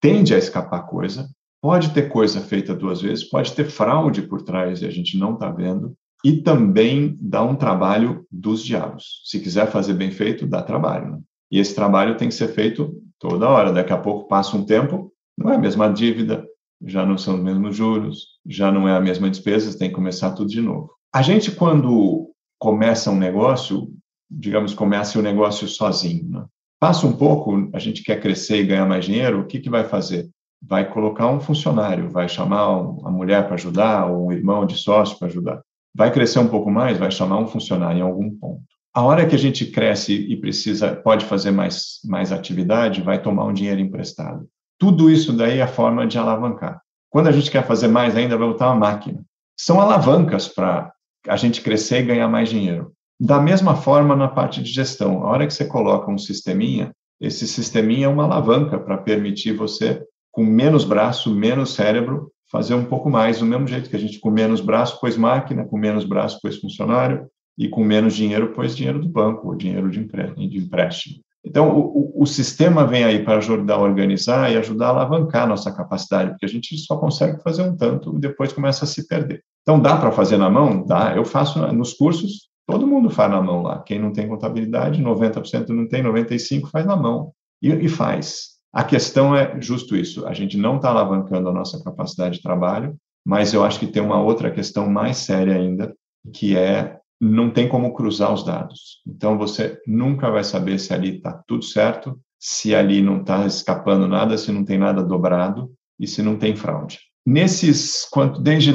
tende 0.00 0.34
a 0.34 0.38
escapar 0.38 0.86
coisa, 0.86 1.28
pode 1.62 1.92
ter 1.92 2.08
coisa 2.08 2.40
feita 2.40 2.74
duas 2.74 3.00
vezes, 3.00 3.24
pode 3.24 3.52
ter 3.52 3.66
fraude 3.66 4.22
por 4.22 4.42
trás 4.42 4.82
e 4.82 4.86
a 4.86 4.90
gente 4.90 5.18
não 5.18 5.34
está 5.34 5.50
vendo, 5.50 5.94
e 6.24 6.42
também 6.42 7.16
dá 7.20 7.42
um 7.42 7.54
trabalho 7.54 8.26
dos 8.30 8.62
diabos. 8.62 9.22
Se 9.24 9.40
quiser 9.40 9.70
fazer 9.70 9.94
bem 9.94 10.10
feito, 10.10 10.46
dá 10.46 10.62
trabalho. 10.62 11.12
Né? 11.12 11.18
E 11.50 11.58
esse 11.58 11.74
trabalho 11.74 12.16
tem 12.16 12.28
que 12.28 12.34
ser 12.34 12.48
feito 12.48 12.94
toda 13.18 13.48
hora. 13.48 13.72
Daqui 13.72 13.92
a 13.92 13.98
pouco 13.98 14.28
passa 14.28 14.56
um 14.56 14.64
tempo, 14.64 15.12
não 15.36 15.50
é 15.50 15.56
a 15.56 15.58
mesma 15.58 15.88
dívida, 15.92 16.46
já 16.84 17.04
não 17.04 17.18
são 17.18 17.34
os 17.34 17.40
mesmos 17.40 17.76
juros, 17.76 18.26
já 18.46 18.70
não 18.70 18.88
é 18.88 18.96
a 18.96 19.00
mesma 19.00 19.28
despesa, 19.28 19.76
tem 19.78 19.88
que 19.88 19.94
começar 19.94 20.32
tudo 20.32 20.50
de 20.50 20.60
novo. 20.60 20.90
A 21.12 21.22
gente, 21.22 21.50
quando 21.50 22.30
começa 22.58 23.10
um 23.10 23.16
negócio, 23.16 23.92
digamos, 24.30 24.74
começa 24.74 25.18
o 25.18 25.22
negócio 25.22 25.66
sozinho, 25.66 26.28
né? 26.28 26.44
Passa 26.78 27.06
um 27.06 27.12
pouco, 27.12 27.68
a 27.74 27.78
gente 27.78 28.02
quer 28.02 28.20
crescer 28.20 28.62
e 28.62 28.66
ganhar 28.66 28.86
mais 28.86 29.04
dinheiro, 29.04 29.40
o 29.40 29.46
que, 29.46 29.60
que 29.60 29.68
vai 29.68 29.84
fazer? 29.84 30.30
Vai 30.62 30.90
colocar 30.90 31.26
um 31.28 31.38
funcionário, 31.38 32.08
vai 32.08 32.26
chamar 32.26 32.62
a 33.04 33.10
mulher 33.10 33.44
para 33.44 33.54
ajudar, 33.54 34.06
ou 34.06 34.28
um 34.28 34.32
irmão 34.32 34.64
de 34.64 34.76
sócio 34.76 35.18
para 35.18 35.28
ajudar. 35.28 35.60
Vai 35.94 36.12
crescer 36.12 36.38
um 36.38 36.48
pouco 36.48 36.70
mais, 36.70 36.98
vai 36.98 37.10
chamar 37.10 37.38
um 37.38 37.46
funcionário 37.46 37.98
em 37.98 38.02
algum 38.02 38.30
ponto. 38.30 38.62
A 38.92 39.02
hora 39.02 39.26
que 39.26 39.34
a 39.34 39.38
gente 39.38 39.66
cresce 39.66 40.12
e 40.14 40.36
precisa, 40.36 40.96
pode 40.96 41.24
fazer 41.24 41.50
mais, 41.50 42.00
mais 42.04 42.32
atividade, 42.32 43.02
vai 43.02 43.22
tomar 43.22 43.44
um 43.44 43.52
dinheiro 43.52 43.80
emprestado. 43.80 44.48
Tudo 44.78 45.10
isso 45.10 45.32
daí 45.32 45.58
é 45.58 45.62
a 45.62 45.68
forma 45.68 46.06
de 46.06 46.18
alavancar. 46.18 46.80
Quando 47.08 47.28
a 47.28 47.32
gente 47.32 47.50
quer 47.50 47.66
fazer 47.66 47.88
mais 47.88 48.16
ainda, 48.16 48.36
vai 48.36 48.48
botar 48.48 48.66
uma 48.68 48.76
máquina. 48.76 49.22
São 49.56 49.80
alavancas 49.80 50.48
para 50.48 50.92
a 51.28 51.36
gente 51.36 51.60
crescer 51.60 52.00
e 52.00 52.06
ganhar 52.06 52.28
mais 52.28 52.48
dinheiro. 52.48 52.92
Da 53.20 53.38
mesma 53.38 53.76
forma, 53.76 54.16
na 54.16 54.28
parte 54.28 54.62
de 54.62 54.72
gestão, 54.72 55.22
a 55.22 55.30
hora 55.30 55.46
que 55.46 55.52
você 55.52 55.66
coloca 55.66 56.10
um 56.10 56.16
sisteminha, 56.16 56.92
esse 57.20 57.46
sisteminha 57.46 58.06
é 58.06 58.08
uma 58.08 58.24
alavanca 58.24 58.78
para 58.78 58.96
permitir 58.96 59.52
você, 59.52 60.02
com 60.32 60.42
menos 60.42 60.84
braço, 60.84 61.34
menos 61.34 61.74
cérebro, 61.74 62.32
fazer 62.50 62.74
um 62.74 62.84
pouco 62.84 63.08
mais, 63.08 63.38
do 63.38 63.46
mesmo 63.46 63.66
jeito 63.66 63.88
que 63.88 63.96
a 63.96 63.98
gente, 63.98 64.18
com 64.18 64.30
menos 64.30 64.60
braço, 64.60 65.00
pôs 65.00 65.16
máquina, 65.16 65.64
com 65.64 65.78
menos 65.78 66.04
braço, 66.04 66.40
pôs 66.42 66.58
funcionário, 66.58 67.26
e 67.56 67.68
com 67.68 67.84
menos 67.84 68.14
dinheiro, 68.14 68.52
pôs 68.52 68.76
dinheiro 68.76 69.00
do 69.00 69.08
banco, 69.08 69.48
ou 69.48 69.54
dinheiro 69.54 69.90
de 69.90 70.00
empréstimo. 70.00 71.16
Então, 71.44 71.70
o, 71.70 72.22
o, 72.22 72.26
sistema 72.26 72.86
vem 72.86 73.02
aí 73.02 73.24
para 73.24 73.38
ajudar 73.38 73.74
a 73.74 73.80
organizar 73.80 74.52
e 74.52 74.58
ajudar 74.58 74.86
a 74.86 74.90
alavancar 74.90 75.44
a 75.44 75.46
nossa 75.46 75.72
capacidade, 75.72 76.30
porque 76.30 76.44
a 76.44 76.48
gente 76.48 76.76
só 76.78 76.96
consegue 76.96 77.42
fazer 77.42 77.62
um 77.62 77.74
tanto 77.74 78.14
e 78.16 78.20
depois 78.20 78.52
começa 78.52 78.84
a 78.84 78.88
se 78.88 79.08
perder. 79.08 79.42
Então, 79.62 79.80
dá 79.80 79.96
para 79.96 80.12
fazer 80.12 80.36
na 80.36 80.50
mão? 80.50 80.84
Dá. 80.84 81.14
Eu 81.16 81.24
faço 81.24 81.60
nos 81.72 81.94
cursos, 81.94 82.50
Todo 82.70 82.86
mundo 82.86 83.10
faz 83.10 83.28
na 83.30 83.42
mão 83.42 83.62
lá. 83.62 83.82
Quem 83.82 83.98
não 83.98 84.12
tem 84.12 84.28
contabilidade, 84.28 85.02
90% 85.02 85.70
não 85.70 85.88
tem, 85.88 86.04
95% 86.04 86.68
faz 86.70 86.86
na 86.86 86.96
mão. 86.96 87.32
E, 87.60 87.68
e 87.68 87.88
faz. 87.88 88.49
A 88.72 88.84
questão 88.84 89.34
é 89.34 89.60
justo 89.60 89.96
isso. 89.96 90.26
A 90.26 90.32
gente 90.32 90.56
não 90.56 90.76
está 90.76 90.90
alavancando 90.90 91.48
a 91.48 91.52
nossa 91.52 91.82
capacidade 91.82 92.36
de 92.36 92.42
trabalho, 92.42 92.96
mas 93.24 93.52
eu 93.52 93.64
acho 93.64 93.78
que 93.78 93.86
tem 93.86 94.02
uma 94.02 94.20
outra 94.22 94.50
questão 94.50 94.88
mais 94.88 95.18
séria 95.18 95.56
ainda, 95.56 95.94
que 96.32 96.56
é 96.56 96.98
não 97.20 97.50
tem 97.50 97.68
como 97.68 97.92
cruzar 97.92 98.32
os 98.32 98.44
dados. 98.44 99.02
Então 99.06 99.36
você 99.36 99.78
nunca 99.86 100.30
vai 100.30 100.42
saber 100.42 100.78
se 100.78 100.94
ali 100.94 101.16
está 101.16 101.42
tudo 101.46 101.64
certo, 101.64 102.18
se 102.38 102.74
ali 102.74 103.02
não 103.02 103.20
está 103.20 103.44
escapando 103.46 104.08
nada, 104.08 104.38
se 104.38 104.50
não 104.50 104.64
tem 104.64 104.78
nada 104.78 105.02
dobrado 105.02 105.70
e 105.98 106.06
se 106.06 106.22
não 106.22 106.36
tem 106.36 106.56
fraude. 106.56 106.98
Nesses, 107.26 108.08
desde 108.40 108.72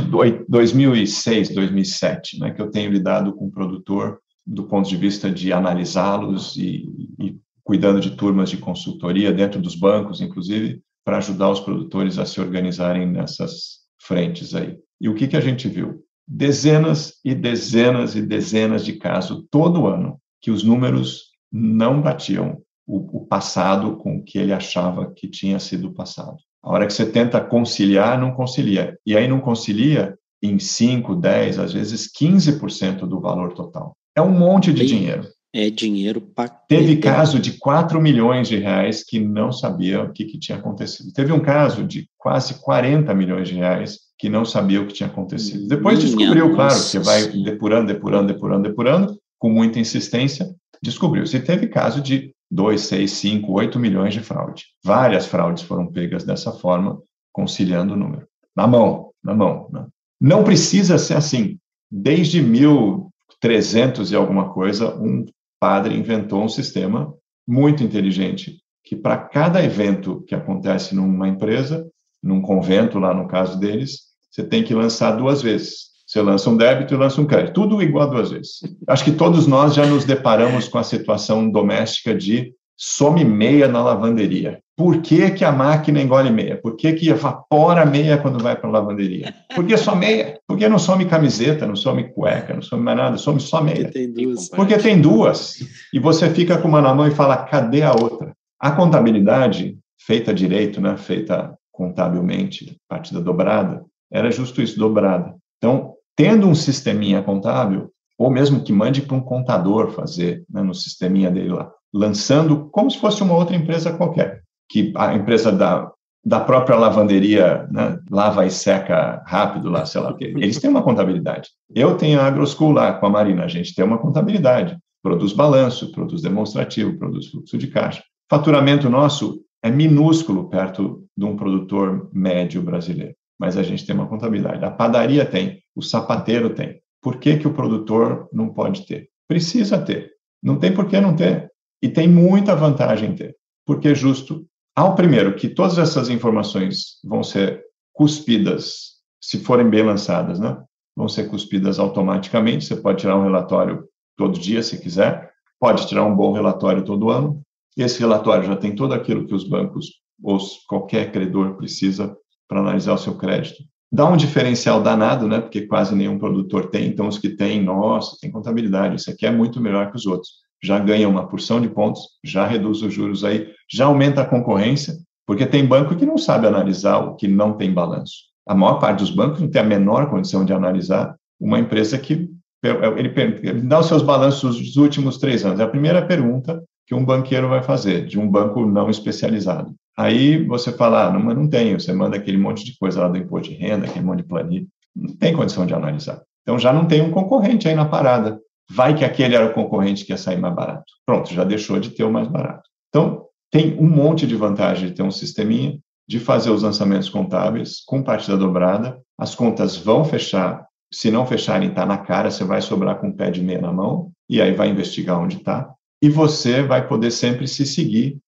2006, 0.48 1.50
2007, 1.56 2.40
né, 2.40 2.52
que 2.52 2.62
eu 2.62 2.70
tenho 2.70 2.92
lidado 2.92 3.34
com 3.34 3.48
o 3.48 3.52
produtor 3.52 4.20
do 4.46 4.66
ponto 4.66 4.88
de 4.88 4.96
vista 4.96 5.32
de 5.32 5.52
analisá-los 5.52 6.56
e, 6.56 6.88
e 7.20 7.36
cuidando 7.66 8.00
de 8.00 8.12
turmas 8.12 8.50
de 8.50 8.58
consultoria 8.58 9.34
dentro 9.34 9.62
dos 9.62 9.76
bancos, 9.76 10.22
inclusive, 10.22 10.82
para 11.04 11.18
ajudar 11.18 11.50
os 11.50 11.60
produtores 11.60 12.18
a 12.18 12.26
se 12.26 12.40
organizarem 12.40 13.06
nessas 13.06 13.80
frentes 14.00 14.56
aí. 14.56 14.78
E 15.02 15.10
o 15.10 15.16
que, 15.16 15.28
que 15.28 15.36
a 15.36 15.42
gente 15.42 15.68
viu? 15.68 16.06
dezenas 16.28 17.20
e 17.24 17.36
dezenas 17.36 18.16
e 18.16 18.22
dezenas 18.22 18.84
de 18.84 18.94
casos 18.94 19.46
todo 19.52 19.88
ano 19.88 20.20
que 20.42 20.52
os 20.52 20.64
números 20.64 21.30
não 21.52 22.02
batiam 22.02 22.62
o, 22.88 23.20
o 23.20 23.26
passado 23.26 23.98
com 23.98 24.18
o 24.18 24.24
que 24.24 24.38
ele 24.38 24.54
achava 24.54 25.12
que 25.14 25.28
tinha 25.28 25.60
sido 25.60 25.88
o 25.88 25.94
passado. 25.94 26.38
A 26.64 26.72
hora 26.72 26.88
que 26.88 26.94
você 26.94 27.06
tenta 27.06 27.42
conciliar, 27.42 28.20
não 28.20 28.32
concilia. 28.32 28.98
E 29.06 29.16
aí 29.16 29.28
não 29.28 29.40
concilia 29.40 30.18
em 30.42 30.60
5, 30.60 31.16
10, 31.16 31.60
às 31.60 31.74
vezes 31.74 32.12
15% 32.12 33.08
do 33.08 33.20
valor 33.20 33.54
total. 33.54 33.96
É 34.16 34.22
um 34.22 34.32
monte 34.32 34.74
de 34.74 34.86
dinheiro. 34.86 35.28
É 35.58 35.70
dinheiro 35.70 36.20
para. 36.20 36.50
Teve 36.50 36.98
caso 36.98 37.40
de 37.40 37.54
4 37.54 38.02
milhões 38.02 38.50
de 38.50 38.58
reais 38.58 39.06
que 39.06 39.22
não 39.22 39.54
sabia 39.54 40.04
o 40.04 40.12
que, 40.12 40.26
que, 40.26 40.38
tinha 40.38 40.58
acontecido. 40.58 41.14
Teve 41.14 41.32
um 41.32 41.40
caso 41.40 41.86
de 41.86 42.10
quase 42.18 42.56
40 42.56 43.14
milhões 43.14 43.48
de 43.48 43.56
reais 43.56 44.00
que 44.20 44.28
não 44.28 44.44
sabia 44.44 44.82
o 44.82 44.86
que 44.86 44.94
tinha 44.94 45.08
acontecido. 45.08 45.66
Depois 45.66 45.98
Minha 45.98 46.10
descobriu, 46.10 46.50
nossa. 46.50 46.56
claro, 46.58 46.92
que 46.92 47.00
vai 47.00 47.44
depurando, 47.44 47.88
depurando, 47.88 48.34
depurando, 48.34 48.64
depurando, 48.68 49.20
com 49.40 49.50
muita 49.50 49.80
insistência, 49.80 50.54
descobriu. 50.84 51.26
Se 51.26 51.40
teve 51.40 51.68
caso 51.68 52.02
de 52.02 52.34
2, 52.52 52.82
6, 52.82 53.12
5, 53.12 53.50
8 53.50 53.80
milhões 53.80 54.14
de 54.14 54.20
fraude. 54.20 54.66
Várias 54.84 55.26
fraudes 55.26 55.64
foram 55.64 55.88
pegas 55.88 56.26
dessa 56.26 56.52
forma, 56.52 57.00
conciliando 57.32 57.94
o 57.94 57.98
número. 57.98 58.28
Na 58.54 58.68
mão, 58.68 59.12
na 59.24 59.34
mão. 59.34 59.70
Né? 59.72 59.86
Não 60.20 60.44
precisa 60.44 60.98
ser 60.98 61.16
assim. 61.16 61.58
Desde 61.90 62.42
1300 62.42 64.12
e 64.12 64.16
alguma 64.16 64.50
coisa, 64.50 64.94
um 64.96 65.26
padre 65.60 65.96
inventou 65.96 66.44
um 66.44 66.50
sistema 66.50 67.14
muito 67.48 67.84
inteligente 67.84 68.58
que 68.84 68.96
para 68.96 69.18
cada 69.18 69.64
evento 69.64 70.24
que 70.28 70.36
acontece 70.36 70.94
numa 70.96 71.28
empresa, 71.28 71.86
num 72.22 72.42
convento 72.42 73.00
lá 73.00 73.14
no 73.14 73.28
caso 73.28 73.60
deles, 73.60 74.02
você 74.30 74.44
tem 74.44 74.64
que 74.64 74.74
lançar 74.74 75.12
duas 75.14 75.42
vezes. 75.42 75.96
Você 76.06 76.22
lança 76.22 76.50
um 76.50 76.58
débito 76.58 76.94
e 76.94 76.98
lança 76.98 77.20
um 77.20 77.26
crédito, 77.26 77.54
tudo 77.54 77.82
igual 77.82 78.10
duas 78.10 78.30
vezes. 78.30 78.60
Acho 78.88 79.04
que 79.04 79.12
todos 79.12 79.48
nós 79.48 79.74
já 79.74 79.88
nos 79.88 80.06
deparamos 80.06 80.68
com 80.68 80.78
a 80.78 80.84
situação 80.84 81.50
doméstica 81.50 82.14
de 82.14 82.54
some 82.78 83.26
meia 83.26 83.68
na 83.68 83.84
lavanderia. 83.84 84.62
Por 84.78 85.02
que, 85.02 85.32
que 85.32 85.46
a 85.46 85.54
máquina 85.54 86.02
engole 86.02 86.30
meia? 86.30 86.60
Por 86.62 86.76
que, 86.76 86.92
que 86.94 87.08
evapora 87.08 87.86
meia 87.86 88.18
quando 88.18 88.44
vai 88.44 88.58
para 88.58 88.68
a 88.68 88.74
lavanderia? 88.74 89.34
Por 89.56 89.66
que 89.66 89.78
só 89.78 89.96
meia? 89.96 90.38
Por 90.46 90.58
que 90.58 90.68
não 90.68 90.78
some 90.78 91.06
camiseta, 91.06 91.66
não 91.66 91.78
some 91.78 92.12
cueca, 92.12 92.54
não 92.54 92.62
some 92.62 92.84
mais 92.84 92.98
nada, 92.98 93.18
some 93.18 93.40
só 93.40 93.62
meia? 93.62 93.84
Porque 93.84 93.92
tem 93.92 94.12
duas. 94.12 94.50
Porque 94.50 94.78
tem 94.78 95.02
duas. 95.02 95.56
E 95.94 96.00
você 96.00 96.30
fica 96.30 96.58
com 96.58 96.68
uma 96.68 96.82
na 96.82 96.94
mão 96.94 97.08
e 97.08 97.12
fala, 97.12 97.38
cadê 97.46 97.84
a 97.84 97.94
outra? 97.94 98.36
A 98.60 98.72
contabilidade, 98.72 99.78
feita 99.98 100.34
direito, 100.34 100.82
né, 100.82 100.98
feita 100.98 101.58
contabilmente, 101.72 102.78
partida 102.90 103.22
dobrada, 103.22 103.84
era 104.12 104.30
justo 104.30 104.62
isso, 104.62 104.78
dobrada. 104.78 105.36
Então, 105.58 105.94
tendo 106.18 106.48
um 106.48 106.56
sisteminha 106.56 107.22
contábil, 107.22 107.92
ou 108.18 108.30
mesmo 108.30 108.64
que 108.64 108.72
mande 108.72 109.02
para 109.02 109.16
um 109.16 109.22
contador 109.22 109.92
fazer 109.92 110.44
né, 110.50 110.62
no 110.62 110.74
sisteminha 110.74 111.30
dele 111.30 111.50
lá, 111.50 111.72
lançando 111.94 112.70
como 112.72 112.90
se 112.90 112.98
fosse 112.98 113.24
uma 113.24 113.36
outra 113.36 113.56
empresa 113.56 113.94
qualquer, 113.94 114.42
que 114.70 114.92
a 114.96 115.14
empresa 115.14 115.52
da, 115.52 115.92
da 116.26 116.40
própria 116.40 116.76
lavanderia 116.76 117.68
né, 117.72 118.00
lava 118.10 118.46
e 118.46 118.50
seca 118.50 119.22
rápido 119.26 119.70
lá, 119.70 119.86
sei 119.86 120.02
lá 120.02 120.12
o 120.12 120.18
quê. 120.18 120.34
Eles 120.36 120.60
têm 120.60 120.70
uma 120.70 120.82
contabilidade. 120.82 121.50
Eu 121.74 121.96
tenho 121.98 122.20
a 122.20 122.26
AgroSchool 122.26 122.72
lá 122.72 122.94
com 122.94 123.06
a 123.06 123.10
Marina, 123.10 123.44
a 123.44 123.48
gente 123.48 123.76
tem 123.76 123.86
uma 123.86 124.00
contabilidade, 124.00 124.78
produz 125.04 125.34
balanço, 125.34 125.92
produz 125.92 126.22
demonstrativo, 126.22 126.98
produz 126.98 127.28
fluxo 127.28 127.58
de 127.58 127.68
caixa. 127.68 128.04
Faturamento 128.30 128.90
nosso 128.90 129.40
é 129.64 129.70
minúsculo 129.70 130.50
perto 130.50 131.06
de 131.16 131.26
um 131.26 131.36
produtor 131.36 132.10
médio 132.12 132.62
brasileiro, 132.62 133.16
mas 133.40 133.58
a 133.58 133.64
gente 133.64 133.86
tem 133.86 133.96
uma 133.96 134.08
contabilidade. 134.08 134.66
A 134.66 134.72
padaria 134.72 135.26
tem, 135.26 135.60
o 135.76 135.82
sapateiro 135.82 136.50
tem. 136.52 136.80
Por 137.02 137.18
que, 137.18 137.38
que 137.38 137.48
o 137.48 137.54
produtor 137.54 138.28
não 138.34 138.50
pode 138.50 138.86
ter? 138.88 139.10
Precisa 139.28 139.78
ter. 139.78 140.12
Não 140.42 140.58
tem 140.58 140.74
por 140.74 140.88
que 140.88 141.00
não 141.00 141.16
ter. 141.16 141.52
E 141.82 141.88
tem 141.88 142.08
muita 142.08 142.56
vantagem 142.56 143.12
em 143.12 143.16
ter. 143.16 143.36
Porque 143.66 143.90
é 143.90 143.96
justo, 143.96 144.46
ao 144.76 144.96
primeiro, 144.96 145.36
que 145.36 145.48
todas 145.48 145.78
essas 145.78 146.10
informações 146.10 147.00
vão 147.04 147.24
ser 147.24 147.64
cuspidas, 147.94 148.96
se 149.22 149.40
forem 149.40 149.70
bem 149.70 149.84
lançadas, 149.84 150.40
né? 150.40 150.62
Vão 150.96 151.08
ser 151.08 151.30
cuspidas 151.30 151.80
automaticamente. 151.80 152.66
Você 152.66 152.76
pode 152.76 153.00
tirar 153.00 153.18
um 153.18 153.24
relatório 153.24 153.88
todo 154.18 154.40
dia, 154.40 154.62
se 154.62 154.80
quiser. 154.80 155.32
Pode 155.60 155.88
tirar 155.88 156.04
um 156.04 156.16
bom 156.16 156.32
relatório 156.32 156.84
todo 156.84 157.10
ano. 157.10 157.42
Esse 157.78 158.00
relatório 158.00 158.46
já 158.46 158.56
tem 158.56 158.76
tudo 158.76 158.94
aquilo 158.94 159.26
que 159.26 159.34
os 159.34 159.48
bancos 159.48 160.02
ou 160.22 160.38
qualquer 160.68 161.12
credor 161.12 161.56
precisa 161.56 162.16
para 162.48 162.60
analisar 162.60 162.94
o 162.94 162.98
seu 162.98 163.16
crédito 163.16 163.64
dá 163.96 164.06
um 164.06 164.18
diferencial 164.18 164.84
danado, 164.84 165.28
né? 165.28 165.40
Porque 165.40 165.62
quase 165.62 165.96
nenhum 165.96 166.20
produtor 166.20 166.70
tem, 166.70 166.88
então 166.88 167.08
os 167.08 167.18
que 167.18 167.30
têm, 167.30 167.64
nossa, 167.64 168.18
tem 168.20 168.30
contabilidade, 168.30 168.98
isso 168.98 169.10
aqui 169.10 169.26
é 169.26 169.32
muito 169.32 169.62
melhor 169.62 169.90
que 169.90 169.96
os 169.96 170.06
outros. 170.06 170.45
Já 170.66 170.80
ganha 170.80 171.08
uma 171.08 171.28
porção 171.28 171.62
de 171.62 171.70
pontos, 171.70 172.02
já 172.24 172.46
reduz 172.46 172.82
os 172.82 172.94
juros 172.94 173.24
aí, 173.24 173.48
já 173.72 173.86
aumenta 173.86 174.22
a 174.22 174.26
concorrência, 174.26 174.98
porque 175.26 175.46
tem 175.46 175.66
banco 175.66 175.96
que 175.96 176.06
não 176.06 176.18
sabe 176.18 176.48
analisar 176.48 177.00
o 177.00 177.16
que 177.16 177.28
não 177.28 177.54
tem 177.54 177.72
balanço. 177.72 178.14
A 178.48 178.56
maior 178.56 178.80
parte 178.80 179.00
dos 179.00 179.12
bancos 179.12 179.42
não 179.42 179.50
tem 179.50 179.62
a 179.62 179.66
menor 179.66 180.10
condição 180.10 180.44
de 180.44 180.54
analisar 180.54 181.16
uma 181.40 181.60
empresa 181.60 181.98
que 181.98 182.30
ele, 182.64 183.14
ele 183.44 183.62
dá 183.62 183.80
os 183.80 183.88
seus 183.88 184.02
balanços 184.02 184.58
dos 184.58 184.76
últimos 184.78 185.18
três 185.18 185.46
anos. 185.46 185.60
É 185.60 185.64
a 185.64 185.68
primeira 185.68 186.06
pergunta 186.06 186.64
que 186.88 186.96
um 186.96 187.06
banqueiro 187.06 187.50
vai 187.50 187.64
fazer, 187.64 188.06
de 188.06 188.20
um 188.20 188.30
banco 188.30 188.66
não 188.66 188.90
especializado. 188.90 189.74
Aí 189.98 190.46
você 190.46 190.72
fala, 190.72 191.08
ah, 191.08 191.12
não, 191.12 191.22
não 191.34 191.48
tenho, 191.48 191.80
você 191.80 191.94
manda 191.94 192.18
aquele 192.18 192.38
monte 192.38 192.66
de 192.66 192.78
coisa 192.78 193.02
lá 193.02 193.08
do 193.08 193.18
imposto 193.18 193.50
de 193.50 193.56
renda, 193.56 193.86
aquele 193.86 194.06
monte 194.06 194.18
de 194.18 194.28
planilha, 194.28 194.66
não 194.96 195.16
tem 195.16 195.34
condição 195.34 195.66
de 195.66 195.74
analisar. 195.74 196.22
Então 196.42 196.60
já 196.60 196.72
não 196.72 196.86
tem 196.86 197.02
um 197.02 197.12
concorrente 197.12 197.68
aí 197.68 197.76
na 197.76 197.86
parada. 197.86 198.40
Vai 198.70 198.96
que 198.96 199.06
aquele 199.06 199.36
era 199.36 199.46
o 199.46 199.54
concorrente 199.54 200.06
que 200.06 200.12
ia 200.12 200.18
sair 200.18 200.38
mais 200.38 200.56
barato. 200.56 200.92
Pronto, 201.06 201.34
já 201.34 201.44
deixou 201.44 201.80
de 201.80 201.92
ter 201.92 202.04
o 202.04 202.12
mais 202.12 202.28
barato. 202.28 202.68
Então, 202.90 203.26
tem 203.52 203.78
um 203.80 203.88
monte 203.88 204.26
de 204.26 204.36
vantagem 204.36 204.90
de 204.90 204.96
ter 204.96 205.04
um 205.04 205.12
sisteminha, 205.12 205.80
de 206.08 206.20
fazer 206.20 206.50
os 206.50 206.64
lançamentos 206.64 207.10
contábeis 207.10 207.82
com 207.86 208.04
partida 208.04 208.38
dobrada, 208.38 209.00
as 209.18 209.34
contas 209.34 209.78
vão 209.78 210.04
fechar, 210.04 210.66
se 210.92 211.10
não 211.10 211.26
fecharem, 211.26 211.70
está 211.70 211.86
na 211.86 211.98
cara, 211.98 212.30
você 212.30 212.44
vai 212.44 212.62
sobrar 212.62 213.00
com 213.00 213.10
o 213.10 213.16
pé 213.16 213.32
de 213.32 213.42
meia 213.42 213.62
na 213.62 213.72
mão, 213.72 214.12
e 214.30 214.42
aí 214.42 214.54
vai 214.54 214.70
investigar 214.70 215.20
onde 215.20 215.38
está, 215.38 215.74
e 216.02 216.10
você 216.10 216.62
vai 216.62 216.88
poder 216.88 217.12
sempre 217.12 217.48
se 217.48 217.66
seguir 217.66 218.20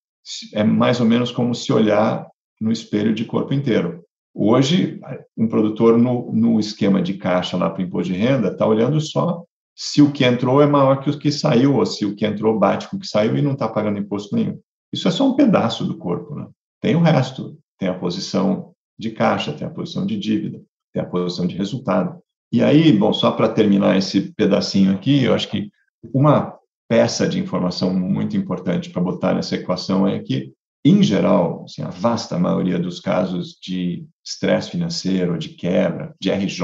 é 0.53 0.63
mais 0.63 0.99
ou 0.99 1.05
menos 1.05 1.31
como 1.31 1.55
se 1.55 1.71
olhar 1.71 2.27
no 2.59 2.71
espelho 2.71 3.13
de 3.13 3.25
corpo 3.25 3.53
inteiro. 3.53 4.03
Hoje, 4.33 4.99
um 5.35 5.47
produtor 5.47 5.97
no, 5.97 6.31
no 6.31 6.59
esquema 6.59 7.01
de 7.01 7.15
caixa 7.15 7.57
lá 7.57 7.69
para 7.69 7.81
imposto 7.81 8.11
de 8.11 8.19
renda 8.19 8.49
está 8.49 8.65
olhando 8.65 8.99
só 8.99 9.43
se 9.79 10.01
o 10.01 10.11
que 10.11 10.25
entrou 10.25 10.59
é 10.59 10.65
maior 10.65 10.99
que 10.99 11.09
o 11.11 11.19
que 11.19 11.31
saiu, 11.31 11.75
ou 11.75 11.85
se 11.85 12.03
o 12.03 12.15
que 12.15 12.25
entrou 12.25 12.57
bate 12.57 12.89
com 12.89 12.97
o 12.97 12.99
que 12.99 13.05
saiu 13.05 13.37
e 13.37 13.43
não 13.43 13.51
está 13.51 13.67
pagando 13.67 13.99
imposto 13.99 14.35
nenhum. 14.35 14.59
Isso 14.91 15.07
é 15.07 15.11
só 15.11 15.29
um 15.29 15.35
pedaço 15.35 15.85
do 15.85 15.95
corpo. 15.95 16.33
Né? 16.33 16.47
Tem 16.81 16.95
o 16.95 17.01
resto. 17.01 17.55
Tem 17.77 17.87
a 17.87 17.93
posição 17.93 18.73
de 18.97 19.11
caixa, 19.11 19.53
tem 19.53 19.67
a 19.67 19.69
posição 19.69 20.03
de 20.03 20.17
dívida, 20.17 20.59
tem 20.91 21.03
a 21.03 21.05
posição 21.05 21.45
de 21.45 21.55
resultado. 21.55 22.19
E 22.51 22.63
aí, 22.63 22.91
bom, 22.91 23.13
só 23.13 23.29
para 23.29 23.49
terminar 23.49 23.95
esse 23.95 24.33
pedacinho 24.33 24.93
aqui, 24.93 25.23
eu 25.23 25.35
acho 25.35 25.47
que 25.47 25.69
uma 26.11 26.57
peça 26.87 27.27
de 27.27 27.39
informação 27.39 27.93
muito 27.93 28.35
importante 28.35 28.89
para 28.89 29.01
botar 29.01 29.35
nessa 29.35 29.55
equação 29.55 30.07
é 30.07 30.19
que, 30.19 30.51
em 30.83 31.03
geral, 31.03 31.65
assim, 31.65 31.83
a 31.83 31.89
vasta 31.89 32.39
maioria 32.39 32.79
dos 32.79 32.99
casos 32.99 33.59
de 33.61 34.07
estresse 34.25 34.71
financeiro, 34.71 35.37
de 35.37 35.49
quebra, 35.49 36.15
de 36.19 36.31
RJ, 36.31 36.63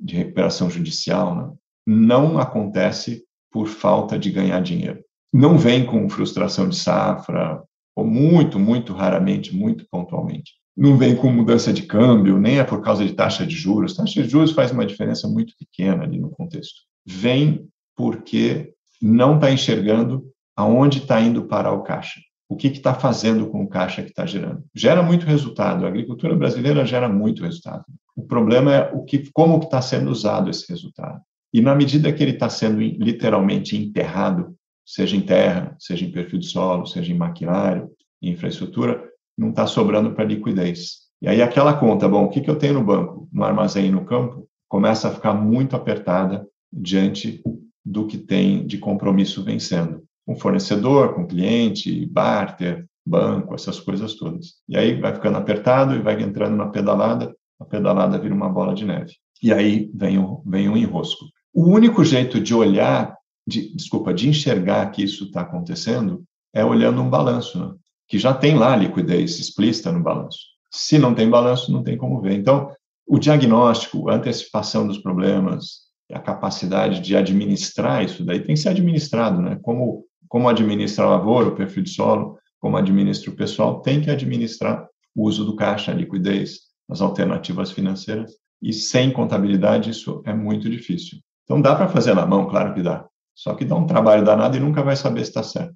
de 0.00 0.16
recuperação 0.16 0.68
judicial, 0.68 1.36
né, 1.36 1.52
não 1.86 2.38
acontece 2.38 3.24
por 3.50 3.68
falta 3.68 4.18
de 4.18 4.30
ganhar 4.30 4.60
dinheiro. 4.60 5.04
Não 5.32 5.56
vem 5.58 5.84
com 5.84 6.08
frustração 6.08 6.68
de 6.68 6.76
safra, 6.76 7.62
ou 7.94 8.06
muito, 8.06 8.58
muito 8.58 8.92
raramente, 8.92 9.54
muito 9.54 9.86
pontualmente. 9.90 10.52
Não 10.76 10.96
vem 10.96 11.14
com 11.14 11.30
mudança 11.30 11.72
de 11.72 11.82
câmbio, 11.82 12.38
nem 12.38 12.58
é 12.58 12.64
por 12.64 12.80
causa 12.80 13.04
de 13.04 13.12
taxa 13.12 13.46
de 13.46 13.54
juros. 13.54 13.94
Taxa 13.94 14.22
de 14.22 14.28
juros 14.28 14.52
faz 14.52 14.70
uma 14.70 14.86
diferença 14.86 15.28
muito 15.28 15.54
pequena 15.58 16.04
ali 16.04 16.18
no 16.18 16.30
contexto. 16.30 16.80
Vem 17.04 17.68
porque 17.94 18.72
não 19.00 19.34
está 19.34 19.50
enxergando 19.50 20.24
aonde 20.56 20.98
está 20.98 21.20
indo 21.20 21.44
parar 21.44 21.72
o 21.72 21.82
caixa. 21.82 22.20
O 22.48 22.56
que 22.56 22.68
está 22.68 22.94
fazendo 22.94 23.48
com 23.48 23.62
o 23.62 23.68
caixa 23.68 24.02
que 24.02 24.10
está 24.10 24.24
gerando? 24.24 24.64
Gera 24.74 25.02
muito 25.02 25.26
resultado. 25.26 25.84
A 25.84 25.88
agricultura 25.88 26.34
brasileira 26.36 26.84
gera 26.84 27.08
muito 27.08 27.42
resultado. 27.42 27.84
O 28.14 28.22
problema 28.22 28.74
é 28.74 28.92
o 28.92 29.04
que, 29.04 29.30
como 29.32 29.58
está 29.58 29.80
sendo 29.80 30.10
usado 30.10 30.50
esse 30.50 30.70
resultado. 30.70 31.20
E 31.52 31.60
na 31.60 31.74
medida 31.74 32.12
que 32.12 32.22
ele 32.22 32.32
está 32.32 32.48
sendo 32.48 32.80
literalmente 32.80 33.76
enterrado, 33.76 34.56
seja 34.84 35.16
em 35.16 35.20
terra, 35.20 35.76
seja 35.78 36.04
em 36.04 36.10
perfil 36.10 36.38
de 36.38 36.46
solo, 36.46 36.86
seja 36.86 37.12
em 37.12 37.16
maquinário, 37.16 37.90
em 38.20 38.30
infraestrutura, 38.30 39.02
não 39.36 39.50
está 39.50 39.66
sobrando 39.66 40.12
para 40.12 40.24
liquidez. 40.24 41.02
E 41.20 41.28
aí 41.28 41.42
aquela 41.42 41.74
conta, 41.74 42.08
bom, 42.08 42.24
o 42.24 42.28
que, 42.28 42.40
que 42.40 42.50
eu 42.50 42.56
tenho 42.58 42.74
no 42.74 42.84
banco, 42.84 43.28
no 43.32 43.44
armazém 43.44 43.90
no 43.90 44.04
campo, 44.04 44.48
começa 44.68 45.08
a 45.08 45.12
ficar 45.12 45.34
muito 45.34 45.76
apertada 45.76 46.46
diante 46.72 47.42
do 47.84 48.06
que 48.06 48.16
tem 48.16 48.66
de 48.66 48.78
compromisso 48.78 49.44
vencendo. 49.44 50.02
Com 50.26 50.36
fornecedor, 50.36 51.14
com 51.14 51.26
cliente, 51.26 52.06
barter, 52.06 52.86
banco, 53.04 53.54
essas 53.54 53.80
coisas 53.80 54.14
todas. 54.14 54.54
E 54.68 54.76
aí 54.76 55.00
vai 55.00 55.14
ficando 55.14 55.38
apertado 55.38 55.94
e 55.94 56.00
vai 56.00 56.20
entrando 56.22 56.56
na 56.56 56.68
pedalada, 56.68 57.34
a 57.60 57.64
pedalada 57.64 58.18
vira 58.18 58.34
uma 58.34 58.48
bola 58.48 58.74
de 58.74 58.84
neve. 58.84 59.12
e 59.42 59.52
aí 59.52 59.90
vem 59.92 60.18
o, 60.18 60.42
vem 60.46 60.68
o 60.68 60.76
enrosco. 60.76 61.26
O 61.52 61.66
único 61.66 62.04
jeito 62.04 62.40
de 62.40 62.54
olhar, 62.54 63.16
de, 63.46 63.74
desculpa, 63.74 64.14
de 64.14 64.28
enxergar 64.28 64.90
que 64.90 65.02
isso 65.02 65.24
está 65.24 65.42
acontecendo 65.42 66.24
é 66.54 66.64
olhando 66.64 67.02
um 67.02 67.10
balanço, 67.10 67.58
né? 67.58 67.74
que 68.08 68.18
já 68.18 68.34
tem 68.34 68.56
lá 68.56 68.76
liquidez 68.76 69.38
explícita 69.38 69.90
no 69.90 70.02
balanço. 70.02 70.38
Se 70.70 70.98
não 70.98 71.14
tem 71.14 71.28
balanço, 71.28 71.72
não 71.72 71.82
tem 71.82 71.96
como 71.96 72.20
ver. 72.20 72.34
Então, 72.34 72.70
o 73.06 73.18
diagnóstico, 73.18 74.08
a 74.08 74.14
antecipação 74.14 74.86
dos 74.86 74.98
problemas, 74.98 75.82
a 76.12 76.18
capacidade 76.18 77.00
de 77.00 77.16
administrar 77.16 78.04
isso 78.04 78.24
daí 78.24 78.40
tem 78.40 78.54
que 78.54 78.60
ser 78.60 78.68
administrado, 78.68 79.40
né? 79.40 79.58
Como, 79.62 80.04
como 80.28 80.48
administra 80.48 81.04
a 81.04 81.10
lavoura, 81.10 81.48
o 81.48 81.56
perfil 81.56 81.82
de 81.82 81.90
solo, 81.90 82.38
como 82.60 82.76
administra 82.76 83.30
o 83.30 83.36
pessoal, 83.36 83.80
tem 83.80 84.00
que 84.00 84.10
administrar 84.10 84.86
o 85.14 85.26
uso 85.26 85.44
do 85.44 85.56
caixa, 85.56 85.90
a 85.90 85.94
liquidez, 85.94 86.60
as 86.88 87.00
alternativas 87.00 87.70
financeiras. 87.70 88.32
E 88.60 88.72
sem 88.72 89.12
contabilidade 89.12 89.90
isso 89.90 90.22
é 90.24 90.32
muito 90.32 90.70
difícil. 90.70 91.18
Então 91.44 91.60
dá 91.60 91.74
para 91.74 91.88
fazer 91.88 92.14
na 92.14 92.26
mão, 92.26 92.48
claro 92.48 92.74
que 92.74 92.82
dá. 92.82 93.06
Só 93.34 93.54
que 93.54 93.64
dá 93.64 93.74
um 93.74 93.86
trabalho 93.86 94.24
danado 94.24 94.56
e 94.56 94.60
nunca 94.60 94.82
vai 94.82 94.96
saber 94.96 95.24
se 95.24 95.30
está 95.30 95.42
certo. 95.42 95.74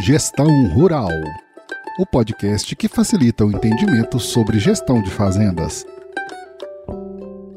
Gestão 0.00 0.46
Rural 0.74 1.08
o 1.96 2.04
podcast 2.04 2.74
que 2.74 2.88
facilita 2.88 3.44
o 3.44 3.52
entendimento 3.52 4.18
sobre 4.18 4.58
gestão 4.58 5.00
de 5.00 5.10
fazendas. 5.10 5.86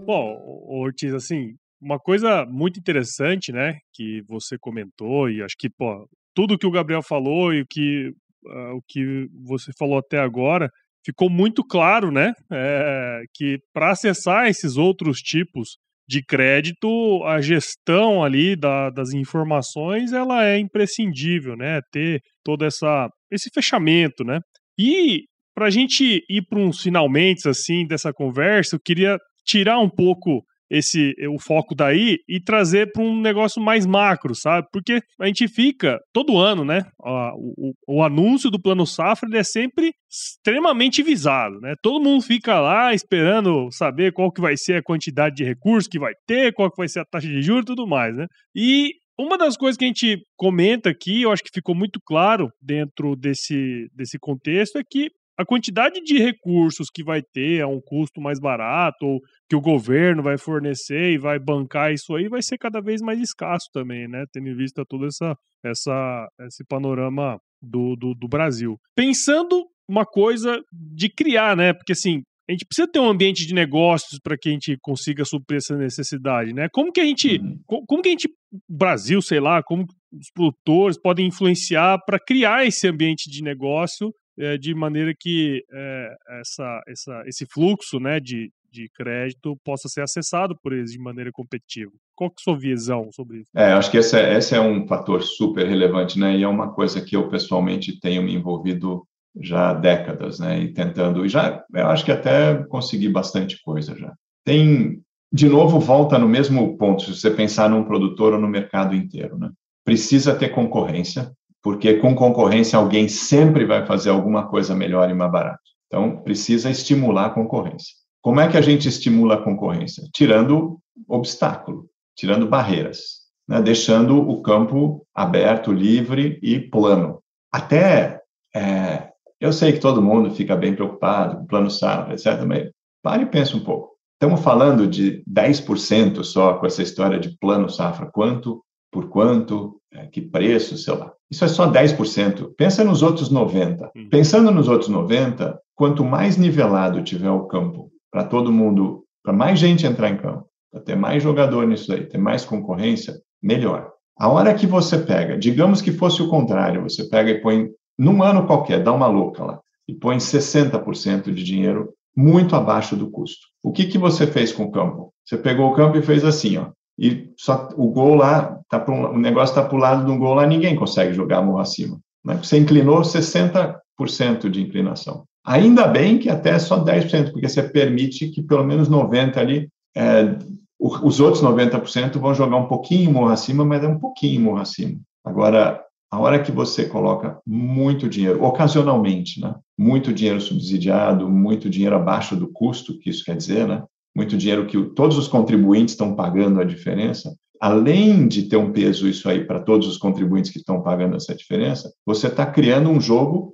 Bom, 0.06 0.38
Ortiz, 0.68 1.12
assim, 1.14 1.56
uma 1.82 2.00
coisa 2.00 2.46
muito 2.46 2.80
interessante, 2.80 3.52
né, 3.52 3.80
que 3.92 4.22
você 4.28 4.56
comentou, 4.60 5.30
e 5.30 5.42
acho 5.42 5.56
que, 5.58 5.70
pô, 5.70 6.08
tudo 6.36 6.58
que 6.58 6.68
o 6.68 6.72
Gabriel 6.72 7.02
falou 7.02 7.52
e 7.52 7.62
o 7.62 7.66
que, 7.68 8.10
uh, 8.46 8.76
o 8.76 8.82
que 8.88 9.28
você 9.44 9.72
falou 9.78 9.98
até 9.98 10.20
agora, 10.20 10.70
ficou 11.04 11.32
muito 11.32 11.64
claro, 11.64 12.12
né, 12.12 12.34
é, 12.52 13.24
que 13.34 13.60
para 13.74 13.92
acessar 13.92 14.48
esses 14.48 14.78
outros 14.78 15.20
tipos 15.20 15.78
de 16.08 16.24
crédito, 16.24 17.24
a 17.26 17.42
gestão 17.42 18.24
ali 18.24 18.56
da, 18.56 18.90
das 18.90 19.14
informações 19.14 20.14
ela 20.14 20.46
é 20.46 20.58
imprescindível, 20.58 21.56
né? 21.58 21.82
Ter 21.92 22.22
todo 22.44 22.64
essa, 22.64 23.10
esse 23.32 23.50
fechamento, 23.54 24.24
né? 24.24 24.40
E 24.80 25.24
para 25.54 25.68
a 25.68 25.70
gente 25.70 26.24
ir 26.30 26.44
para 26.48 26.60
uns 26.60 26.82
finalmente 26.82 27.50
assim 27.50 27.86
dessa 27.86 28.14
conversa, 28.14 28.76
eu 28.76 28.80
queria 28.80 29.18
tirar 29.46 29.80
um 29.80 29.90
pouco 29.90 30.44
esse 30.70 31.14
o 31.30 31.40
foco 31.40 31.76
daí 31.76 32.18
e 32.28 32.40
trazer 32.40 32.92
para 32.92 33.04
um 33.04 33.20
negócio 33.20 33.62
mais 33.62 33.86
macro, 33.86 34.36
sabe? 34.36 34.68
Porque 34.72 35.02
a 35.20 35.26
gente 35.28 35.48
fica 35.48 36.00
todo 36.14 36.38
ano, 36.38 36.64
né? 36.66 36.84
O, 37.00 37.70
o, 37.70 37.98
o, 38.00 38.04
anúncio 38.04 38.50
do 38.50 38.62
plano 38.62 38.86
safra 38.86 39.28
ele 39.30 39.38
é 39.38 39.44
sempre 39.44 39.92
extremamente 40.10 41.02
visado, 41.02 41.60
né? 41.60 41.74
Todo 41.82 42.04
mundo 42.04 42.22
fica 42.22 42.60
lá 42.60 42.94
esperando 42.94 43.70
saber 43.72 44.12
qual 44.14 44.32
que 44.32 44.42
vai 44.42 44.56
ser 44.58 44.78
a 44.78 44.84
quantidade 44.84 45.36
de 45.36 45.44
recursos 45.44 45.88
que 45.88 46.00
vai 46.00 46.14
ter, 46.26 46.54
qual 46.54 46.70
que 46.70 46.78
vai 46.78 46.88
ser 46.88 47.00
a 47.00 47.06
taxa 47.06 47.28
de 47.28 47.42
juros 47.42 47.64
e 47.64 47.68
tudo 47.68 47.88
mais, 47.88 48.16
né? 48.16 48.26
E 48.56 48.92
uma 49.20 49.38
das 49.38 49.58
coisas 49.58 49.78
que 49.78 49.84
a 49.84 49.88
gente 49.88 50.22
comenta 50.36 50.90
aqui, 50.90 51.24
eu 51.24 51.32
acho 51.32 51.44
que 51.44 51.50
ficou 51.54 51.74
muito 51.74 52.00
claro 52.06 52.50
dentro 52.62 53.16
desse, 53.16 53.88
desse 53.94 54.20
contexto, 54.20 54.78
é 54.78 54.84
que 54.88 55.10
a 55.38 55.46
quantidade 55.46 56.02
de 56.02 56.18
recursos 56.18 56.88
que 56.92 57.04
vai 57.04 57.22
ter 57.22 57.62
a 57.62 57.68
um 57.68 57.80
custo 57.80 58.20
mais 58.20 58.40
barato, 58.40 59.06
ou 59.06 59.20
que 59.48 59.56
o 59.56 59.62
governo 59.62 60.24
vai 60.24 60.38
fornecer 60.38 61.12
e 61.12 61.18
vai 61.18 61.38
bancar 61.38 61.94
isso 61.94 62.16
aí, 62.16 62.28
vai 62.28 62.42
ser 62.42 62.58
cada 62.58 62.82
vez 62.82 63.02
mais 63.02 63.20
escasso 63.20 63.68
também, 63.72 64.08
né? 64.08 64.26
Tendo 64.34 64.50
em 64.50 64.56
vista 64.56 64.84
todo 64.88 65.06
essa, 65.06 65.36
essa, 65.64 66.28
esse 66.48 66.66
panorama 66.66 67.40
do, 67.62 67.96
do, 67.96 68.16
do 68.16 68.28
Brasil. 68.28 68.78
Pensando 68.96 69.66
uma 69.88 70.06
coisa 70.06 70.60
de 70.74 71.10
criar, 71.10 71.56
né? 71.56 71.72
Porque 71.72 71.94
assim, 71.94 72.24
a 72.50 72.54
gente 72.54 72.66
precisa 72.66 72.88
ter 72.88 73.00
um 73.00 73.10
ambiente 73.10 73.46
de 73.46 73.54
negócios 73.54 74.20
para 74.24 74.38
que 74.38 74.50
a 74.50 74.52
gente 74.52 74.78
consiga 74.82 75.24
suprir 75.24 75.58
essa 75.58 75.78
necessidade, 75.78 76.54
né? 76.54 76.68
Como 76.72 76.92
que 76.92 77.02
a 77.02 77.06
gente, 77.06 77.38
uhum. 77.38 77.84
como 77.86 78.02
que 78.02 78.10
a 78.10 78.12
gente, 78.12 78.30
Brasil, 78.70 79.22
sei 79.22 79.40
lá, 79.40 79.62
como 79.62 79.86
os 80.12 80.32
produtores 80.34 81.00
podem 81.00 81.28
influenciar 81.28 82.00
para 82.06 82.18
criar 82.20 82.66
esse 82.66 82.88
ambiente 82.88 83.30
de 83.30 83.44
negócio 83.44 84.12
de 84.60 84.74
maneira 84.76 85.14
que 85.18 85.64
é, 85.72 86.16
essa, 86.40 86.82
essa, 86.88 87.24
esse 87.26 87.46
fluxo, 87.46 88.00
né, 88.00 88.20
de, 88.20 88.52
de 88.72 88.90
crédito 88.90 89.58
possa 89.64 89.88
ser 89.88 90.02
acessado 90.02 90.56
por 90.62 90.74
eles 90.74 90.92
de 90.92 91.00
maneira 91.00 91.32
competitiva. 91.32 91.92
Qual 92.16 92.30
que 92.30 92.36
é 92.40 92.42
a 92.42 92.44
sua 92.44 92.60
visão 92.60 93.12
sobre 93.12 93.40
isso? 93.40 93.50
É, 93.56 93.74
acho 93.74 93.90
que 93.90 93.98
esse 93.98 94.18
é, 94.18 94.38
esse 94.38 94.56
é 94.56 94.62
um 94.62 94.88
fator 94.88 95.24
super 95.24 95.68
relevante, 95.68 96.20
né? 96.20 96.38
E 96.38 96.44
é 96.44 96.48
uma 96.48 96.72
coisa 96.72 97.02
que 97.02 97.16
eu 97.16 97.30
pessoalmente 97.30 98.00
tenho 98.00 98.24
me 98.24 98.34
envolvido 98.34 99.08
já 99.40 99.70
há 99.70 99.74
décadas, 99.74 100.40
né? 100.40 100.60
E 100.62 100.74
tentando, 100.74 101.26
e 101.26 101.30
já, 101.30 101.64
eu 101.74 101.88
acho 101.88 102.04
que 102.04 102.12
até 102.12 102.64
consegui 102.66 103.10
bastante 103.10 103.62
coisa 103.62 103.96
já. 103.96 104.14
Tem, 104.44 105.00
de 105.32 105.48
novo, 105.48 105.80
volta 105.80 106.18
no 106.18 106.28
mesmo 106.28 106.78
ponto, 106.78 107.04
se 107.04 107.16
você 107.16 107.30
pensar 107.30 107.70
num 107.70 107.84
produtor 107.84 108.34
ou 108.34 108.40
no 108.40 108.48
mercado 108.48 108.96
inteiro, 108.96 109.38
né? 109.38 109.52
Precisa 109.86 110.36
ter 110.36 110.50
concorrência, 110.50 111.32
porque 111.68 111.96
com 111.96 112.16
concorrência 112.16 112.80
alguém 112.80 113.10
sempre 113.10 113.66
vai 113.66 113.86
fazer 113.86 114.10
alguma 114.10 114.48
coisa 114.48 114.74
melhor 114.74 115.10
e 115.10 115.14
mais 115.14 115.30
barato. 115.30 115.60
Então, 115.88 116.16
precisa 116.24 116.70
estimular 116.70 117.26
a 117.26 117.30
concorrência. 117.30 117.94
Como 118.22 118.40
é 118.40 118.48
que 118.48 118.56
a 118.56 118.62
gente 118.62 118.88
estimula 118.88 119.36
a 119.36 119.44
concorrência? 119.44 120.08
Tirando 120.14 120.80
obstáculo, 121.10 121.90
tirando 122.16 122.48
barreiras, 122.48 123.24
né? 123.46 123.62
deixando 123.62 124.18
o 124.18 124.42
campo 124.42 125.06
aberto, 125.14 125.74
livre 125.74 126.40
e 126.42 126.58
plano. 126.58 127.22
Até 127.52 128.22
é, 128.56 129.10
eu 129.38 129.52
sei 129.52 129.74
que 129.74 129.80
todo 129.80 130.02
mundo 130.02 130.32
fica 130.32 130.56
bem 130.56 130.74
preocupado 130.74 131.36
com 131.36 131.44
o 131.44 131.48
plano 131.48 131.70
safra, 131.70 132.14
etc., 132.14 132.46
mas 132.48 132.72
pare 133.04 133.24
e 133.24 133.30
pense 133.30 133.54
um 133.58 133.62
pouco. 133.62 133.90
Estamos 134.14 134.40
falando 134.40 134.88
de 134.88 135.22
10% 135.30 136.24
só 136.24 136.54
com 136.54 136.66
essa 136.66 136.82
história 136.82 137.20
de 137.20 137.38
plano 137.38 137.70
safra. 137.70 138.10
Quanto, 138.10 138.64
por 138.90 139.10
quanto, 139.10 139.82
é, 139.92 140.06
que 140.08 140.22
preço, 140.22 140.78
sei 140.78 140.96
lá. 140.96 141.12
Isso 141.30 141.44
é 141.44 141.48
só 141.48 141.70
10%. 141.72 142.52
Pensa 142.58 142.84
nos 142.84 143.04
outros 143.04 143.32
90%. 143.32 143.90
Hum. 143.96 144.08
Pensando 144.10 144.52
nos 144.52 144.68
outros 144.68 144.90
90%, 144.90 145.58
quanto 145.76 146.04
mais 146.04 146.38
nivelado 146.38 147.04
tiver 147.04 147.30
o 147.30 147.46
campo, 147.46 147.92
para 148.12 148.24
todo 148.24 148.52
mundo, 148.52 149.04
para 149.24 149.34
mais 149.34 149.60
gente 149.60 149.86
entrar 149.86 150.10
em 150.10 150.18
campo, 150.18 150.48
para 150.72 150.82
ter 150.82 150.96
mais 150.96 151.22
jogador 151.22 151.68
nisso 151.68 151.92
aí, 151.94 152.06
ter 152.06 152.18
mais 152.18 152.46
concorrência, 152.46 153.14
melhor. 153.42 153.92
A 154.18 154.30
hora 154.30 154.54
que 154.54 154.66
você 154.66 154.98
pega, 154.98 155.38
digamos 155.38 155.82
que 155.82 155.92
fosse 155.92 156.22
o 156.24 156.30
contrário, 156.30 156.82
você 156.82 157.08
pega 157.08 157.30
e 157.30 157.42
põe 157.42 157.70
num 157.98 158.24
ano 158.24 158.48
qualquer, 158.48 158.82
dá 158.82 158.92
uma 158.92 159.08
louca 159.08 159.44
lá, 159.44 159.60
e 159.88 159.94
põe 159.94 160.18
60% 160.18 161.32
de 161.32 161.44
dinheiro 161.44 161.94
muito 162.16 162.56
abaixo 162.56 162.96
do 162.96 163.12
custo. 163.12 163.48
O 163.62 163.72
que, 163.72 163.86
que 163.86 163.98
você 163.98 164.26
fez 164.26 164.52
com 164.52 164.64
o 164.64 164.72
campo? 164.72 165.14
Você 165.24 165.38
pegou 165.38 165.70
o 165.70 165.76
campo 165.76 165.98
e 165.98 166.02
fez 166.02 166.26
assim, 166.26 166.58
ó, 166.58 166.72
e 166.98 167.30
só 167.38 167.70
o 167.76 167.92
gol 167.92 168.16
lá, 168.16 168.60
tá 168.70 168.84
o 168.88 169.18
negócio 169.18 169.54
está 169.54 169.64
para 169.64 169.78
o 169.78 169.80
lado 169.80 170.06
do 170.06 170.18
gol 170.18 170.34
lá, 170.34 170.48
ninguém 170.48 170.76
consegue 170.76 171.14
jogar 171.14 171.40
a 171.40 171.42
mão 171.42 171.60
acima. 171.60 172.00
Né? 172.26 172.38
Você 172.42 172.58
inclinou 172.58 173.02
60% 173.02 174.50
de 174.50 174.62
inclinação. 174.62 175.24
Ainda 175.46 175.88
bem 175.88 176.18
que 176.18 176.30
até 176.30 176.58
só 176.60 176.84
10%, 176.84 177.32
porque 177.32 177.48
você 177.48 177.64
permite 177.64 178.30
que 178.30 178.42
pelo 178.42 178.66
menos 178.66 178.90
90% 178.90 179.38
ali, 179.38 179.70
é, 179.96 180.38
os 180.80 181.20
outros 181.20 181.42
90% 181.42 182.20
vão 182.20 182.34
jogar 182.34 182.58
um 182.58 182.68
pouquinho 182.68 183.12
morro 183.12 183.30
acima, 183.30 183.64
mas 183.64 183.84
é 183.84 183.88
um 183.88 184.00
pouquinho 184.00 184.42
morro 184.42 184.60
acima. 184.60 185.00
Agora, 185.26 185.82
a 186.12 186.20
hora 186.20 186.42
que 186.42 186.52
você 186.52 186.86
coloca 186.86 187.40
muito 187.46 188.08
dinheiro, 188.08 188.44
ocasionalmente, 188.44 189.42
né? 189.42 189.56
muito 189.78 190.14
dinheiro 190.14 190.40
subsidiado, 190.40 191.30
muito 191.30 191.70
dinheiro 191.70 191.96
abaixo 191.96 192.36
do 192.36 192.48
custo, 192.48 192.98
que 193.00 193.10
isso 193.10 193.24
quer 193.24 193.36
dizer, 193.36 193.68
né? 193.68 193.84
Muito 194.18 194.36
dinheiro 194.36 194.66
que 194.66 194.84
todos 194.96 195.16
os 195.16 195.28
contribuintes 195.28 195.94
estão 195.94 196.16
pagando 196.16 196.60
a 196.60 196.64
diferença, 196.64 197.38
além 197.62 198.28
de 198.28 198.50
ter 198.50 198.58
um 198.58 198.72
peso 198.72 199.08
isso 199.08 199.30
aí 199.30 199.46
para 199.46 199.60
todos 199.60 199.88
os 199.88 199.96
contribuintes 199.96 200.50
que 200.50 200.58
estão 200.58 200.82
pagando 200.82 201.16
essa 201.16 201.36
diferença, 201.36 201.94
você 202.04 202.26
está 202.26 202.44
criando 202.44 202.90
um 202.90 203.00
jogo 203.00 203.54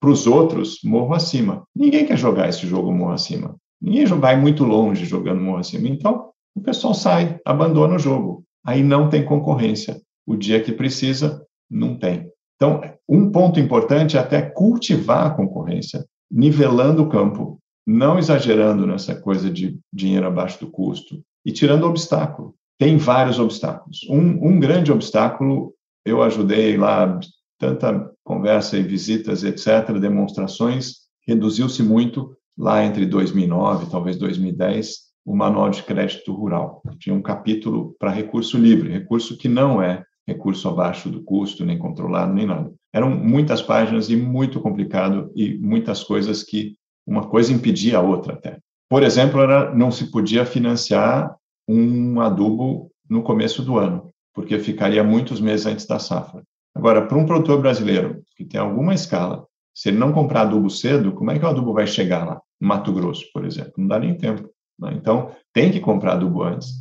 para 0.00 0.08
os 0.08 0.26
outros 0.26 0.78
morro 0.82 1.12
acima. 1.12 1.64
Ninguém 1.76 2.06
quer 2.06 2.16
jogar 2.16 2.48
esse 2.48 2.66
jogo 2.66 2.90
morro 2.90 3.12
acima. 3.12 3.54
Ninguém 3.78 4.06
vai 4.06 4.40
muito 4.40 4.64
longe 4.64 5.04
jogando 5.04 5.42
morro 5.42 5.58
acima. 5.58 5.86
Então, 5.86 6.30
o 6.56 6.62
pessoal 6.62 6.94
sai, 6.94 7.38
abandona 7.44 7.96
o 7.96 7.98
jogo. 7.98 8.42
Aí 8.64 8.82
não 8.82 9.10
tem 9.10 9.22
concorrência. 9.22 10.00
O 10.26 10.34
dia 10.34 10.62
que 10.62 10.72
precisa, 10.72 11.44
não 11.70 11.94
tem. 11.94 12.26
Então, 12.56 12.80
um 13.06 13.30
ponto 13.30 13.60
importante 13.60 14.16
é 14.16 14.20
até 14.20 14.40
cultivar 14.40 15.26
a 15.26 15.30
concorrência, 15.30 16.06
nivelando 16.30 17.02
o 17.02 17.08
campo, 17.08 17.60
não 17.90 18.18
exagerando 18.18 18.86
nessa 18.86 19.16
coisa 19.16 19.50
de 19.50 19.76
dinheiro 19.92 20.26
abaixo 20.26 20.60
do 20.60 20.70
custo 20.70 21.20
e 21.44 21.50
tirando 21.50 21.86
obstáculo. 21.86 22.54
Tem 22.78 22.96
vários 22.96 23.38
obstáculos. 23.40 24.06
Um, 24.08 24.48
um 24.48 24.60
grande 24.60 24.92
obstáculo, 24.92 25.74
eu 26.04 26.22
ajudei 26.22 26.76
lá, 26.76 27.18
tanta 27.58 28.08
conversa 28.24 28.78
e 28.78 28.82
visitas, 28.82 29.42
etc., 29.42 29.98
demonstrações, 29.98 31.00
reduziu-se 31.26 31.82
muito 31.82 32.34
lá 32.56 32.84
entre 32.84 33.04
2009 33.06 33.90
talvez 33.90 34.16
2010, 34.16 35.10
o 35.26 35.34
Manual 35.34 35.68
de 35.68 35.82
Crédito 35.82 36.32
Rural. 36.32 36.82
Tinha 36.98 37.14
um 37.14 37.22
capítulo 37.22 37.96
para 37.98 38.10
recurso 38.10 38.56
livre, 38.56 38.88
recurso 38.90 39.36
que 39.36 39.48
não 39.48 39.82
é 39.82 40.04
recurso 40.26 40.68
abaixo 40.68 41.10
do 41.10 41.22
custo, 41.24 41.64
nem 41.64 41.76
controlado, 41.76 42.32
nem 42.32 42.46
nada. 42.46 42.72
Eram 42.92 43.10
muitas 43.10 43.60
páginas 43.60 44.08
e 44.10 44.16
muito 44.16 44.60
complicado 44.60 45.30
e 45.34 45.58
muitas 45.58 46.04
coisas 46.04 46.44
que 46.44 46.76
uma 47.06 47.28
coisa 47.28 47.52
impedia 47.52 47.98
a 47.98 48.02
outra 48.02 48.34
até. 48.34 48.58
Por 48.88 49.02
exemplo, 49.02 49.40
era, 49.40 49.74
não 49.74 49.90
se 49.90 50.10
podia 50.10 50.44
financiar 50.44 51.34
um 51.68 52.20
adubo 52.20 52.90
no 53.08 53.22
começo 53.22 53.62
do 53.62 53.78
ano, 53.78 54.12
porque 54.34 54.58
ficaria 54.58 55.04
muitos 55.04 55.40
meses 55.40 55.66
antes 55.66 55.86
da 55.86 55.98
safra. 55.98 56.42
Agora, 56.74 57.06
para 57.06 57.18
um 57.18 57.26
produtor 57.26 57.60
brasileiro 57.60 58.22
que 58.36 58.44
tem 58.44 58.60
alguma 58.60 58.94
escala, 58.94 59.46
se 59.74 59.88
ele 59.88 59.98
não 59.98 60.12
comprar 60.12 60.42
adubo 60.42 60.68
cedo, 60.68 61.12
como 61.12 61.30
é 61.30 61.38
que 61.38 61.44
o 61.44 61.48
adubo 61.48 61.72
vai 61.72 61.86
chegar 61.86 62.24
lá? 62.24 62.40
No 62.60 62.68
Mato 62.68 62.92
Grosso, 62.92 63.24
por 63.32 63.44
exemplo. 63.44 63.72
Não 63.78 63.86
dá 63.86 63.98
nem 63.98 64.16
tempo. 64.16 64.48
Né? 64.78 64.92
Então, 64.94 65.30
tem 65.52 65.70
que 65.70 65.80
comprar 65.80 66.12
adubo 66.12 66.42
antes, 66.42 66.74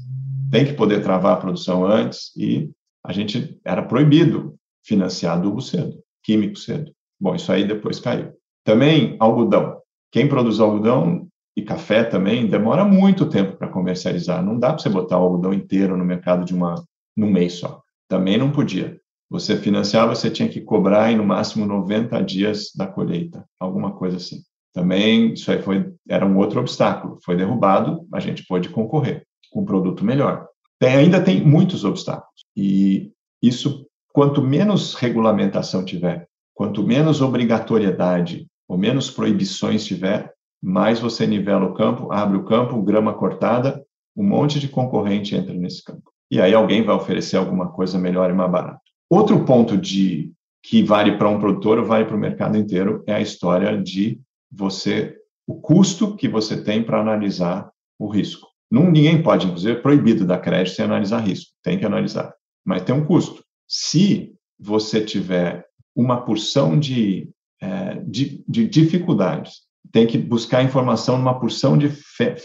tem 0.52 0.66
que 0.66 0.74
poder 0.74 1.02
travar 1.02 1.34
a 1.34 1.40
produção 1.40 1.86
antes 1.86 2.36
e 2.36 2.72
a 3.04 3.14
gente 3.14 3.60
era 3.64 3.82
proibido 3.82 4.56
financiar 4.84 5.38
adubo 5.38 5.62
cedo, 5.62 5.98
químico 6.24 6.58
cedo. 6.58 6.92
Bom, 7.20 7.36
isso 7.36 7.52
aí 7.52 7.68
depois 7.68 8.00
caiu. 8.00 8.34
Também 8.64 9.16
algodão. 9.20 9.79
Quem 10.12 10.28
produz 10.28 10.60
algodão 10.60 11.28
e 11.56 11.62
café 11.62 12.04
também 12.04 12.48
demora 12.48 12.86
muito 12.86 13.26
tempo 13.28 13.58
para 13.58 13.68
comercializar. 13.68 14.44
Não 14.44 14.58
dá 14.58 14.70
para 14.70 14.80
você 14.80 14.90
botar 14.90 15.20
o 15.20 15.24
algodão 15.24 15.54
inteiro 15.54 15.98
no 15.98 16.06
mercado 16.06 16.46
de 16.46 16.54
uma 16.54 16.76
num 17.16 17.30
mês 17.30 17.54
só. 17.54 17.82
Também 18.08 18.38
não 18.38 18.52
podia. 18.52 19.00
Você 19.30 19.58
financiava, 19.58 20.16
você 20.16 20.30
tinha 20.32 20.50
que 20.50 20.62
cobrar 20.62 21.12
em 21.12 21.18
no 21.18 21.26
máximo 21.26 21.66
90 21.66 22.20
dias 22.24 22.72
da 22.76 22.88
colheita, 22.88 23.46
alguma 23.60 23.92
coisa 23.92 24.18
assim. 24.18 24.42
Também 24.74 25.34
isso 25.34 25.52
aí 25.52 25.62
foi 25.62 25.94
era 26.08 26.26
um 26.26 26.38
outro 26.38 26.60
obstáculo. 26.60 27.20
Foi 27.24 27.36
derrubado, 27.36 28.08
a 28.14 28.20
gente 28.20 28.46
pôde 28.48 28.70
concorrer 28.70 29.24
com 29.52 29.62
um 29.62 29.66
produto 29.66 30.04
melhor. 30.04 30.48
Tem, 30.80 30.96
ainda 30.96 31.22
tem 31.22 31.46
muitos 31.46 31.84
obstáculos. 31.84 32.46
E 32.56 33.12
isso, 33.42 33.86
quanto 34.14 34.42
menos 34.42 34.96
regulamentação 34.96 35.84
tiver, 35.84 36.28
quanto 36.54 36.82
menos 36.84 37.22
obrigatoriedade 37.22 38.48
ou 38.70 38.78
menos 38.78 39.10
proibições 39.10 39.84
tiver, 39.84 40.32
mais 40.62 41.00
você 41.00 41.26
nivela 41.26 41.66
o 41.66 41.74
campo, 41.74 42.12
abre 42.12 42.38
o 42.38 42.46
campo, 42.46 42.82
grama 42.84 43.14
cortada, 43.14 43.84
um 44.16 44.24
monte 44.24 44.60
de 44.60 44.70
concorrente 44.70 45.36
entra 45.36 45.54
nesse 45.54 45.84
campo. 45.84 46.12
E 46.30 46.40
aí 46.40 46.54
alguém 46.54 46.84
vai 46.84 46.96
oferecer 46.96 47.38
alguma 47.38 47.72
coisa 47.72 47.98
melhor 47.98 48.30
e 48.30 48.34
mais 48.34 48.52
barato. 48.52 48.82
Outro 49.10 49.44
ponto 49.44 49.76
de 49.76 50.32
que 50.62 50.84
vale 50.84 51.18
para 51.18 51.30
um 51.30 51.40
produtor 51.40 51.80
ou 51.80 51.86
vale 51.86 52.06
para 52.06 52.16
o 52.16 52.20
mercado 52.20 52.58
inteiro 52.58 53.04
é 53.08 53.14
a 53.16 53.22
história 53.22 53.76
de 53.82 54.22
você 54.52 55.16
o 55.48 55.56
custo 55.60 56.16
que 56.16 56.28
você 56.28 56.64
tem 56.64 56.84
para 56.84 57.02
analisar 57.02 57.72
o 57.98 58.08
risco. 58.08 58.48
Não, 58.70 58.92
ninguém 58.92 59.24
pode, 59.24 59.48
inclusive, 59.48 59.80
é 59.80 59.82
proibido 59.82 60.28
dar 60.28 60.38
crédito 60.38 60.76
sem 60.76 60.86
analisar 60.86 61.22
risco. 61.22 61.52
Tem 61.64 61.80
que 61.80 61.86
analisar. 61.86 62.32
Mas 62.64 62.84
tem 62.84 62.94
um 62.94 63.04
custo. 63.04 63.44
Se 63.68 64.32
você 64.60 65.04
tiver 65.04 65.66
uma 65.96 66.22
porção 66.24 66.80
de, 66.80 67.28
é, 67.62 67.96
de, 68.06 68.44
de 68.48 68.68
dificuldades, 68.68 69.62
tem 69.92 70.06
que 70.06 70.18
buscar 70.18 70.64
informação 70.64 71.18
numa 71.18 71.40
porção 71.40 71.78
de 71.78 71.90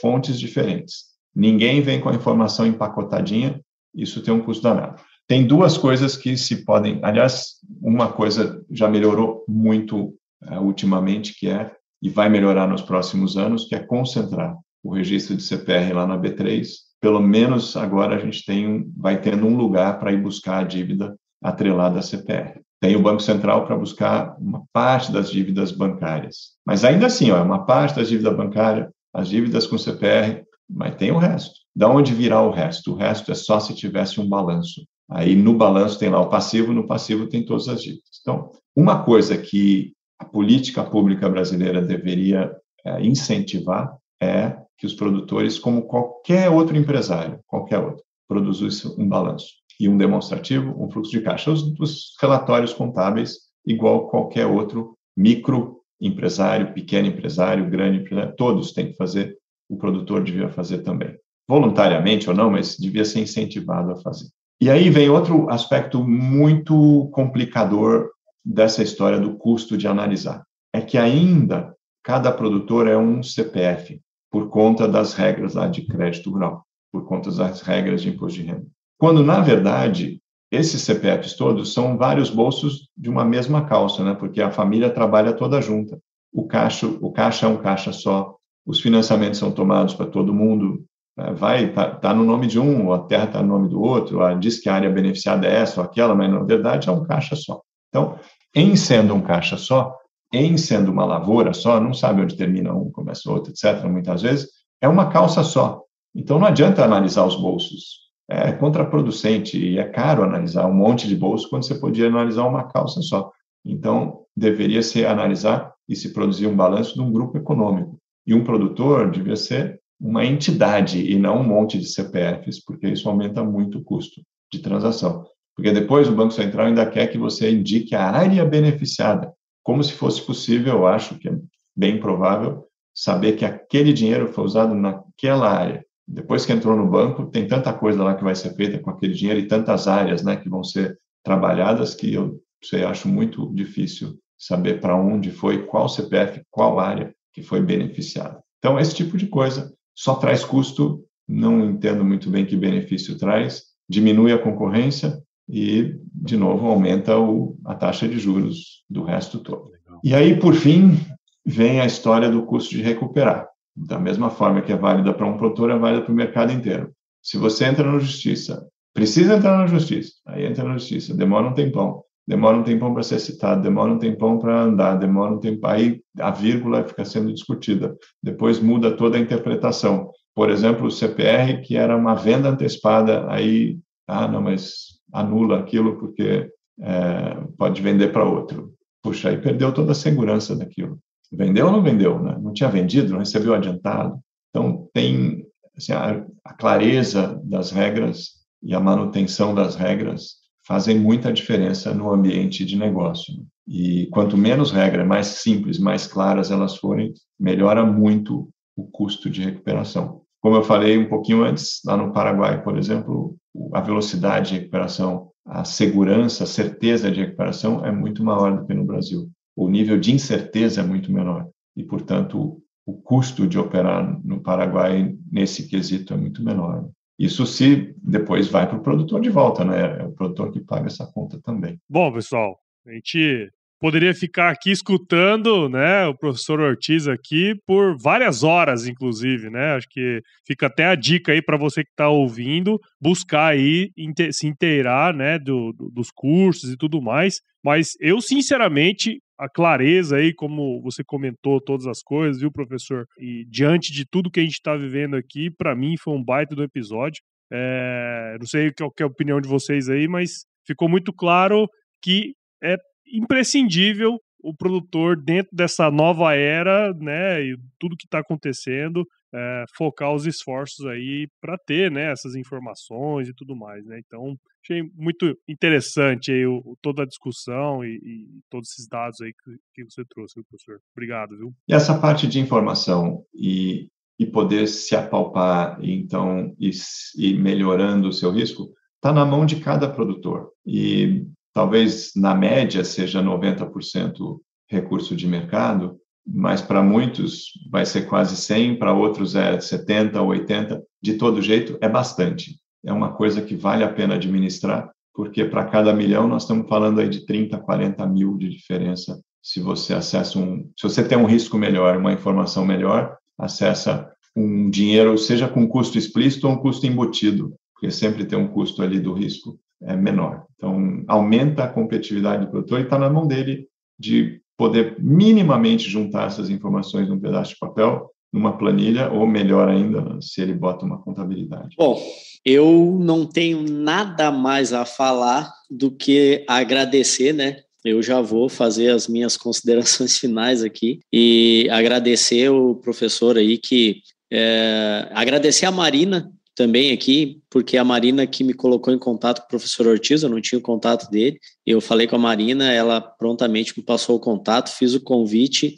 fontes 0.01 0.39
diferentes. 0.39 1.05
Ninguém 1.35 1.81
vem 1.83 2.01
com 2.01 2.09
a 2.09 2.15
informação 2.15 2.67
empacotadinha, 2.67 3.61
isso 3.95 4.23
tem 4.23 4.33
um 4.33 4.41
custo 4.41 4.62
danado. 4.62 5.01
Tem 5.27 5.47
duas 5.47 5.79
coisas 5.79 6.17
que 6.17 6.37
se 6.37 6.65
podem, 6.65 7.01
aliás, 7.03 7.55
uma 7.81 8.12
coisa 8.12 8.62
já 8.71 8.89
melhorou 8.89 9.45
muito 9.49 10.15
uh, 10.45 10.61
ultimamente, 10.61 11.35
que 11.39 11.49
é, 11.49 11.73
e 12.03 12.11
vai 12.11 12.29
melhorar 12.29 12.69
nos 12.69 12.83
próximos 12.83 13.37
anos, 13.37 13.65
que 13.65 13.75
é 13.75 13.79
concentrar 13.79 14.55
o 14.83 14.93
registro 14.93 15.35
de 15.35 15.43
CPR 15.43 15.95
lá 15.95 16.07
na 16.07 16.19
B3. 16.19 16.67
Pelo 17.01 17.21
menos 17.21 17.77
agora 17.77 18.17
a 18.17 18.19
gente 18.19 18.45
tem, 18.45 18.93
vai 18.97 19.19
tendo 19.21 19.47
um 19.47 19.57
lugar 19.57 19.99
para 19.99 20.12
ir 20.12 20.21
buscar 20.21 20.59
a 20.59 20.65
dívida 20.65 21.17
atrelada 21.43 21.99
à 21.99 22.03
CPR. 22.03 22.61
Tem 22.85 22.97
o 22.97 23.03
Banco 23.03 23.22
Central 23.22 23.64
para 23.64 23.78
buscar 23.78 24.37
uma 24.39 24.62
parte 24.70 25.11
das 25.11 25.30
dívidas 25.30 25.72
bancárias. 25.72 26.51
Mas 26.66 26.85
ainda 26.85 27.07
assim, 27.07 27.30
ó, 27.30 27.39
é 27.39 27.41
uma 27.41 27.64
parte 27.64 27.97
das 27.97 28.11
dívidas 28.11 28.37
bancárias, 28.37 28.91
as 29.11 29.26
dívidas 29.26 29.66
com 29.66 29.78
CPR, 29.78 30.45
mas 30.68 30.95
tem 30.97 31.11
o 31.11 31.16
resto. 31.16 31.55
Da 31.74 31.89
onde 31.89 32.12
virá 32.12 32.43
o 32.43 32.51
resto? 32.51 32.93
O 32.93 32.95
resto 32.95 33.32
é 33.32 33.35
só 33.35 33.59
se 33.59 33.74
tivesse 33.74 34.20
um 34.20 34.28
balanço. 34.28 34.87
Aí 35.09 35.35
no 35.35 35.55
balanço 35.55 35.99
tem 35.99 36.11
lá 36.11 36.20
o 36.20 36.28
passivo, 36.28 36.74
no 36.74 36.87
passivo 36.87 37.26
tem 37.26 37.43
todas 37.43 37.68
as 37.68 37.82
dívidas. 37.82 38.20
Então, 38.20 38.51
uma 38.76 39.03
coisa 39.03 39.35
que 39.39 39.95
a 40.18 40.26
política 40.26 40.85
pública 40.85 41.26
brasileira 41.26 41.80
deveria 41.80 42.55
é, 42.85 43.03
incentivar 43.03 43.97
é 44.20 44.59
que 44.76 44.85
os 44.85 44.93
produtores, 44.93 45.59
como 45.59 45.87
qualquer 45.87 46.51
outro 46.51 46.76
empresário, 46.76 47.41
qualquer 47.47 47.78
outro, 47.78 48.05
produzissem 48.28 48.95
um 48.99 49.09
balanço 49.09 49.64
e 49.79 49.89
um 49.89 49.97
demonstrativo, 49.97 50.75
um 50.83 50.91
fluxo 50.91 51.11
de 51.11 51.20
caixa. 51.20 51.51
Os, 51.51 51.62
os 51.79 52.14
relatórios 52.20 52.72
contábeis, 52.72 53.39
igual 53.66 54.09
qualquer 54.09 54.47
outro 54.47 54.97
micro 55.16 55.81
empresário, 56.01 56.72
pequeno 56.72 57.09
empresário, 57.09 57.68
grande 57.70 58.01
empresário, 58.01 58.35
todos 58.37 58.72
têm 58.72 58.91
que 58.91 58.97
fazer, 58.97 59.37
o 59.68 59.77
produtor 59.77 60.22
devia 60.22 60.49
fazer 60.49 60.79
também. 60.79 61.16
Voluntariamente 61.49 62.29
ou 62.29 62.37
não, 62.37 62.51
mas 62.51 62.77
devia 62.77 63.05
ser 63.05 63.20
incentivado 63.20 63.93
a 63.93 63.97
fazer. 63.97 64.29
E 64.61 64.70
aí 64.70 64.89
vem 64.89 65.11
outro 65.11 65.49
aspecto 65.51 66.03
muito 66.03 67.09
complicador 67.12 68.11
dessa 68.45 68.83
história 68.83 69.18
do 69.18 69.37
custo 69.37 69.77
de 69.77 69.87
analisar. 69.87 70.45
É 70.72 70.81
que 70.81 70.97
ainda 70.97 71.75
cada 72.03 72.31
produtor 72.31 72.87
é 72.87 72.97
um 72.97 73.22
CPF, 73.22 74.01
por 74.31 74.49
conta 74.49 74.87
das 74.87 75.14
regras 75.14 75.55
lá 75.55 75.68
de 75.68 75.87
crédito 75.87 76.31
rural, 76.31 76.64
por 76.93 77.07
conta 77.07 77.31
das 77.31 77.62
regras 77.62 78.03
de 78.03 78.11
imposto 78.11 78.41
de 78.41 78.47
renda. 78.47 78.66
Quando, 78.99 79.22
na 79.22 79.40
verdade, 79.40 80.20
esses 80.51 80.82
CPFs 80.82 81.34
todos 81.34 81.72
são 81.72 81.97
vários 81.97 82.30
bolsos 82.30 82.88
de 82.97 83.11
uma 83.11 83.24
mesma 83.24 83.64
calça, 83.64 84.05
né? 84.05 84.14
porque 84.14 84.40
a 84.40 84.51
família 84.51 84.90
trabalha 84.90 85.32
toda 85.32 85.61
junta. 85.61 85.99
O 86.32 86.47
caixa, 86.47 86.86
o 86.86 87.11
caixa 87.12 87.47
é 87.47 87.49
um 87.49 87.57
caixa 87.57 87.92
só, 87.92 88.36
os 88.66 88.80
financiamentos 88.80 89.38
são 89.38 89.51
tomados 89.51 89.95
para 89.95 90.07
todo 90.07 90.34
mundo, 90.34 90.84
né? 91.16 91.32
vai, 91.32 91.72
tá, 91.72 91.90
tá, 91.90 92.14
no 92.14 92.24
nome 92.24 92.47
de 92.47 92.59
um, 92.59 92.92
a 92.92 93.01
terra 93.01 93.24
está 93.24 93.42
no 93.42 93.49
nome 93.49 93.68
do 93.68 93.80
outro, 93.80 94.22
a, 94.22 94.34
diz 94.34 94.61
que 94.61 94.68
a 94.68 94.74
área 94.74 94.90
beneficiada 94.90 95.47
é 95.47 95.57
essa 95.57 95.80
ou 95.80 95.86
aquela, 95.86 96.14
mas 96.14 96.30
na 96.30 96.42
verdade 96.42 96.88
é 96.88 96.92
um 96.92 97.05
caixa 97.05 97.36
só. 97.36 97.61
Então, 97.88 98.18
em 98.55 98.76
sendo 98.76 99.14
um 99.14 99.20
caixa 99.20 99.57
só, 99.57 99.97
em 100.32 100.57
sendo 100.57 100.90
uma 100.90 101.05
lavoura 101.05 101.53
só, 101.53 101.80
não 101.80 101.92
sabe 101.92 102.22
onde 102.22 102.36
termina 102.36 102.72
um, 102.72 102.90
começa 102.90 103.30
outro, 103.30 103.53
etc., 103.53 103.84
muitas 103.84 104.22
vezes, 104.22 104.49
é 104.80 104.88
uma 104.88 105.11
calça 105.11 105.42
só. 105.42 105.82
Então, 106.14 106.38
não 106.38 106.47
adianta 106.47 106.84
analisar 106.84 107.24
os 107.24 107.36
bolsos 107.36 108.05
é 108.35 108.53
contraproducente 108.53 109.59
e 109.59 109.78
é 109.78 109.85
caro 109.85 110.22
analisar 110.22 110.66
um 110.66 110.74
monte 110.74 111.07
de 111.09 111.16
bolso 111.16 111.49
quando 111.49 111.64
você 111.64 111.74
podia 111.74 112.09
analisar 112.09 112.47
uma 112.47 112.64
calça 112.64 113.01
só. 113.03 113.30
Então, 113.64 114.22
deveria 114.37 114.82
se 114.82 115.05
analisar 115.07 115.72
e 115.89 115.95
se 115.95 116.12
produzir 116.12 116.47
um 116.47 116.57
balanço 116.57 116.95
de 116.95 117.01
um 117.01 117.12
grupo 117.12 117.39
econômico. 117.39 117.99
E 118.26 118.35
um 118.35 118.45
produtor 118.45 119.11
devia 119.11 119.37
ser 119.37 119.80
uma 120.01 120.24
entidade 120.24 121.01
e 121.11 121.18
não 121.18 121.41
um 121.41 121.45
monte 121.45 121.78
de 121.78 121.87
CPFs, 121.87 122.62
porque 122.64 122.89
isso 122.89 123.09
aumenta 123.09 123.45
muito 123.45 123.78
o 123.78 123.85
custo 123.85 124.20
de 124.53 124.59
transação. 124.59 125.24
Porque 125.57 125.70
depois 125.70 126.09
o 126.09 126.14
Banco 126.14 126.32
Central 126.32 126.66
ainda 126.66 126.85
quer 126.85 127.07
que 127.07 127.18
você 127.18 127.51
indique 127.51 127.95
a 127.95 128.11
área 128.11 128.45
beneficiada, 128.45 129.32
como 129.62 129.82
se 129.82 129.93
fosse 129.93 130.20
possível, 130.20 130.74
eu 130.74 130.87
acho 130.87 131.18
que 131.18 131.28
é 131.28 131.39
bem 131.76 131.99
provável, 131.99 132.66
saber 132.95 133.37
que 133.37 133.45
aquele 133.45 133.93
dinheiro 133.93 134.28
foi 134.28 134.45
usado 134.45 134.74
naquela 134.74 135.51
área 135.51 135.85
depois 136.07 136.45
que 136.45 136.53
entrou 136.53 136.77
no 136.77 136.89
banco, 136.89 137.27
tem 137.27 137.47
tanta 137.47 137.73
coisa 137.73 138.03
lá 138.03 138.15
que 138.15 138.25
vai 138.25 138.35
ser 138.35 138.55
feita 138.55 138.79
com 138.79 138.91
aquele 138.91 139.15
dinheiro 139.15 139.41
e 139.41 139.49
tantas 139.49 139.89
áreas 139.89 140.23
né, 140.23 140.37
que 140.37 140.49
vão 140.49 140.63
ser 140.63 140.99
trabalhadas 141.23 141.95
que 141.95 142.13
eu 142.13 142.41
sei, 142.63 142.85
acho 142.85 143.09
muito 143.09 143.53
difícil 143.55 144.19
saber 144.39 144.81
para 144.81 144.97
onde 144.97 145.31
foi, 145.31 145.67
qual 145.67 145.89
CPF, 145.89 146.43
qual 146.51 146.79
área 146.79 147.15
que 147.33 147.43
foi 147.43 147.61
beneficiada. 147.61 148.43
Então, 148.59 148.79
esse 148.79 148.95
tipo 148.95 149.17
de 149.17 149.27
coisa 149.27 149.73
só 149.95 150.15
traz 150.15 150.45
custo, 150.45 151.05
não 151.27 151.65
entendo 151.65 152.05
muito 152.05 152.31
bem 152.31 152.45
que 152.45 152.57
benefício 152.57 153.17
traz, 153.19 153.65
diminui 153.89 154.33
a 154.33 154.39
concorrência 154.39 155.23
e, 155.49 155.97
de 156.15 156.37
novo, 156.37 156.67
aumenta 156.67 157.19
o, 157.19 157.57
a 157.65 157.75
taxa 157.75 158.09
de 158.09 158.19
juros 158.19 158.83
do 158.89 159.03
resto 159.03 159.39
todo. 159.39 159.71
E 160.03 160.15
aí, 160.15 160.39
por 160.39 160.55
fim, 160.55 160.99
vem 161.45 161.81
a 161.81 161.87
história 161.87 162.31
do 162.31 162.45
custo 162.45 162.71
de 162.71 162.83
recuperar. 162.83 163.49
Da 163.77 163.99
mesma 163.99 164.31
forma 164.31 164.62
que 164.62 164.72
é 164.72 164.77
válida 164.77 165.12
para 165.12 165.27
um 165.27 165.37
produtor, 165.37 165.70
é 165.70 165.79
válida 165.79 166.03
para 166.03 166.12
o 166.12 166.16
mercado 166.16 166.53
inteiro. 166.53 166.93
Se 167.22 167.37
você 167.39 167.64
entra 167.64 167.91
na 167.91 167.99
justiça, 167.99 168.66
precisa 168.93 169.37
entrar 169.37 169.59
na 169.59 169.66
justiça, 169.66 170.12
aí 170.27 170.45
entra 170.45 170.64
na 170.64 170.79
justiça, 170.79 171.14
demora 171.14 171.49
um 171.49 171.55
tempão, 171.55 172.05
demora 172.27 172.57
um 172.57 172.62
tempão 172.62 172.93
para 172.93 173.03
ser 173.03 173.18
citado, 173.18 173.62
demora 173.62 173.93
um 173.93 173.99
tempão 173.99 174.39
para 174.39 174.62
andar, 174.62 174.97
demora 174.97 175.33
um 175.33 175.41
tempo, 175.41 175.66
aí 175.66 176.01
a 176.18 176.31
vírgula 176.31 176.85
fica 176.85 177.05
sendo 177.05 177.33
discutida, 177.33 177.97
depois 178.22 178.61
muda 178.61 178.97
toda 178.97 179.16
a 179.16 179.20
interpretação. 179.20 180.11
Por 180.35 180.51
exemplo, 180.51 180.87
o 180.87 180.91
CPR, 180.91 181.61
que 181.62 181.77
era 181.77 181.97
uma 181.97 182.14
venda 182.14 182.49
antecipada, 182.49 183.31
aí, 183.31 183.79
ah, 184.07 184.29
não, 184.29 184.43
mas 184.43 185.01
anula 185.12 185.61
aquilo 185.61 185.97
porque 185.99 186.51
é, 186.81 187.37
pode 187.57 187.81
vender 187.81 188.12
para 188.12 188.25
outro. 188.25 188.72
Puxa, 189.03 189.29
aí 189.29 189.39
perdeu 189.39 189.72
toda 189.72 189.93
a 189.93 189.95
segurança 189.95 190.57
daquilo. 190.57 190.99
Vendeu 191.37 191.66
ou 191.66 191.72
não 191.72 191.82
vendeu? 191.82 192.20
Né? 192.22 192.39
Não 192.41 192.53
tinha 192.53 192.68
vendido, 192.68 193.12
não 193.12 193.18
recebeu 193.18 193.55
adiantado. 193.55 194.18
Então, 194.51 194.89
tem 194.93 195.45
assim, 195.76 195.93
a, 195.93 196.24
a, 196.45 196.53
clareza 196.53 197.41
das 197.45 197.70
regras 197.70 198.45
e 198.62 198.74
a 198.74 198.80
manutenção 198.80 199.55
das 199.55 199.74
regras 199.74 200.37
fazem 200.66 200.99
muita 200.99 201.32
diferença 201.32 201.93
no 201.93 202.11
ambiente 202.12 202.64
de 202.64 202.76
negócio. 202.76 203.35
E 203.66 204.07
quanto 204.12 204.37
menos 204.37 204.70
regras, 204.70 205.07
mais 205.07 205.26
simples, 205.26 205.78
mais 205.78 206.07
claras 206.07 206.51
elas 206.51 206.76
forem, 206.76 207.12
melhora 207.39 207.85
muito 207.85 208.49
o 208.76 208.85
custo 208.85 209.28
de 209.28 209.43
recuperação. 209.43 210.22
Como 210.41 210.57
eu 210.57 210.62
falei 210.62 210.99
um 210.99 211.09
pouquinho 211.09 211.43
antes, 211.43 211.80
lá 211.85 211.97
no 211.97 212.12
Paraguai, 212.12 212.62
por 212.62 212.76
exemplo, 212.76 213.37
a 213.72 213.80
velocidade 213.80 214.51
de 214.51 214.59
recuperação, 214.59 215.30
a 215.47 215.64
segurança, 215.64 216.45
a 216.45 216.47
certeza 216.47 217.11
de 217.11 217.20
recuperação 217.20 217.85
é 217.85 217.91
muito 217.91 218.22
maior 218.24 218.57
do 218.57 218.66
que 218.66 218.74
no 218.74 218.85
Brasil. 218.85 219.30
O 219.57 219.69
nível 219.69 219.99
de 219.99 220.13
incerteza 220.13 220.81
é 220.81 220.85
muito 220.85 221.13
menor 221.13 221.49
e, 221.77 221.83
portanto, 221.85 222.61
o 222.87 222.93
custo 222.93 223.47
de 223.47 223.59
operar 223.59 224.21
no 224.25 224.41
Paraguai 224.41 225.15
nesse 225.31 225.69
quesito 225.69 226.13
é 226.13 226.17
muito 226.17 226.43
menor. 226.43 226.89
Isso 227.19 227.47
se 227.47 227.95
depois 228.03 228.49
vai 228.49 228.69
para 228.69 228.77
o 228.77 228.83
produtor 228.83 229.21
de 229.21 229.31
volta, 229.31 229.65
né? 229.65 230.01
É 230.01 230.05
o 230.05 230.13
produtor 230.13 230.51
que 230.53 230.61
paga 230.61 230.87
essa 230.87 231.07
conta 231.07 231.41
também. 231.41 231.79
Bom, 231.89 232.13
pessoal, 232.13 232.59
a 232.87 232.93
gente 232.93 233.51
poderia 233.81 234.15
ficar 234.15 234.51
aqui 234.51 234.71
escutando, 234.71 235.69
né, 235.69 236.07
o 236.07 236.17
professor 236.17 236.59
Ortiz 236.59 237.07
aqui 237.07 237.55
por 237.67 237.99
várias 237.99 238.43
horas, 238.43 238.87
inclusive, 238.87 239.51
né? 239.51 239.75
Acho 239.75 239.87
que 239.91 240.23
fica 240.47 240.69
até 240.69 240.87
a 240.87 240.95
dica 240.95 241.33
aí 241.33 241.43
para 241.43 241.59
você 241.59 241.85
que 241.85 241.91
está 241.91 242.09
ouvindo, 242.09 242.81
buscar 243.01 243.49
aí 243.49 243.91
se 244.33 244.47
inteirar, 244.47 245.15
né, 245.15 245.39
do, 245.39 245.73
do, 245.73 245.91
dos 245.91 246.11
cursos 246.11 246.73
e 246.73 246.77
tudo 246.79 247.03
mais. 247.03 247.41
Mas 247.63 247.91
eu, 248.01 248.21
sinceramente, 248.21 249.21
a 249.39 249.49
clareza 249.49 250.16
aí, 250.16 250.32
como 250.32 250.80
você 250.82 251.03
comentou 251.05 251.61
todas 251.61 251.87
as 251.87 252.03
coisas, 252.03 252.41
viu, 252.41 252.53
professor? 252.53 253.07
E 253.18 253.45
diante 253.49 253.93
de 253.93 254.05
tudo 254.05 254.30
que 254.30 254.41
a 254.41 254.43
gente 254.43 254.55
está 254.55 254.76
vivendo 254.76 255.16
aqui, 255.16 255.51
para 255.51 255.74
mim 255.74 255.97
foi 255.97 256.14
um 256.14 256.24
baita 256.24 256.55
do 256.55 256.62
episódio. 256.62 257.22
É, 257.53 258.37
não 258.39 258.47
sei 258.47 258.72
qual 258.72 258.93
é 258.99 259.03
a 259.03 259.07
opinião 259.07 259.41
de 259.41 259.49
vocês 259.49 259.89
aí, 259.89 260.09
mas 260.09 260.45
ficou 260.66 260.89
muito 260.89 261.12
claro 261.12 261.68
que 262.03 262.35
é 262.62 262.76
imprescindível 263.12 264.18
o 264.43 264.55
produtor 264.55 265.16
dentro 265.16 265.51
dessa 265.57 265.91
nova 265.91 266.35
era, 266.35 266.93
né, 266.95 267.43
e 267.43 267.57
tudo 267.78 267.97
que 267.97 268.07
está 268.07 268.18
acontecendo, 268.18 269.07
é, 269.35 269.64
focar 269.76 270.14
os 270.14 270.26
esforços 270.26 270.87
aí 270.87 271.26
para 271.41 271.59
ter, 271.59 271.91
né, 271.91 272.12
essas 272.12 272.37
informações 272.37 273.28
e 273.28 273.35
tudo 273.35 273.57
mais, 273.57 273.85
né. 273.85 274.01
Então 274.07 274.37
achei 274.62 274.82
muito 274.95 275.37
interessante 275.49 276.32
aí 276.32 276.47
o, 276.47 276.76
toda 276.80 277.03
a 277.03 277.07
discussão 277.07 277.85
e, 277.85 277.97
e, 277.97 278.41
todos 278.49 278.70
esses 278.70 278.87
dados 278.89 279.20
aí 279.20 279.32
que, 279.32 279.57
que 279.74 279.91
você 279.91 280.05
trouxe, 280.09 280.41
professor. 280.49 280.80
Obrigado, 280.97 281.37
viu? 281.37 281.53
E 281.68 281.74
essa 281.74 281.99
parte 281.99 282.26
de 282.26 282.39
informação 282.39 283.24
e, 283.35 283.89
e 284.18 284.24
poder 284.24 284.66
se 284.68 284.95
apalpar, 284.95 285.78
então, 285.82 286.55
e, 286.59 286.70
e 287.18 287.35
melhorando 287.35 288.09
o 288.09 288.12
seu 288.12 288.30
risco, 288.30 288.72
está 288.97 289.12
na 289.12 289.26
mão 289.26 289.45
de 289.45 289.57
cada 289.57 289.91
produtor. 289.91 290.51
E 290.64 291.26
talvez 291.53 292.12
na 292.16 292.35
média 292.35 292.85
seja 292.85 293.22
90% 293.22 294.41
recurso 294.68 295.14
de 295.14 295.26
mercado, 295.26 296.01
mas 296.27 296.62
para 296.62 296.83
muitos 296.83 297.47
vai 297.70 297.85
ser 297.85 298.03
quase 298.03 298.37
100, 298.37 298.77
para 298.79 298.93
outros 298.93 299.35
é 299.35 299.61
70, 299.61 300.20
80, 300.20 300.83
de 301.03 301.14
todo 301.14 301.43
jeito 301.43 301.77
é 301.81 301.89
bastante. 301.89 302.59
É 302.85 302.93
uma 302.93 303.12
coisa 303.12 303.43
que 303.43 303.55
vale 303.55 303.85
a 303.85 303.93
pena 303.93 304.14
administrar, 304.14 304.91
porque 305.14 305.45
para 305.45 305.64
cada 305.64 305.93
milhão 305.93 306.27
nós 306.27 306.43
estamos 306.43 306.68
falando 306.68 307.01
aí 307.01 307.09
de 307.09 307.27
30, 307.27 307.59
40 307.59 308.07
mil 308.07 308.37
de 308.37 308.49
diferença. 308.49 309.20
Se 309.43 309.61
você 309.61 309.93
acessa 309.93 310.39
um, 310.39 310.70
se 310.77 310.83
você 310.83 311.07
tem 311.07 311.18
um 311.18 311.27
risco 311.27 311.59
melhor, 311.59 311.97
uma 311.99 312.12
informação 312.12 312.64
melhor, 312.64 313.16
acessa 313.39 314.11
um 314.35 314.68
dinheiro, 314.68 315.16
seja 315.18 315.49
com 315.49 315.68
custo 315.68 315.99
explícito 315.99 316.49
ou 316.49 316.55
um 316.55 316.59
custo 316.59 316.87
embutido, 316.87 317.55
porque 317.72 317.91
sempre 317.91 318.25
tem 318.25 318.39
um 318.39 318.49
custo 318.49 318.83
ali 318.83 318.99
do 318.99 319.12
risco 319.12 319.59
é 319.83 319.95
menor. 319.95 320.45
Então, 320.57 321.05
aumenta 321.07 321.64
a 321.64 321.68
competitividade 321.68 322.47
do 322.47 322.51
produtor 322.51 322.81
e 322.81 322.85
está 322.85 322.99
na 322.99 323.11
mão 323.11 323.27
dele 323.27 323.68
de 323.99 324.41
poder 324.57 324.97
minimamente 324.99 325.89
juntar 325.89 326.27
essas 326.27 326.51
informações 326.51 327.09
num 327.09 327.19
pedaço 327.19 327.53
de 327.53 327.59
papel, 327.59 328.11
numa 328.33 328.57
planilha, 328.57 329.11
ou 329.11 329.27
melhor 329.27 329.69
ainda, 329.69 330.19
se 330.21 330.41
ele 330.41 330.53
bota 330.53 330.85
uma 330.85 331.01
contabilidade. 331.01 331.75
Bom, 331.79 332.01
eu 332.45 332.99
não 333.01 333.25
tenho 333.25 333.63
nada 333.63 334.31
mais 334.31 334.73
a 334.73 334.85
falar 334.85 335.53
do 335.71 335.91
que 335.91 336.45
agradecer, 336.49 337.33
né? 337.33 337.61
Eu 337.85 338.03
já 338.03 338.21
vou 338.21 338.49
fazer 338.49 338.91
as 338.91 339.07
minhas 339.07 339.37
considerações 339.39 340.19
finais 340.19 340.63
aqui 340.63 341.01
e 341.13 341.69
agradecer 341.71 342.49
o 342.51 342.75
professor 342.75 343.37
aí 343.37 343.57
que 343.57 344.01
é, 344.33 345.09
agradecer 345.13 345.67
a 345.67 345.71
Marina 345.71 346.34
também 346.55 346.93
aqui, 346.93 347.41
porque 347.51 347.77
a 347.77 347.85
Marina 347.85 348.27
que 348.27 348.45
me 348.45 348.55
colocou 348.55 348.95
em 348.95 348.99
contato 348.99 349.41
com 349.41 349.47
o 349.47 349.49
professor 349.49 349.87
Ortiz, 349.87 350.23
eu 350.23 350.29
não 350.29 350.41
tinha 350.41 350.59
o 350.59 350.63
contato 350.63 351.11
dele. 351.11 351.39
Eu 351.67 351.81
falei 351.81 352.07
com 352.07 352.17
a 352.17 352.19
Marina, 352.19 352.73
ela 352.73 353.01
prontamente 353.01 353.75
me 353.77 353.83
passou 353.83 354.17
o 354.17 354.21
contato, 354.21 354.71
fiz 354.71 354.95
o 354.95 355.01
convite. 355.01 355.77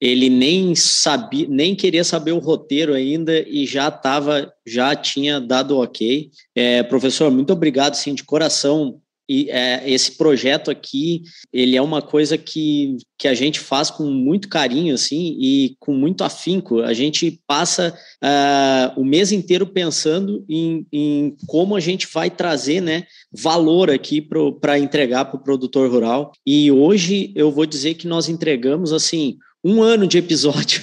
Ele 0.00 0.28
nem 0.28 0.74
sabia, 0.74 1.46
nem 1.48 1.74
queria 1.74 2.04
saber 2.04 2.32
o 2.32 2.38
roteiro 2.38 2.94
ainda 2.94 3.40
e 3.48 3.66
já 3.66 3.88
estava, 3.88 4.52
já 4.66 4.94
tinha 4.96 5.40
dado 5.40 5.78
ok. 5.78 6.30
É, 6.54 6.82
professor, 6.82 7.30
muito 7.30 7.52
obrigado, 7.52 7.94
sim, 7.94 8.14
de 8.14 8.24
coração 8.24 9.00
e 9.28 9.48
é, 9.50 9.82
esse 9.90 10.16
projeto 10.16 10.70
aqui, 10.70 11.22
ele 11.52 11.76
é 11.76 11.82
uma 11.82 12.02
coisa 12.02 12.36
que, 12.36 12.96
que 13.18 13.26
a 13.26 13.34
gente 13.34 13.58
faz 13.58 13.90
com 13.90 14.04
muito 14.04 14.48
carinho, 14.48 14.94
assim, 14.94 15.36
e 15.40 15.76
com 15.80 15.94
muito 15.94 16.22
afinco. 16.24 16.80
A 16.82 16.92
gente 16.92 17.40
passa 17.46 17.96
uh, 18.22 19.00
o 19.00 19.04
mês 19.04 19.32
inteiro 19.32 19.66
pensando 19.66 20.44
em, 20.48 20.86
em, 20.92 21.36
como 21.46 21.74
a 21.74 21.80
gente 21.80 22.06
vai 22.12 22.30
trazer, 22.30 22.82
né, 22.82 23.04
valor 23.32 23.90
aqui 23.90 24.20
para 24.60 24.78
entregar 24.78 25.24
para 25.24 25.36
o 25.36 25.42
produtor 25.42 25.90
rural. 25.90 26.32
E 26.46 26.70
hoje 26.70 27.32
eu 27.34 27.50
vou 27.50 27.64
dizer 27.64 27.94
que 27.94 28.06
nós 28.06 28.28
entregamos, 28.28 28.92
assim, 28.92 29.38
um 29.64 29.82
ano 29.82 30.06
de 30.06 30.18
episódio 30.18 30.82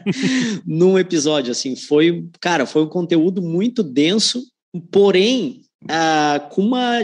num 0.66 0.98
episódio, 0.98 1.52
assim, 1.52 1.74
foi, 1.74 2.28
cara, 2.38 2.66
foi 2.66 2.82
um 2.82 2.88
conteúdo 2.88 3.40
muito 3.40 3.82
denso, 3.82 4.44
porém, 4.92 5.62
uh, 5.84 6.48
com 6.50 6.60
uma 6.60 7.00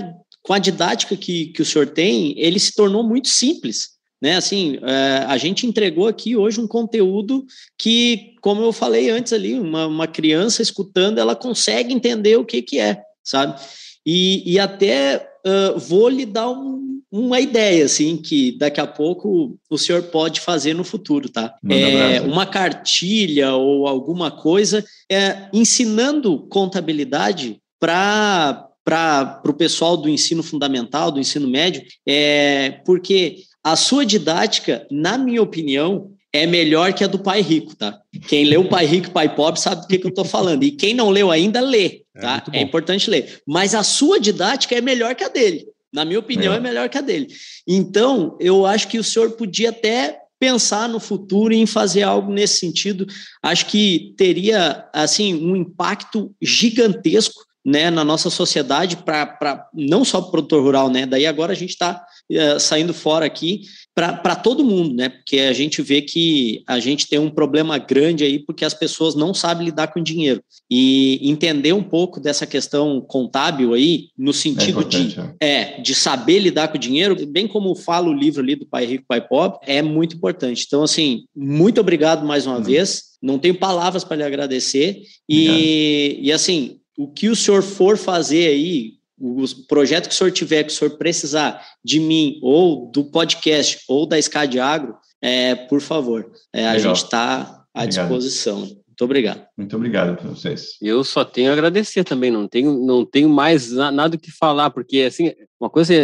com 0.47 0.53
a 0.53 0.59
didática 0.61 1.17
que, 1.17 1.47
que 1.47 1.61
o 1.61 1.65
senhor 1.65 1.89
tem, 1.89 2.39
ele 2.39 2.61
se 2.61 2.73
tornou 2.73 3.03
muito 3.03 3.29
simples. 3.29 3.97
Né, 4.23 4.35
assim, 4.35 4.79
é, 4.83 5.27
a 5.27 5.37
gente 5.37 5.67
entregou 5.67 6.09
aqui 6.09 6.35
hoje 6.35 6.59
um 6.59 6.67
conteúdo 6.67 7.45
que, 7.77 8.35
como 8.41 8.63
eu 8.63 8.73
falei 8.73 9.11
antes 9.11 9.31
ali, 9.31 9.59
uma, 9.59 9.87
uma 9.87 10.07
criança 10.07 10.63
escutando, 10.63 11.19
ela 11.19 11.37
consegue 11.37 11.93
entender 11.93 12.37
o 12.37 12.45
que, 12.45 12.63
que 12.63 12.79
é, 12.79 13.03
sabe? 13.23 13.61
E, 14.07 14.55
e 14.55 14.59
até 14.59 15.29
uh, 15.47 15.79
vou 15.79 16.09
lhe 16.09 16.25
dar 16.25 16.49
um, 16.49 17.03
uma 17.13 17.41
ideia, 17.41 17.85
assim, 17.85 18.17
que 18.17 18.53
daqui 18.53 18.81
a 18.81 18.87
pouco 18.87 19.59
o 19.69 19.77
senhor 19.77 20.05
pode 20.05 20.41
fazer 20.41 20.75
no 20.75 20.83
futuro, 20.83 21.29
tá? 21.29 21.55
É, 21.69 22.23
uma 22.23 22.47
cartilha 22.47 23.53
ou 23.55 23.87
alguma 23.87 24.31
coisa 24.31 24.83
é, 25.11 25.49
ensinando 25.53 26.47
contabilidade 26.49 27.61
para 27.79 28.66
para 28.87 29.43
o 29.45 29.53
pessoal 29.53 29.97
do 29.97 30.09
ensino 30.09 30.45
fundamental, 30.45 31.11
do 31.11 31.19
ensino 31.19 31.49
médio, 31.49 31.83
é 32.07 32.81
porque 32.87 33.39
a 33.63 33.75
sua 33.75 34.07
didática, 34.07 34.87
na 34.89 35.19
minha 35.19 35.43
opinião, 35.43 36.13
é 36.33 36.47
melhor 36.47 36.93
que 36.93 37.03
a 37.03 37.09
do 37.09 37.19
pai 37.19 37.41
rico, 37.41 37.75
tá? 37.75 37.99
Quem 38.29 38.45
leu 38.45 38.69
Pai 38.69 38.87
Rico 38.87 39.09
e 39.09 39.11
Pai 39.11 39.35
Pobre 39.35 39.61
sabe 39.61 39.81
do 39.81 39.89
que, 39.89 39.99
que 39.99 40.07
eu 40.07 40.11
estou 40.11 40.25
falando. 40.25 40.63
E 40.63 40.71
quem 40.71 40.95
não 40.95 41.11
leu 41.11 41.33
ainda, 41.33 41.61
lê, 41.61 42.03
é 42.15 42.21
tá? 42.21 42.45
É, 42.53 42.59
é 42.59 42.63
importante 42.63 43.11
ler. 43.11 43.41
Mas 43.45 43.75
a 43.75 43.83
sua 43.83 44.21
didática 44.21 44.77
é 44.77 44.81
melhor 44.81 45.15
que 45.15 45.25
a 45.25 45.29
dele. 45.29 45.67
Na 45.93 46.05
minha 46.05 46.19
opinião, 46.19 46.53
é. 46.53 46.59
é 46.59 46.61
melhor 46.61 46.89
que 46.89 46.99
a 46.99 47.01
dele. 47.01 47.27
Então, 47.67 48.37
eu 48.39 48.67
acho 48.67 48.87
que 48.87 48.99
o 48.99 49.05
senhor 49.05 49.33
podia 49.33 49.71
até 49.71 50.21
pensar 50.39 50.89
no 50.89 51.01
futuro 51.01 51.55
em 51.55 51.67
fazer 51.67 52.03
algo 52.03 52.31
nesse 52.31 52.61
sentido. 52.61 53.07
Acho 53.43 53.67
que 53.67 54.15
teria, 54.17 54.87
assim, 54.93 55.35
um 55.35 55.57
impacto 55.57 56.33
gigantesco 56.41 57.46
né, 57.67 57.91
na 57.91 58.05
nossa 58.05 58.31
sociedade 58.31 58.97
para 58.99 59.69
não 59.75 60.05
só 60.05 60.21
para 60.21 60.29
o 60.29 60.31
produtor 60.31 60.63
rural, 60.63 60.89
né? 60.89 61.05
Daí 61.05 61.27
agora 61.27 61.51
a 61.51 61.57
gente 61.57 61.71
está 61.71 62.01
é, 62.31 62.61
saindo 62.61 62.95
fora 62.95 63.27
aqui 63.27 63.63
para 63.93 64.37
todo 64.37 64.65
mundo, 64.65 64.95
né? 64.95 65.09
Porque 65.09 65.41
a 65.41 65.53
gente 65.53 65.83
vê 65.83 66.01
que 66.01 66.63
a 66.65 66.79
gente 66.79 67.09
tem 67.09 67.19
um 67.19 67.31
problema 67.31 67.77
grande 67.77 68.23
aí 68.23 68.39
porque 68.39 68.65
as 68.65 68.73
pessoas 68.73 69.17
não 69.17 69.35
sabem 69.35 69.67
lidar 69.67 69.89
com 69.89 70.01
dinheiro. 70.01 70.45
E 70.71 71.19
entender 71.29 71.73
um 71.73 71.83
pouco 71.83 72.21
dessa 72.21 72.47
questão 72.47 73.01
contábil 73.01 73.75
aí, 73.75 74.11
no 74.17 74.33
sentido 74.33 74.83
é 74.83 74.85
de, 74.85 75.17
é. 75.19 75.35
é, 75.41 75.81
de 75.81 75.93
saber 75.93 76.39
lidar 76.39 76.69
com 76.69 76.77
o 76.77 76.81
dinheiro, 76.81 77.17
bem 77.27 77.49
como 77.49 77.75
fala 77.75 78.09
o 78.09 78.15
livro 78.15 78.43
ali 78.43 78.55
do 78.55 78.67
Pai 78.67 78.87
Rico, 78.87 79.05
Pai 79.09 79.27
Pobre, 79.27 79.59
é 79.63 79.83
muito 79.83 80.15
importante. 80.15 80.63
Então, 80.65 80.85
assim, 80.85 81.25
muito 81.35 81.81
obrigado 81.81 82.25
mais 82.25 82.47
uma 82.47 82.59
hum. 82.59 82.63
vez. 82.63 83.17
Não 83.21 83.41
tenho 83.41 83.59
palavras 83.59 84.05
para 84.05 84.19
lhe 84.19 84.23
agradecer. 84.23 85.03
E, 85.29 86.21
e 86.23 86.31
assim, 86.31 86.79
o 86.97 87.09
que 87.09 87.29
o 87.29 87.37
senhor 87.37 87.63
for 87.63 87.97
fazer 87.97 88.49
aí, 88.49 88.95
o 89.19 89.45
projeto 89.67 90.09
que 90.09 90.15
o 90.15 90.17
senhor 90.17 90.31
tiver, 90.31 90.65
que 90.65 90.73
o 90.73 90.75
senhor 90.75 90.97
precisar 90.97 91.65
de 91.85 91.99
mim, 91.99 92.39
ou 92.43 92.91
do 92.91 93.05
podcast, 93.05 93.81
ou 93.89 94.07
da 94.07 94.21
SCAD 94.21 94.59
Agro, 94.61 94.97
é, 95.23 95.55
por 95.55 95.81
favor, 95.81 96.31
é, 96.53 96.67
a 96.67 96.79
gente 96.79 96.97
está 96.97 97.65
à 97.75 97.83
obrigado. 97.83 98.09
disposição. 98.09 98.59
Muito 98.61 99.05
obrigado. 99.05 99.47
Muito 99.57 99.77
obrigado 99.77 100.17
para 100.17 100.29
vocês. 100.31 100.77
Eu 100.81 101.05
só 101.05 101.25
tenho 101.25 101.51
a 101.51 101.53
agradecer 101.53 102.05
também, 102.05 102.31
não 102.31 102.49
tenho, 102.49 102.79
não 102.85 103.05
tenho 103.05 103.29
mais 103.29 103.73
nada 103.73 104.17
o 104.17 104.19
que 104.19 104.31
falar, 104.31 104.71
porque 104.71 105.01
assim, 105.01 105.33
uma 105.61 105.69
coisa 105.69 105.95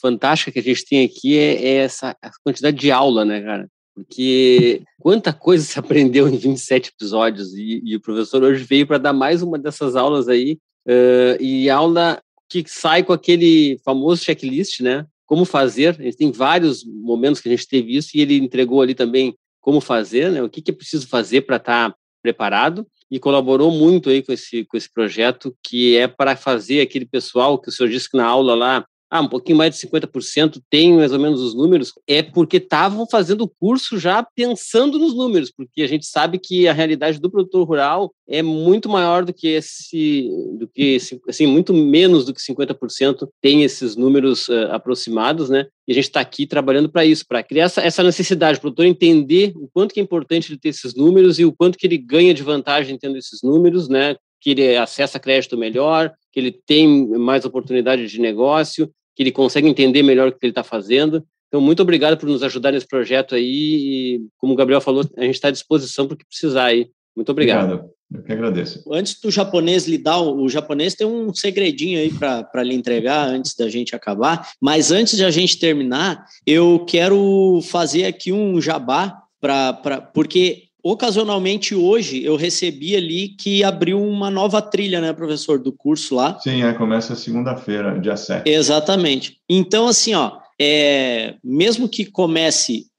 fantástica 0.00 0.50
que 0.50 0.58
a 0.58 0.62
gente 0.62 0.86
tem 0.86 1.04
aqui 1.04 1.38
é, 1.38 1.62
é 1.62 1.74
essa 1.76 2.16
quantidade 2.42 2.76
de 2.76 2.90
aula, 2.90 3.24
né, 3.24 3.42
cara? 3.42 3.68
Porque 3.94 4.82
quanta 4.98 5.32
coisa 5.32 5.64
se 5.64 5.78
aprendeu 5.80 6.28
em 6.28 6.36
27 6.36 6.92
episódios 6.96 7.54
e, 7.54 7.82
e 7.84 7.96
o 7.96 8.00
professor 8.00 8.42
hoje 8.42 8.64
veio 8.64 8.86
para 8.86 8.98
dar 8.98 9.12
mais 9.12 9.42
uma 9.42 9.58
dessas 9.58 9.96
aulas 9.96 10.28
aí, 10.28 10.58
uh, 10.86 11.42
e 11.42 11.68
aula 11.68 12.20
que 12.48 12.64
sai 12.66 13.04
com 13.04 13.12
aquele 13.12 13.78
famoso 13.84 14.24
checklist, 14.24 14.80
né? 14.80 15.06
Como 15.24 15.44
fazer, 15.44 15.96
a 16.00 16.02
gente 16.02 16.16
tem 16.16 16.32
vários 16.32 16.84
momentos 16.84 17.40
que 17.40 17.48
a 17.48 17.52
gente 17.52 17.68
teve 17.68 17.96
isso 17.96 18.10
e 18.14 18.20
ele 18.20 18.36
entregou 18.36 18.82
ali 18.82 18.94
também 18.94 19.36
como 19.60 19.80
fazer, 19.80 20.32
né? 20.32 20.42
O 20.42 20.48
que, 20.48 20.60
que 20.60 20.72
é 20.72 20.74
preciso 20.74 21.06
fazer 21.06 21.42
para 21.42 21.56
estar 21.56 21.90
tá 21.90 21.96
preparado 22.20 22.86
e 23.10 23.18
colaborou 23.18 23.70
muito 23.70 24.10
aí 24.10 24.22
com 24.22 24.32
esse, 24.32 24.64
com 24.64 24.76
esse 24.76 24.92
projeto 24.92 25.56
que 25.62 25.96
é 25.96 26.08
para 26.08 26.36
fazer 26.36 26.80
aquele 26.80 27.06
pessoal 27.06 27.58
que 27.58 27.68
o 27.68 27.72
senhor 27.72 27.88
disse 27.88 28.10
que 28.10 28.16
na 28.16 28.26
aula 28.26 28.54
lá 28.54 28.86
ah, 29.10 29.20
um 29.20 29.28
pouquinho 29.28 29.58
mais 29.58 29.74
de 29.74 29.86
50% 29.86 30.62
tem 30.70 30.92
mais 30.94 31.12
ou 31.12 31.18
menos 31.18 31.40
os 31.40 31.52
números, 31.52 31.92
é 32.06 32.22
porque 32.22 32.58
estavam 32.58 33.06
fazendo 33.10 33.42
o 33.42 33.48
curso 33.48 33.98
já 33.98 34.22
pensando 34.22 35.00
nos 35.00 35.14
números, 35.14 35.50
porque 35.50 35.82
a 35.82 35.88
gente 35.88 36.06
sabe 36.06 36.38
que 36.38 36.68
a 36.68 36.72
realidade 36.72 37.18
do 37.18 37.28
produtor 37.28 37.66
rural 37.66 38.12
é 38.28 38.40
muito 38.40 38.88
maior 38.88 39.24
do 39.24 39.34
que 39.34 39.48
esse, 39.48 40.30
do 40.56 40.68
que 40.68 40.98
assim, 41.28 41.46
muito 41.46 41.74
menos 41.74 42.24
do 42.24 42.32
que 42.32 42.40
50% 42.40 43.28
tem 43.42 43.64
esses 43.64 43.96
números 43.96 44.48
uh, 44.48 44.68
aproximados, 44.70 45.50
né? 45.50 45.66
E 45.88 45.90
a 45.90 45.94
gente 45.96 46.04
está 46.04 46.20
aqui 46.20 46.46
trabalhando 46.46 46.88
para 46.88 47.04
isso, 47.04 47.26
para 47.26 47.42
criar 47.42 47.64
essa, 47.64 47.80
essa 47.80 48.04
necessidade, 48.04 48.58
o 48.58 48.60
produtor 48.60 48.86
entender 48.86 49.52
o 49.56 49.68
quanto 49.72 49.92
que 49.92 49.98
é 49.98 50.02
importante 50.02 50.52
ele 50.52 50.60
ter 50.60 50.68
esses 50.68 50.94
números 50.94 51.40
e 51.40 51.44
o 51.44 51.52
quanto 51.52 51.76
que 51.76 51.86
ele 51.88 51.98
ganha 51.98 52.32
de 52.32 52.44
vantagem 52.44 52.96
tendo 52.96 53.18
esses 53.18 53.42
números, 53.42 53.88
né? 53.88 54.14
Que 54.40 54.50
ele 54.50 54.76
acessa 54.76 55.18
crédito 55.18 55.58
melhor, 55.58 56.12
que 56.32 56.38
ele 56.38 56.52
tem 56.52 57.08
mais 57.18 57.44
oportunidade 57.44 58.06
de 58.06 58.20
negócio, 58.20 58.88
que 59.14 59.22
ele 59.22 59.32
consegue 59.32 59.68
entender 59.68 60.02
melhor 60.02 60.28
o 60.28 60.32
que 60.32 60.38
ele 60.42 60.50
está 60.50 60.64
fazendo. 60.64 61.24
Então, 61.48 61.60
muito 61.60 61.82
obrigado 61.82 62.16
por 62.16 62.28
nos 62.28 62.42
ajudar 62.42 62.72
nesse 62.72 62.86
projeto 62.86 63.34
aí. 63.34 63.44
E, 63.44 64.20
como 64.38 64.52
o 64.52 64.56
Gabriel 64.56 64.80
falou, 64.80 65.04
a 65.16 65.22
gente 65.22 65.34
está 65.34 65.48
à 65.48 65.50
disposição 65.52 66.06
para 66.06 66.14
o 66.14 66.16
que 66.16 66.26
precisar 66.26 66.66
aí. 66.66 66.88
Muito 67.14 67.30
obrigado. 67.30 67.72
obrigado. 67.72 67.90
Eu 68.12 68.22
que 68.24 68.32
agradeço. 68.32 68.82
Antes 68.92 69.20
do 69.20 69.30
japonês 69.30 69.86
lhe 69.86 69.96
dar, 69.96 70.20
o 70.20 70.48
japonês 70.48 70.94
tem 70.94 71.06
um 71.06 71.32
segredinho 71.32 72.00
aí 72.00 72.10
para 72.12 72.62
lhe 72.62 72.74
entregar 72.74 73.28
antes 73.28 73.54
da 73.54 73.68
gente 73.68 73.94
acabar. 73.94 74.50
Mas 74.60 74.90
antes 74.90 75.16
de 75.16 75.24
a 75.24 75.30
gente 75.30 75.58
terminar, 75.58 76.24
eu 76.44 76.84
quero 76.84 77.60
fazer 77.62 78.06
aqui 78.06 78.32
um 78.32 78.60
jabá 78.60 79.22
para 79.40 80.00
porque 80.12 80.64
ocasionalmente 80.82 81.74
hoje 81.74 82.24
eu 82.24 82.36
recebi 82.36 82.96
ali 82.96 83.28
que 83.28 83.62
abriu 83.64 84.02
uma 84.02 84.30
nova 84.30 84.60
trilha, 84.62 85.00
né, 85.00 85.12
professor, 85.12 85.58
do 85.58 85.72
curso 85.72 86.14
lá. 86.14 86.38
Sim, 86.40 86.62
é, 86.62 86.72
começa 86.72 87.14
segunda-feira, 87.14 87.98
dia 87.98 88.16
7. 88.16 88.48
Exatamente. 88.48 89.38
Então, 89.48 89.88
assim, 89.88 90.14
ó, 90.14 90.38
é, 90.60 91.34
mesmo 91.42 91.88
que 91.88 92.04
comece 92.04 92.90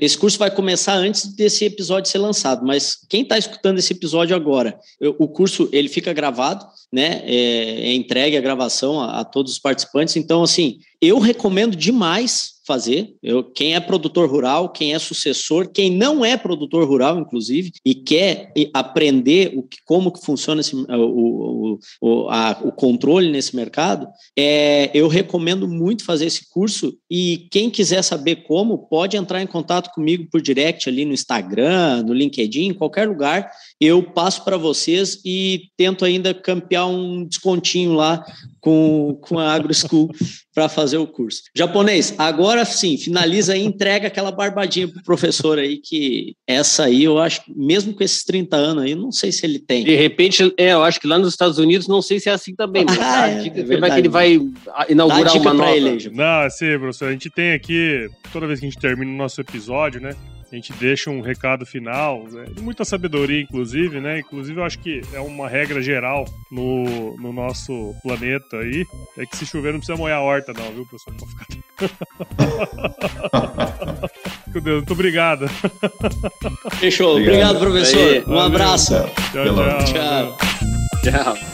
esse 0.00 0.18
curso 0.18 0.36
vai 0.36 0.50
começar 0.50 0.94
antes 0.94 1.26
desse 1.32 1.64
episódio 1.64 2.10
ser 2.10 2.18
lançado, 2.18 2.66
mas 2.66 2.98
quem 3.08 3.22
está 3.22 3.38
escutando 3.38 3.78
esse 3.78 3.92
episódio 3.92 4.34
agora, 4.34 4.76
o 5.16 5.28
curso 5.28 5.68
ele 5.72 5.88
fica 5.88 6.12
gravado, 6.12 6.66
né? 6.92 7.22
É, 7.24 7.88
é 7.88 7.94
entregue 7.94 8.36
a 8.36 8.40
gravação 8.40 9.00
a, 9.00 9.20
a, 9.20 9.24
todos 9.24 9.52
os 9.52 9.58
participantes. 9.60 10.16
Então, 10.16 10.42
assim, 10.42 10.78
eu 11.00 11.20
recomendo 11.20 11.76
demais 11.76 12.53
fazer. 12.66 13.14
Eu, 13.22 13.44
quem 13.44 13.74
é 13.74 13.80
produtor 13.80 14.28
rural, 14.28 14.70
quem 14.70 14.94
é 14.94 14.98
sucessor, 14.98 15.68
quem 15.68 15.90
não 15.90 16.24
é 16.24 16.36
produtor 16.36 16.86
rural, 16.86 17.18
inclusive, 17.18 17.72
e 17.84 17.94
quer 17.94 18.52
aprender 18.72 19.52
o 19.56 19.62
que, 19.62 19.78
como 19.84 20.10
que 20.10 20.24
funciona 20.24 20.60
esse, 20.60 20.74
o, 20.74 21.78
o, 22.00 22.28
a, 22.28 22.58
o 22.64 22.72
controle 22.72 23.30
nesse 23.30 23.54
mercado, 23.54 24.08
é, 24.36 24.90
eu 24.94 25.08
recomendo 25.08 25.68
muito 25.68 26.04
fazer 26.04 26.26
esse 26.26 26.48
curso. 26.48 26.96
E 27.10 27.46
quem 27.50 27.70
quiser 27.70 28.02
saber 28.02 28.44
como, 28.46 28.78
pode 28.78 29.16
entrar 29.16 29.42
em 29.42 29.46
contato 29.46 29.92
comigo 29.92 30.26
por 30.30 30.40
direct 30.40 30.88
ali 30.88 31.04
no 31.04 31.12
Instagram, 31.12 32.02
no 32.02 32.14
LinkedIn, 32.14 32.68
em 32.68 32.74
qualquer 32.74 33.08
lugar. 33.08 33.50
Eu 33.80 34.02
passo 34.02 34.44
para 34.44 34.56
vocês 34.56 35.20
e 35.24 35.70
tento 35.76 36.04
ainda 36.04 36.32
campear 36.32 36.86
um 36.86 37.24
descontinho 37.24 37.92
lá 37.92 38.24
com, 38.60 39.18
com 39.20 39.38
a 39.38 39.52
AgroSchool 39.52 40.10
para 40.54 40.68
fazer 40.68 40.98
o 40.98 41.06
curso. 41.06 41.42
Japonês, 41.54 42.14
agora 42.16 42.64
sim, 42.64 42.96
finaliza 42.96 43.56
e 43.56 43.64
entrega 43.64 44.06
aquela 44.06 44.30
barbadinha 44.30 44.86
pro 44.86 45.02
professor 45.02 45.58
aí, 45.58 45.78
que 45.78 46.36
essa 46.46 46.84
aí 46.84 47.02
eu 47.02 47.18
acho, 47.18 47.42
mesmo 47.48 47.92
com 47.92 48.04
esses 48.04 48.22
30 48.24 48.56
anos 48.56 48.84
aí, 48.84 48.94
não 48.94 49.10
sei 49.10 49.32
se 49.32 49.44
ele 49.44 49.58
tem. 49.58 49.84
De 49.84 49.96
repente, 49.96 50.54
é, 50.56 50.72
eu 50.72 50.84
acho 50.84 51.00
que 51.00 51.08
lá 51.08 51.18
nos 51.18 51.30
Estados 51.30 51.58
Unidos 51.58 51.88
não 51.88 52.00
sei 52.00 52.20
se 52.20 52.28
é 52.28 52.32
assim 52.32 52.54
também. 52.54 52.84
Ah, 53.06 53.28
é, 53.28 53.42
dica, 53.42 53.60
é 53.60 53.76
vai 53.78 53.90
que 53.90 53.98
ele 53.98 54.08
vai 54.08 54.40
inaugurar 54.88 55.36
uma 55.36 55.52
nova. 55.52 55.76
Ele, 55.76 56.10
não, 56.10 56.40
assim, 56.40 56.78
professor, 56.78 57.08
a 57.08 57.12
gente 57.12 57.28
tem 57.28 57.52
aqui, 57.52 58.08
toda 58.32 58.46
vez 58.46 58.60
que 58.60 58.66
a 58.66 58.70
gente 58.70 58.80
termina 58.80 59.10
o 59.10 59.14
nosso 59.14 59.40
episódio, 59.40 60.00
né, 60.00 60.14
a 60.54 60.56
gente 60.56 60.72
deixa 60.74 61.10
um 61.10 61.20
recado 61.20 61.66
final, 61.66 62.22
né? 62.30 62.44
muita 62.60 62.84
sabedoria, 62.84 63.40
inclusive, 63.40 64.00
né? 64.00 64.20
Inclusive, 64.20 64.60
eu 64.60 64.64
acho 64.64 64.78
que 64.78 65.00
é 65.12 65.18
uma 65.18 65.48
regra 65.48 65.82
geral 65.82 66.24
no, 66.48 67.16
no 67.16 67.32
nosso 67.32 67.92
planeta 68.04 68.58
aí, 68.58 68.86
é 69.18 69.26
que 69.26 69.36
se 69.36 69.44
chover 69.44 69.72
não 69.72 69.80
precisa 69.80 69.98
molhar 69.98 70.18
a 70.18 70.22
horta, 70.22 70.52
não, 70.52 70.72
viu, 70.72 70.86
pessoal? 70.86 71.16
Meu 74.54 74.62
Deus, 74.62 74.76
muito 74.76 74.92
obrigado. 74.92 75.48
Fechou. 76.78 77.16
Obrigado, 77.16 77.56
obrigado 77.56 77.58
professor. 77.58 77.98
Aí, 77.98 78.20
um 78.20 78.26
valeu. 78.26 78.42
abraço. 78.42 78.94
tchau. 79.32 79.44
tchau. 79.82 80.38
tchau. 81.02 81.34
tchau. 81.34 81.53